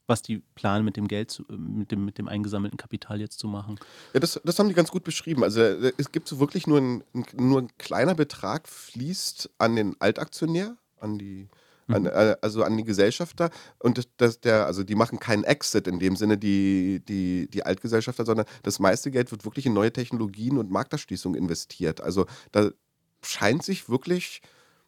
was 0.07 0.21
die 0.21 0.43
planen 0.55 0.85
mit 0.85 0.99
dem 0.99 1.09
Geld, 1.09 1.31
zu, 1.31 1.45
äh, 1.49 1.57
mit, 1.57 1.93
dem, 1.93 2.05
mit 2.05 2.19
dem 2.19 2.29
eingesammelten 2.29 2.77
Kapital 2.77 3.23
jetzt 3.23 3.39
zu 3.39 3.49
machen. 3.49 3.81
Ja, 4.13 4.21
das, 4.21 4.39
das 4.45 4.59
haben 4.59 4.69
die 4.69 4.75
ganz 4.75 4.91
gut 4.91 5.03
beschrieben. 5.03 5.43
Also 5.45 5.63
äh, 5.63 5.95
es 5.97 6.13
gibt 6.13 6.29
so 6.29 6.41
wirklich 6.41 6.67
nur 6.67 6.79
ein, 6.79 7.05
nur 7.33 7.63
ein 7.63 7.71
kleiner 7.79 8.15
Betrag 8.15 8.69
fließt 8.69 9.49
an 9.57 9.77
den 9.77 9.99
Altaktionär, 10.01 10.77
an 11.01 11.17
die, 11.17 11.49
an, 11.89 12.07
äh, 12.07 12.37
also 12.41 12.63
an 12.63 12.77
die 12.77 12.85
Gesellschafter. 12.85 13.51
Und 13.79 13.99
das, 13.99 14.07
das, 14.17 14.41
der, 14.41 14.67
also 14.67 14.83
die 14.85 14.95
machen 14.95 15.19
keinen 15.19 15.45
Exit 15.45 15.87
in 15.87 15.99
dem 15.99 16.17
Sinne, 16.17 16.39
die, 16.39 17.03
die, 17.07 17.49
die 17.51 17.65
Altgesellschafter, 17.65 18.25
sondern 18.25 18.47
das 18.63 18.79
meiste 18.79 19.11
Geld 19.11 19.31
wird 19.31 19.45
wirklich 19.45 19.67
in 19.67 19.73
neue 19.73 19.93
Technologien 19.93 20.59
und 20.59 20.71
Markterschließung 20.71 21.35
investiert. 21.35 22.01
Also 22.01 22.27
da 22.53 22.71
scheint 23.23 23.63
sich 23.63 23.89
wirklich 23.89 24.43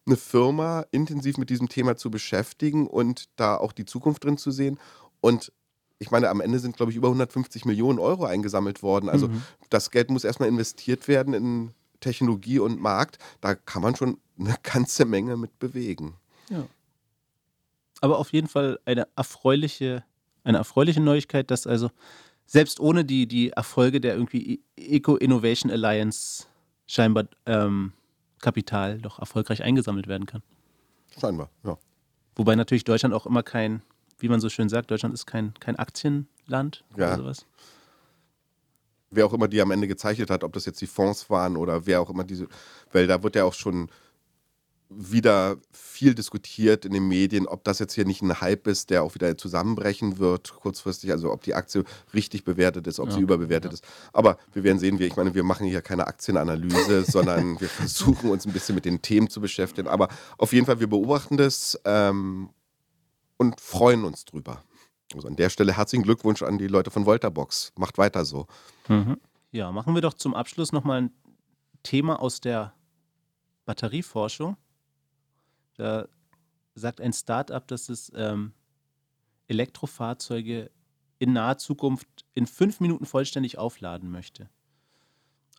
eine 0.07 0.16
Firma 0.16 0.86
intensiv 0.92 1.36
mit 1.36 1.51
diesem 1.51 1.68
Thema 1.68 1.97
zu 1.97 2.11
beschäftigen 2.11 2.86
und 2.86 3.24
da 3.36 3.57
auch 3.57 3.72
die 3.72 3.84
Zukunft 3.86 4.24
drin 4.24 4.38
zu 4.38 4.51
sehen. 4.51 4.78
Und 5.20 5.53
ich 5.99 6.11
meine, 6.11 6.28
am 6.28 6.40
Ende 6.40 6.59
sind, 6.59 6.76
glaube 6.76 6.92
ich, 6.92 6.97
über 6.97 7.09
150 7.09 7.64
Millionen 7.64 7.99
Euro 7.99 8.24
eingesammelt 8.24 8.82
worden. 8.82 9.09
Also 9.09 9.28
Mhm. 9.28 9.42
das 9.70 9.90
Geld 9.90 10.11
muss 10.11 10.24
erstmal 10.24 10.49
investiert 10.49 11.09
werden 11.09 11.34
in 11.34 11.70
Technologie 12.01 12.59
und 12.59 12.80
Markt. 12.80 13.18
Da 13.40 13.55
kann 13.55 13.82
man 13.82 13.97
schon 13.97 14.18
eine 14.38 14.55
ganze 14.62 15.07
Menge 15.07 15.36
mit 15.36 15.59
bewegen. 15.59 16.14
Ja. 16.51 16.66
Aber 18.01 18.18
auf 18.18 18.32
jeden 18.32 18.49
Fall 18.49 18.78
eine 18.84 19.07
erfreuliche, 19.16 20.05
eine 20.44 20.59
erfreuliche 20.59 21.01
Neuigkeit, 21.01 21.51
dass 21.51 21.66
also 21.66 21.90
selbst 22.47 22.78
ohne 22.80 23.05
die, 23.05 23.26
die 23.26 23.51
Erfolge 23.51 24.01
der 24.01 24.14
irgendwie 24.14 24.62
Eco 24.76 25.16
Innovation 25.16 25.70
Alliance 25.72 26.47
scheinbar 26.86 27.24
ähm, 27.47 27.92
Kapital 28.40 28.99
doch 28.99 29.18
erfolgreich 29.18 29.62
eingesammelt 29.62 30.07
werden 30.07 30.26
kann. 30.26 30.42
Scheinbar, 31.18 31.51
ja. 31.64 31.78
Wobei 32.36 32.55
natürlich 32.55 32.84
Deutschland 32.84 33.14
auch 33.14 33.26
immer 33.26 33.42
kein, 33.42 33.82
wie 34.18 34.28
man 34.28 34.40
so 34.40 34.49
schön 34.49 34.68
sagt, 34.68 34.90
Deutschland 34.90 35.14
ist 35.14 35.26
kein, 35.26 35.55
kein 35.55 35.76
Aktienland 35.76 36.84
Ja. 36.97 37.07
oder 37.09 37.16
sowas. 37.16 37.47
Wer 39.11 39.24
auch 39.24 39.32
immer 39.32 39.49
die 39.49 39.61
am 39.61 39.70
Ende 39.70 39.88
gezeichnet 39.88 40.30
hat, 40.30 40.44
ob 40.44 40.53
das 40.53 40.66
jetzt 40.66 40.80
die 40.80 40.86
Fonds 40.86 41.30
waren 41.30 41.57
oder 41.57 41.86
wer 41.86 42.01
auch 42.01 42.11
immer 42.11 42.24
diese, 42.24 42.49
weil 42.92 43.07
da 43.07 43.22
wird 43.22 43.36
ja 43.36 43.44
auch 43.44 43.55
schon 43.55 43.88
wieder 44.89 45.57
viel 45.72 46.14
diskutiert 46.14 46.84
in 46.84 46.93
den 46.93 47.09
Medien, 47.09 47.47
ob 47.47 47.64
das 47.64 47.78
jetzt 47.78 47.95
hier 47.95 48.05
nicht 48.05 48.22
ein 48.22 48.41
Hype 48.41 48.66
ist, 48.68 48.91
der 48.91 49.03
auch 49.03 49.14
wieder 49.14 49.37
zusammenbrechen 49.37 50.18
wird 50.18 50.55
kurzfristig, 50.55 51.11
also 51.11 51.32
ob 51.32 51.43
die 51.43 51.55
Aktie 51.55 51.84
richtig 52.14 52.45
bewertet 52.45 52.87
ist, 52.87 53.01
ob 53.01 53.11
sie 53.11 53.18
Ja, 53.18 53.22
überbewertet 53.22 53.72
ist. 53.72 53.84
Aber 54.12 54.39
wir 54.53 54.62
werden 54.62 54.78
sehen, 54.78 54.99
wir, 54.99 55.07
ich 55.07 55.16
meine, 55.16 55.34
wir 55.34 55.43
machen 55.43 55.66
hier 55.66 55.82
keine 55.82 56.07
Aktienanalyse, 56.07 57.05
sondern 57.09 57.61
wir 57.61 57.68
versuchen 57.68 58.30
uns 58.30 58.47
ein 58.47 58.53
bisschen 58.53 58.74
mit 58.74 58.84
den 58.84 59.03
Themen 59.03 59.28
zu 59.28 59.41
beschäftigen. 59.41 59.89
Aber 59.89 60.09
auf 60.39 60.53
jeden 60.53 60.66
Fall, 60.66 60.78
wir 60.78 60.89
beobachten 60.89 61.37
das 61.37 61.80
ähm, 61.84 62.51
und 63.37 63.61
freuen 63.61 64.05
uns 64.05 64.24
drüber. 64.24 64.62
Also 65.14 65.28
an 65.28 65.37
der 65.37 65.51
Stelle 65.51 65.76
herzlichen 65.76 66.05
Glückwunsch 66.05 66.43
an 66.43 66.59
die 66.59 66.68
Leute 66.68 66.91
von 66.91 67.07
Voltabox. 67.07 67.72
Macht 67.76 67.99
weiter 67.99 68.24
so. 68.24 68.47
Ja, 69.51 69.72
machen 69.72 69.95
wir 69.95 70.03
doch 70.03 70.14
zum 70.14 70.34
Abschluss 70.34 70.72
nochmal 70.72 71.03
ein 71.03 71.11
Thema 71.82 72.20
aus 72.20 72.41
der 72.41 72.74
Batterieforschung. 73.64 74.57
Da 75.77 76.09
sagt 76.74 77.01
ein 77.01 77.12
Start-up, 77.12 77.68
dass 77.68 77.89
es 77.89 78.12
ähm, 78.14 78.53
Elektrofahrzeuge 79.49 80.70
in 81.18 81.33
naher 81.33 81.59
Zukunft 81.59 82.24
in 82.35 82.47
fünf 82.47 82.81
Minuten 82.81 83.07
vollständig 83.07 83.59
aufladen 83.59 84.11
möchte. 84.11 84.49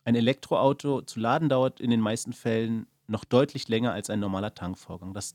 Ein 0.04 0.14
Elektroauto 0.14 1.02
zu 1.02 1.20
laden 1.20 1.48
dauert 1.48 1.80
in 1.80 1.90
den 1.90 2.00
meisten 2.00 2.32
Fällen 2.32 2.86
noch 3.08 3.24
deutlich 3.24 3.68
länger 3.68 3.92
als 3.92 4.10
ein 4.10 4.20
normaler 4.20 4.54
Tankvorgang. 4.54 5.14
Das, 5.14 5.34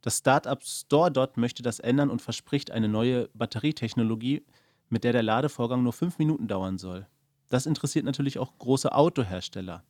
das 0.00 0.18
Start-up 0.18 0.64
StoreDot 0.64 1.36
möchte 1.36 1.62
das 1.62 1.78
ändern 1.78 2.10
und 2.10 2.20
verspricht 2.20 2.70
eine 2.70 2.88
neue 2.88 3.28
Batterietechnologie, 3.34 4.44
mit 4.88 5.04
der 5.04 5.12
der 5.12 5.22
Ladevorgang 5.22 5.82
nur 5.82 5.92
fünf 5.92 6.18
Minuten 6.18 6.48
dauern 6.48 6.78
soll. 6.78 7.06
Das 7.48 7.66
interessiert 7.66 8.04
natürlich 8.04 8.38
auch 8.38 8.58
große 8.58 8.92
Autohersteller. 8.92 9.84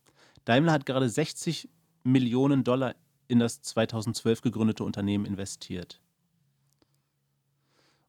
Daimler 0.45 0.73
hat 0.73 0.85
gerade 0.85 1.09
60 1.09 1.69
Millionen 2.03 2.63
Dollar 2.63 2.95
in 3.33 3.39
das 3.39 3.61
2012 3.61 4.41
gegründete 4.41 4.83
Unternehmen 4.83 5.25
investiert. 5.25 5.99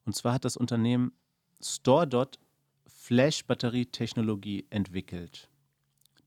Und 0.05 0.15
zwar 0.15 0.35
hat 0.35 0.45
das 0.45 0.57
Unternehmen 0.57 1.13
StoreDot 1.63 2.39
Flash-Batterietechnologie 2.87 4.67
entwickelt. 4.71 5.49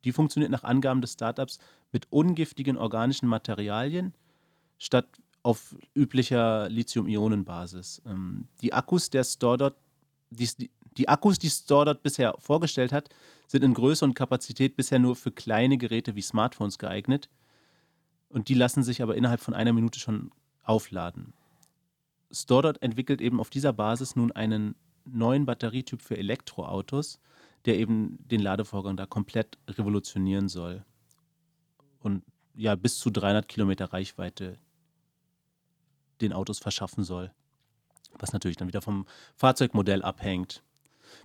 Die 0.03 0.11
funktioniert 0.11 0.51
nach 0.51 0.63
Angaben 0.63 1.01
des 1.01 1.13
Startups 1.13 1.59
mit 1.91 2.07
ungiftigen 2.11 2.77
organischen 2.77 3.27
Materialien 3.27 4.13
statt 4.77 5.07
auf 5.43 5.75
üblicher 5.95 6.69
Lithium-Ionen-Basis. 6.69 8.01
Ähm, 8.05 8.47
die 8.61 8.73
Akkus 8.73 9.09
der 9.09 9.23
StoreDot, 9.23 9.75
die, 10.29 10.69
die 10.97 11.07
Akkus, 11.07 11.39
die 11.39 11.49
StoreDot 11.49 12.03
bisher 12.03 12.35
vorgestellt 12.39 12.91
hat, 12.91 13.09
sind 13.47 13.63
in 13.63 13.73
Größe 13.73 14.03
und 14.03 14.15
Kapazität 14.15 14.75
bisher 14.75 14.99
nur 14.99 15.15
für 15.15 15.31
kleine 15.31 15.77
Geräte 15.77 16.15
wie 16.15 16.21
Smartphones 16.21 16.79
geeignet. 16.79 17.29
Und 18.29 18.49
die 18.49 18.53
lassen 18.53 18.83
sich 18.83 19.01
aber 19.01 19.15
innerhalb 19.15 19.39
von 19.39 19.53
einer 19.53 19.73
Minute 19.73 19.99
schon 19.99 20.31
aufladen. 20.63 21.33
StoreDot 22.31 22.81
entwickelt 22.81 23.21
eben 23.21 23.39
auf 23.39 23.49
dieser 23.49 23.73
Basis 23.73 24.15
nun 24.15 24.31
einen 24.31 24.75
neuen 25.05 25.45
Batterietyp 25.45 26.01
für 26.01 26.17
Elektroautos, 26.17 27.19
der 27.65 27.77
eben 27.77 28.17
den 28.27 28.41
Ladevorgang 28.41 28.97
da 28.97 29.05
komplett 29.05 29.57
revolutionieren 29.69 30.49
soll. 30.49 30.83
Und 31.99 32.23
ja, 32.55 32.75
bis 32.75 32.99
zu 32.99 33.09
300 33.09 33.47
Kilometer 33.47 33.93
Reichweite 33.93 34.57
den 36.21 36.33
Autos 36.33 36.59
verschaffen 36.59 37.03
soll. 37.03 37.31
Was 38.19 38.33
natürlich 38.33 38.57
dann 38.57 38.67
wieder 38.67 38.81
vom 38.81 39.05
Fahrzeugmodell 39.35 40.01
abhängt. 40.01 40.63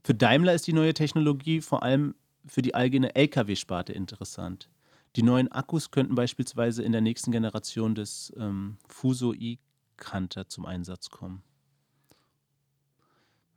Für 0.04 0.14
Daimler 0.14 0.54
ist 0.54 0.66
die 0.66 0.72
neue 0.72 0.94
Technologie 0.94 1.60
vor 1.60 1.82
allem 1.82 2.14
für 2.46 2.62
die 2.62 2.74
eigene 2.74 3.14
Lkw-Sparte 3.14 3.92
interessant. 3.92 4.68
Die 5.16 5.22
neuen 5.22 5.50
Akkus 5.52 5.90
könnten 5.90 6.14
beispielsweise 6.14 6.82
in 6.82 6.92
der 6.92 7.00
nächsten 7.00 7.32
Generation 7.32 7.94
des 7.94 8.32
ähm, 8.36 8.78
Fuso 8.88 9.34
e-Canter 9.34 10.48
zum 10.48 10.64
Einsatz 10.64 11.10
kommen. 11.10 11.42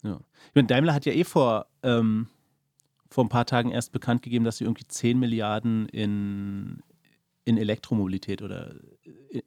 Ja. 0.03 0.19
Ich 0.49 0.55
meine, 0.55 0.67
Daimler 0.67 0.93
hat 0.93 1.05
ja 1.05 1.13
eh 1.13 1.23
vor, 1.23 1.67
ähm, 1.81 2.27
vor 3.09 3.23
ein 3.23 3.29
paar 3.29 3.45
Tagen 3.45 3.71
erst 3.71 3.91
bekannt 3.91 4.21
gegeben, 4.21 4.45
dass 4.45 4.57
sie 4.57 4.65
irgendwie 4.65 4.85
10 4.85 5.17
Milliarden 5.17 5.87
in, 5.89 6.83
in 7.45 7.57
Elektromobilität 7.57 8.41
oder 8.41 8.75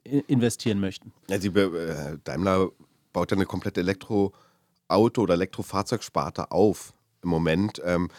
äh, 0.03 0.19
investieren 0.27 0.79
möchten. 0.79 1.13
Ja, 1.29 1.39
sie, 1.39 1.49
äh, 1.49 2.17
Daimler 2.23 2.69
baut 3.13 3.31
ja 3.31 3.37
eine 3.37 3.45
komplette 3.45 3.81
Elektroauto- 3.81 5.21
oder 5.21 5.35
Elektrofahrzeugsparte 5.35 6.51
auf 6.51 6.93
im 7.21 7.29
Moment. 7.29 7.81
Ähm, 7.85 8.09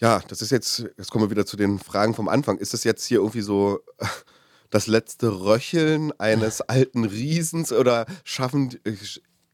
ja, 0.00 0.20
das 0.28 0.42
ist 0.42 0.50
jetzt, 0.50 0.80
jetzt 0.96 1.10
kommen 1.10 1.24
wir 1.24 1.30
wieder 1.30 1.46
zu 1.46 1.56
den 1.56 1.78
Fragen 1.78 2.14
vom 2.14 2.28
Anfang. 2.28 2.58
Ist 2.58 2.72
das 2.72 2.84
jetzt 2.84 3.04
hier 3.04 3.18
irgendwie 3.18 3.40
so 3.40 3.80
das 4.70 4.86
letzte 4.86 5.40
Röcheln 5.40 6.12
eines 6.18 6.60
alten 6.68 7.04
Riesens 7.04 7.72
oder 7.72 8.06
schaffen, 8.24 8.78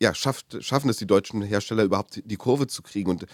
ja, 0.00 0.14
schafft, 0.14 0.62
schaffen 0.62 0.90
es 0.90 0.98
die 0.98 1.06
deutschen 1.06 1.42
Hersteller 1.42 1.84
überhaupt 1.84 2.22
die 2.24 2.36
Kurve 2.36 2.66
zu 2.66 2.82
kriegen? 2.82 3.10
Und 3.10 3.26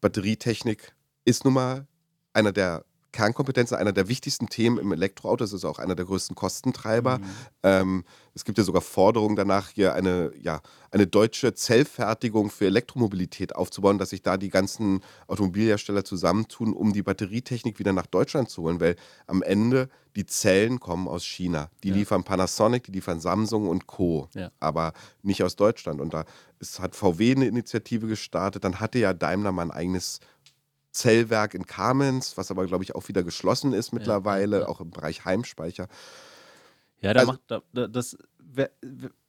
Batterietechnik 0.00 0.94
ist 1.24 1.44
nun 1.44 1.54
mal 1.54 1.86
einer 2.32 2.52
der 2.52 2.84
Kernkompetenzen, 3.12 3.76
einer 3.76 3.92
der 3.92 4.08
wichtigsten 4.08 4.48
Themen 4.48 4.78
im 4.78 4.92
Elektroauto. 4.92 5.44
Es 5.44 5.52
ist 5.52 5.64
auch 5.64 5.78
einer 5.78 5.94
der 5.94 6.04
größten 6.04 6.36
Kostentreiber. 6.36 7.18
Mhm. 7.18 7.24
Ähm, 7.62 8.04
es 8.34 8.44
gibt 8.44 8.58
ja 8.58 8.64
sogar 8.64 8.82
Forderungen 8.82 9.34
danach, 9.34 9.70
hier 9.70 9.94
eine, 9.94 10.30
ja, 10.40 10.60
eine 10.90 11.06
deutsche 11.06 11.54
Zellfertigung 11.54 12.50
für 12.50 12.66
Elektromobilität 12.66 13.56
aufzubauen, 13.56 13.98
dass 13.98 14.10
sich 14.10 14.22
da 14.22 14.36
die 14.36 14.50
ganzen 14.50 15.00
Automobilhersteller 15.26 16.04
zusammentun, 16.04 16.72
um 16.72 16.92
die 16.92 17.02
Batterietechnik 17.02 17.78
wieder 17.78 17.92
nach 17.92 18.06
Deutschland 18.06 18.50
zu 18.50 18.62
holen, 18.62 18.80
weil 18.80 18.96
am 19.26 19.42
Ende 19.42 19.88
die 20.14 20.26
Zellen 20.26 20.80
kommen 20.80 21.08
aus 21.08 21.24
China. 21.24 21.70
Die 21.82 21.88
ja. 21.88 21.94
liefern 21.94 22.24
Panasonic, 22.24 22.84
die 22.84 22.92
liefern 22.92 23.20
Samsung 23.20 23.68
und 23.68 23.86
Co., 23.86 24.28
ja. 24.34 24.50
aber 24.60 24.92
nicht 25.22 25.42
aus 25.42 25.56
Deutschland. 25.56 26.00
Und 26.00 26.12
da 26.12 26.24
ist, 26.58 26.80
hat 26.80 26.96
VW 26.96 27.32
eine 27.32 27.46
Initiative 27.46 28.06
gestartet, 28.06 28.64
dann 28.64 28.80
hatte 28.80 28.98
ja 28.98 29.14
Daimler 29.14 29.52
mal 29.52 29.62
ein 29.62 29.70
eigenes 29.70 30.20
Zellwerk 30.98 31.54
in 31.54 31.66
Kamenz, 31.66 32.36
was 32.36 32.50
aber, 32.50 32.66
glaube 32.66 32.82
ich, 32.82 32.94
auch 32.94 33.06
wieder 33.08 33.22
geschlossen 33.22 33.72
ist 33.72 33.92
mittlerweile, 33.92 34.60
ja, 34.60 34.68
auch 34.68 34.80
im 34.80 34.90
Bereich 34.90 35.24
Heimspeicher. 35.24 35.86
Ja, 37.00 37.14
da 37.14 37.20
also, 37.20 37.32
macht, 37.32 37.42
da, 37.72 37.86
das 37.86 38.18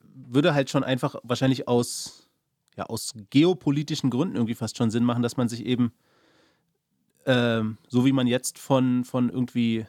würde 0.02 0.54
halt 0.54 0.68
schon 0.68 0.82
einfach 0.82 1.14
wahrscheinlich 1.22 1.68
aus, 1.68 2.28
ja, 2.76 2.86
aus 2.86 3.14
geopolitischen 3.30 4.10
Gründen 4.10 4.34
irgendwie 4.34 4.56
fast 4.56 4.76
schon 4.76 4.90
Sinn 4.90 5.04
machen, 5.04 5.22
dass 5.22 5.36
man 5.36 5.48
sich 5.48 5.64
eben, 5.64 5.92
ähm, 7.26 7.78
so 7.88 8.04
wie 8.04 8.12
man 8.12 8.26
jetzt 8.26 8.58
von, 8.58 9.04
von 9.04 9.30
irgendwie, 9.30 9.86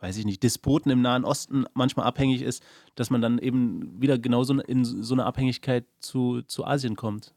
weiß 0.00 0.16
ich 0.16 0.24
nicht, 0.24 0.42
Despoten 0.42 0.90
im 0.90 1.02
Nahen 1.02 1.24
Osten 1.24 1.66
manchmal 1.74 2.06
abhängig 2.06 2.40
ist, 2.40 2.62
dass 2.94 3.10
man 3.10 3.20
dann 3.20 3.38
eben 3.38 4.00
wieder 4.00 4.18
genauso 4.18 4.54
in 4.54 4.86
so 4.86 5.14
eine 5.14 5.26
Abhängigkeit 5.26 5.84
zu, 6.00 6.40
zu 6.42 6.64
Asien 6.64 6.96
kommt. 6.96 7.34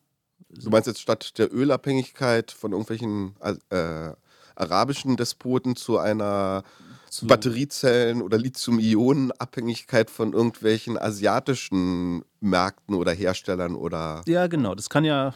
Du 0.50 0.70
meinst 0.70 0.88
jetzt 0.88 1.02
statt 1.02 1.38
der 1.38 1.54
Ölabhängigkeit 1.54 2.52
von 2.52 2.72
irgendwelchen 2.72 3.36
äh, 3.70 4.14
arabischen 4.56 5.16
Despoten 5.16 5.76
zu 5.76 5.98
einer 5.98 6.64
zu 7.10 7.26
Batteriezellen- 7.26 8.22
oder 8.22 8.38
Lithium-Ionen-Abhängigkeit 8.38 10.10
von 10.10 10.34
irgendwelchen 10.34 10.98
asiatischen 10.98 12.24
Märkten 12.40 12.96
oder 12.96 13.12
Herstellern 13.12 13.76
oder. 13.76 14.24
Ja, 14.28 14.48
genau. 14.48 14.76
Das 14.76 14.90
kann 14.90 15.04
ja, 15.04 15.34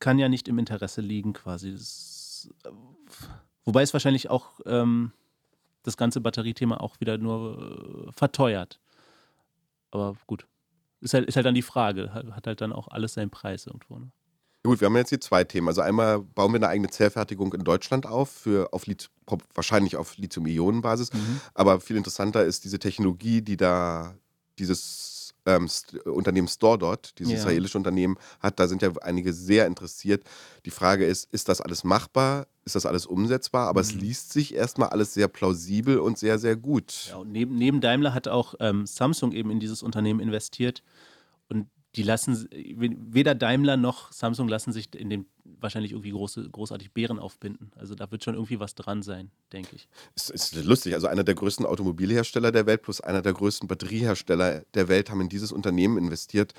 kann 0.00 0.18
ja 0.18 0.28
nicht 0.28 0.48
im 0.48 0.58
Interesse 0.58 1.00
liegen, 1.00 1.32
quasi. 1.32 1.72
Das, 1.72 2.50
wobei 3.64 3.82
es 3.82 3.92
wahrscheinlich 3.92 4.28
auch 4.28 4.60
ähm, 4.66 5.12
das 5.82 5.96
ganze 5.96 6.20
Batteriethema 6.20 6.76
auch 6.78 7.00
wieder 7.00 7.18
nur 7.18 8.08
äh, 8.08 8.12
verteuert. 8.12 8.80
Aber 9.90 10.16
gut. 10.26 10.46
Ist 11.00 11.14
halt, 11.14 11.26
ist 11.26 11.36
halt 11.36 11.46
dann 11.46 11.54
die 11.54 11.62
Frage. 11.62 12.12
Hat 12.12 12.46
halt 12.46 12.60
dann 12.60 12.72
auch 12.72 12.88
alles 12.88 13.14
seinen 13.14 13.30
Preis 13.30 13.66
irgendwo. 13.66 13.98
Ne? 13.98 14.12
Gut, 14.64 14.80
wir 14.80 14.86
haben 14.86 14.96
jetzt 14.96 15.08
hier 15.08 15.20
zwei 15.20 15.42
Themen. 15.42 15.66
Also 15.66 15.80
einmal 15.80 16.20
bauen 16.20 16.52
wir 16.52 16.56
eine 16.56 16.68
eigene 16.68 16.88
Zellfertigung 16.88 17.52
in 17.52 17.64
Deutschland 17.64 18.06
auf, 18.06 18.30
für, 18.30 18.72
auf 18.72 18.84
wahrscheinlich 19.54 19.96
auf 19.96 20.16
Lithium-Ionen-Basis. 20.16 21.12
Mhm. 21.12 21.40
Aber 21.54 21.80
viel 21.80 21.96
interessanter 21.96 22.44
ist 22.44 22.64
diese 22.64 22.78
Technologie, 22.78 23.42
die 23.42 23.56
da 23.56 24.14
dieses 24.60 25.34
ähm, 25.46 25.68
Unternehmen 26.04 26.46
StoreDot, 26.46 27.14
dieses 27.18 27.32
ja. 27.32 27.38
israelische 27.38 27.76
Unternehmen, 27.76 28.16
hat. 28.38 28.60
Da 28.60 28.68
sind 28.68 28.82
ja 28.82 28.92
einige 29.02 29.32
sehr 29.32 29.66
interessiert. 29.66 30.22
Die 30.64 30.70
Frage 30.70 31.06
ist, 31.06 31.32
ist 31.32 31.48
das 31.48 31.60
alles 31.60 31.82
machbar? 31.82 32.46
Ist 32.64 32.76
das 32.76 32.86
alles 32.86 33.06
umsetzbar? 33.06 33.66
Aber 33.66 33.82
mhm. 33.82 33.88
es 33.88 33.94
liest 33.94 34.32
sich 34.32 34.54
erstmal 34.54 34.90
alles 34.90 35.14
sehr 35.14 35.26
plausibel 35.26 35.98
und 35.98 36.18
sehr, 36.18 36.38
sehr 36.38 36.54
gut. 36.54 37.08
Ja, 37.08 37.16
und 37.16 37.32
neben, 37.32 37.56
neben 37.56 37.80
Daimler 37.80 38.14
hat 38.14 38.28
auch 38.28 38.54
ähm, 38.60 38.86
Samsung 38.86 39.32
eben 39.32 39.50
in 39.50 39.58
dieses 39.58 39.82
Unternehmen 39.82 40.20
investiert. 40.20 40.84
Die 41.96 42.02
lassen, 42.02 42.48
weder 42.50 43.34
Daimler 43.34 43.76
noch 43.76 44.12
Samsung 44.12 44.48
lassen 44.48 44.72
sich 44.72 44.94
in 44.94 45.10
dem 45.10 45.26
wahrscheinlich 45.44 45.92
irgendwie 45.92 46.10
große, 46.10 46.48
großartig 46.48 46.92
Bären 46.92 47.18
aufbinden. 47.18 47.70
Also 47.76 47.94
da 47.94 48.10
wird 48.10 48.24
schon 48.24 48.34
irgendwie 48.34 48.60
was 48.60 48.74
dran 48.74 49.02
sein, 49.02 49.30
denke 49.52 49.76
ich. 49.76 49.88
Es 50.14 50.30
ist 50.30 50.54
lustig, 50.64 50.94
also 50.94 51.06
einer 51.06 51.24
der 51.24 51.34
größten 51.34 51.66
Automobilhersteller 51.66 52.50
der 52.50 52.66
Welt 52.66 52.82
plus 52.82 53.00
einer 53.00 53.20
der 53.20 53.34
größten 53.34 53.68
Batteriehersteller 53.68 54.64
der 54.74 54.88
Welt 54.88 55.10
haben 55.10 55.20
in 55.20 55.28
dieses 55.28 55.52
Unternehmen 55.52 55.98
investiert. 55.98 56.54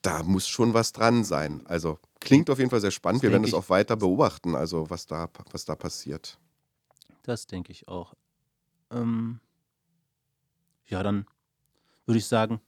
Da 0.00 0.22
muss 0.22 0.48
schon 0.48 0.74
was 0.74 0.92
dran 0.92 1.22
sein. 1.22 1.64
Also 1.66 1.98
klingt 2.20 2.50
auf 2.50 2.58
jeden 2.58 2.70
Fall 2.70 2.80
sehr 2.80 2.90
spannend. 2.90 3.22
Das 3.22 3.28
Wir 3.28 3.32
werden 3.32 3.44
es 3.44 3.54
auch 3.54 3.68
weiter 3.68 3.96
beobachten, 3.96 4.54
also 4.54 4.88
was 4.90 5.06
da, 5.06 5.28
was 5.52 5.64
da 5.64 5.76
passiert. 5.76 6.38
Das 7.22 7.46
denke 7.46 7.72
ich 7.72 7.88
auch. 7.88 8.14
Ähm 8.90 9.40
ja, 10.86 11.02
dann 11.02 11.26
würde 12.06 12.18
ich 12.18 12.26
sagen, 12.26 12.60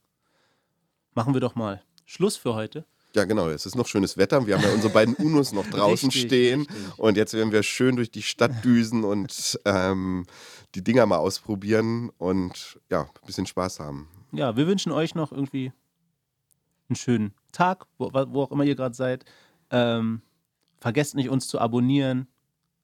machen 1.13 1.33
wir 1.33 1.41
doch 1.41 1.55
mal 1.55 1.83
Schluss 2.05 2.37
für 2.37 2.53
heute. 2.53 2.85
Ja, 3.15 3.23
genau. 3.23 3.49
Es 3.49 3.65
ist 3.65 3.75
noch 3.75 3.87
schönes 3.87 4.17
Wetter. 4.17 4.45
Wir 4.45 4.55
haben 4.55 4.63
ja 4.63 4.73
unsere 4.73 4.91
beiden 4.91 5.15
Unos 5.15 5.53
noch 5.53 5.65
draußen 5.69 6.09
richtig, 6.09 6.27
stehen. 6.27 6.61
Richtig. 6.61 6.99
Und 6.99 7.17
jetzt 7.17 7.33
werden 7.33 7.51
wir 7.51 7.63
schön 7.63 7.95
durch 7.95 8.11
die 8.11 8.21
Stadt 8.21 8.63
düsen 8.63 9.03
und 9.03 9.59
ähm, 9.65 10.25
die 10.75 10.83
Dinger 10.83 11.05
mal 11.05 11.17
ausprobieren 11.17 12.11
und 12.17 12.79
ja, 12.89 13.03
ein 13.03 13.25
bisschen 13.25 13.45
Spaß 13.45 13.79
haben. 13.79 14.09
Ja, 14.33 14.57
wir 14.57 14.67
wünschen 14.67 14.91
euch 14.91 15.15
noch 15.15 15.31
irgendwie 15.31 15.71
einen 16.89 16.97
schönen 16.97 17.33
Tag, 17.53 17.85
wo, 17.97 18.11
wo 18.13 18.43
auch 18.43 18.51
immer 18.51 18.65
ihr 18.65 18.75
gerade 18.75 18.95
seid. 18.95 19.23
Ähm, 19.71 20.21
vergesst 20.79 21.15
nicht, 21.15 21.29
uns 21.29 21.47
zu 21.47 21.59
abonnieren, 21.59 22.27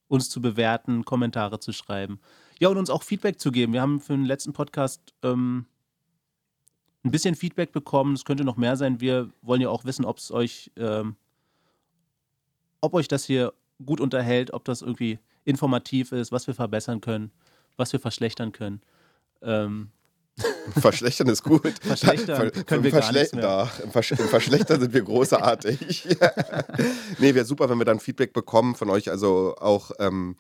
uns 0.08 0.30
zu 0.30 0.42
bewerten, 0.42 1.04
Kommentare 1.04 1.60
zu 1.60 1.74
schreiben. 1.74 2.20
Ja, 2.60 2.70
und 2.70 2.78
uns 2.78 2.90
auch 2.90 3.04
Feedback 3.04 3.40
zu 3.40 3.52
geben. 3.52 3.74
Wir 3.74 3.82
haben 3.82 4.00
für 4.00 4.14
den 4.14 4.26
letzten 4.26 4.54
Podcast 4.54 5.02
ähm, 5.24 5.66
ein 7.04 7.12
bisschen 7.12 7.36
Feedback 7.36 7.72
bekommen. 7.72 8.14
Es 8.14 8.26
könnte 8.26 8.44
noch 8.44 8.58
mehr 8.58 8.76
sein. 8.76 9.02
Wir 9.02 9.30
wollen 9.42 9.62
ja 9.62 9.70
auch 9.70 9.86
wissen, 9.86 10.06
ob 10.06 10.18
es 10.18 10.32
euch, 10.32 10.72
ähm, 10.78 11.16
ob 12.80 12.94
euch 12.94 13.08
das 13.08 13.26
hier 13.26 13.54
gut 13.86 14.00
unterhält, 14.00 14.54
ob 14.54 14.66
das 14.66 14.82
irgendwie 14.82 15.20
informativ 15.44 16.12
ist, 16.12 16.32
was 16.32 16.48
wir 16.48 16.54
verbessern 16.54 17.02
können, 17.02 17.32
was 17.78 17.92
wir 17.92 18.00
verschlechtern 18.00 18.52
können. 18.52 18.82
Ähm. 19.42 19.90
Verschlechtern 20.80 21.28
ist 21.28 21.44
gut. 21.44 21.74
Verschlechtern 21.82 22.52
Ver 22.52 22.64
können 22.64 22.84
wir 22.84 22.92
gar 22.92 23.12
nicht 23.12 23.36
mehr. 23.36 23.70
Im, 23.84 23.92
Versch 23.92 24.12
Im 24.12 24.18
Verschlechtern 24.18 24.80
sind 24.80 24.94
wir 24.94 25.02
großartig. 25.02 26.08
nee, 27.20 27.36
wäre 27.36 27.46
super, 27.46 27.70
wenn 27.70 27.78
wir 27.78 27.86
dann 27.86 28.00
Feedback 28.00 28.32
bekommen 28.32 28.76
von 28.76 28.90
euch. 28.90 29.10
Also 29.10 29.56
auch, 29.58 29.92
ähm, 30.00 30.36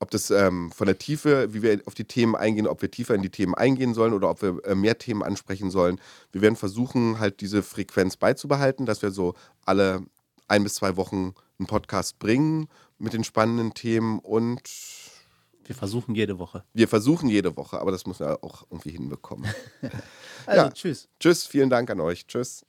ob 0.00 0.10
das 0.10 0.30
ähm, 0.30 0.70
von 0.70 0.86
der 0.86 0.98
Tiefe, 0.98 1.52
wie 1.52 1.62
wir 1.62 1.80
auf 1.86 1.94
die 1.94 2.04
Themen 2.04 2.36
eingehen, 2.36 2.66
ob 2.66 2.82
wir 2.82 2.90
tiefer 2.90 3.14
in 3.14 3.22
die 3.22 3.30
Themen 3.30 3.54
eingehen 3.54 3.94
sollen 3.94 4.12
oder 4.12 4.30
ob 4.30 4.42
wir 4.42 4.64
äh, 4.64 4.74
mehr 4.74 4.98
Themen 4.98 5.22
ansprechen 5.22 5.70
sollen. 5.70 6.00
Wir 6.32 6.40
werden 6.40 6.56
versuchen, 6.56 7.18
halt 7.18 7.40
diese 7.40 7.62
Frequenz 7.62 8.16
beizubehalten, 8.16 8.86
dass 8.86 9.02
wir 9.02 9.10
so 9.10 9.34
alle 9.64 10.04
ein 10.46 10.62
bis 10.62 10.74
zwei 10.74 10.96
Wochen 10.96 11.34
einen 11.58 11.66
Podcast 11.66 12.18
bringen 12.18 12.68
mit 12.98 13.12
den 13.12 13.24
spannenden 13.24 13.74
Themen 13.74 14.18
und 14.20 14.62
wir 15.64 15.74
versuchen 15.74 16.14
jede 16.14 16.38
Woche. 16.38 16.64
Wir 16.72 16.88
versuchen 16.88 17.28
jede 17.28 17.54
Woche, 17.56 17.78
aber 17.78 17.90
das 17.90 18.06
müssen 18.06 18.26
wir 18.26 18.42
auch 18.42 18.64
irgendwie 18.70 18.90
hinbekommen. 18.90 19.52
also, 20.46 20.62
ja. 20.62 20.70
tschüss. 20.70 21.08
Tschüss, 21.20 21.46
vielen 21.46 21.68
Dank 21.68 21.90
an 21.90 22.00
euch. 22.00 22.26
Tschüss. 22.26 22.64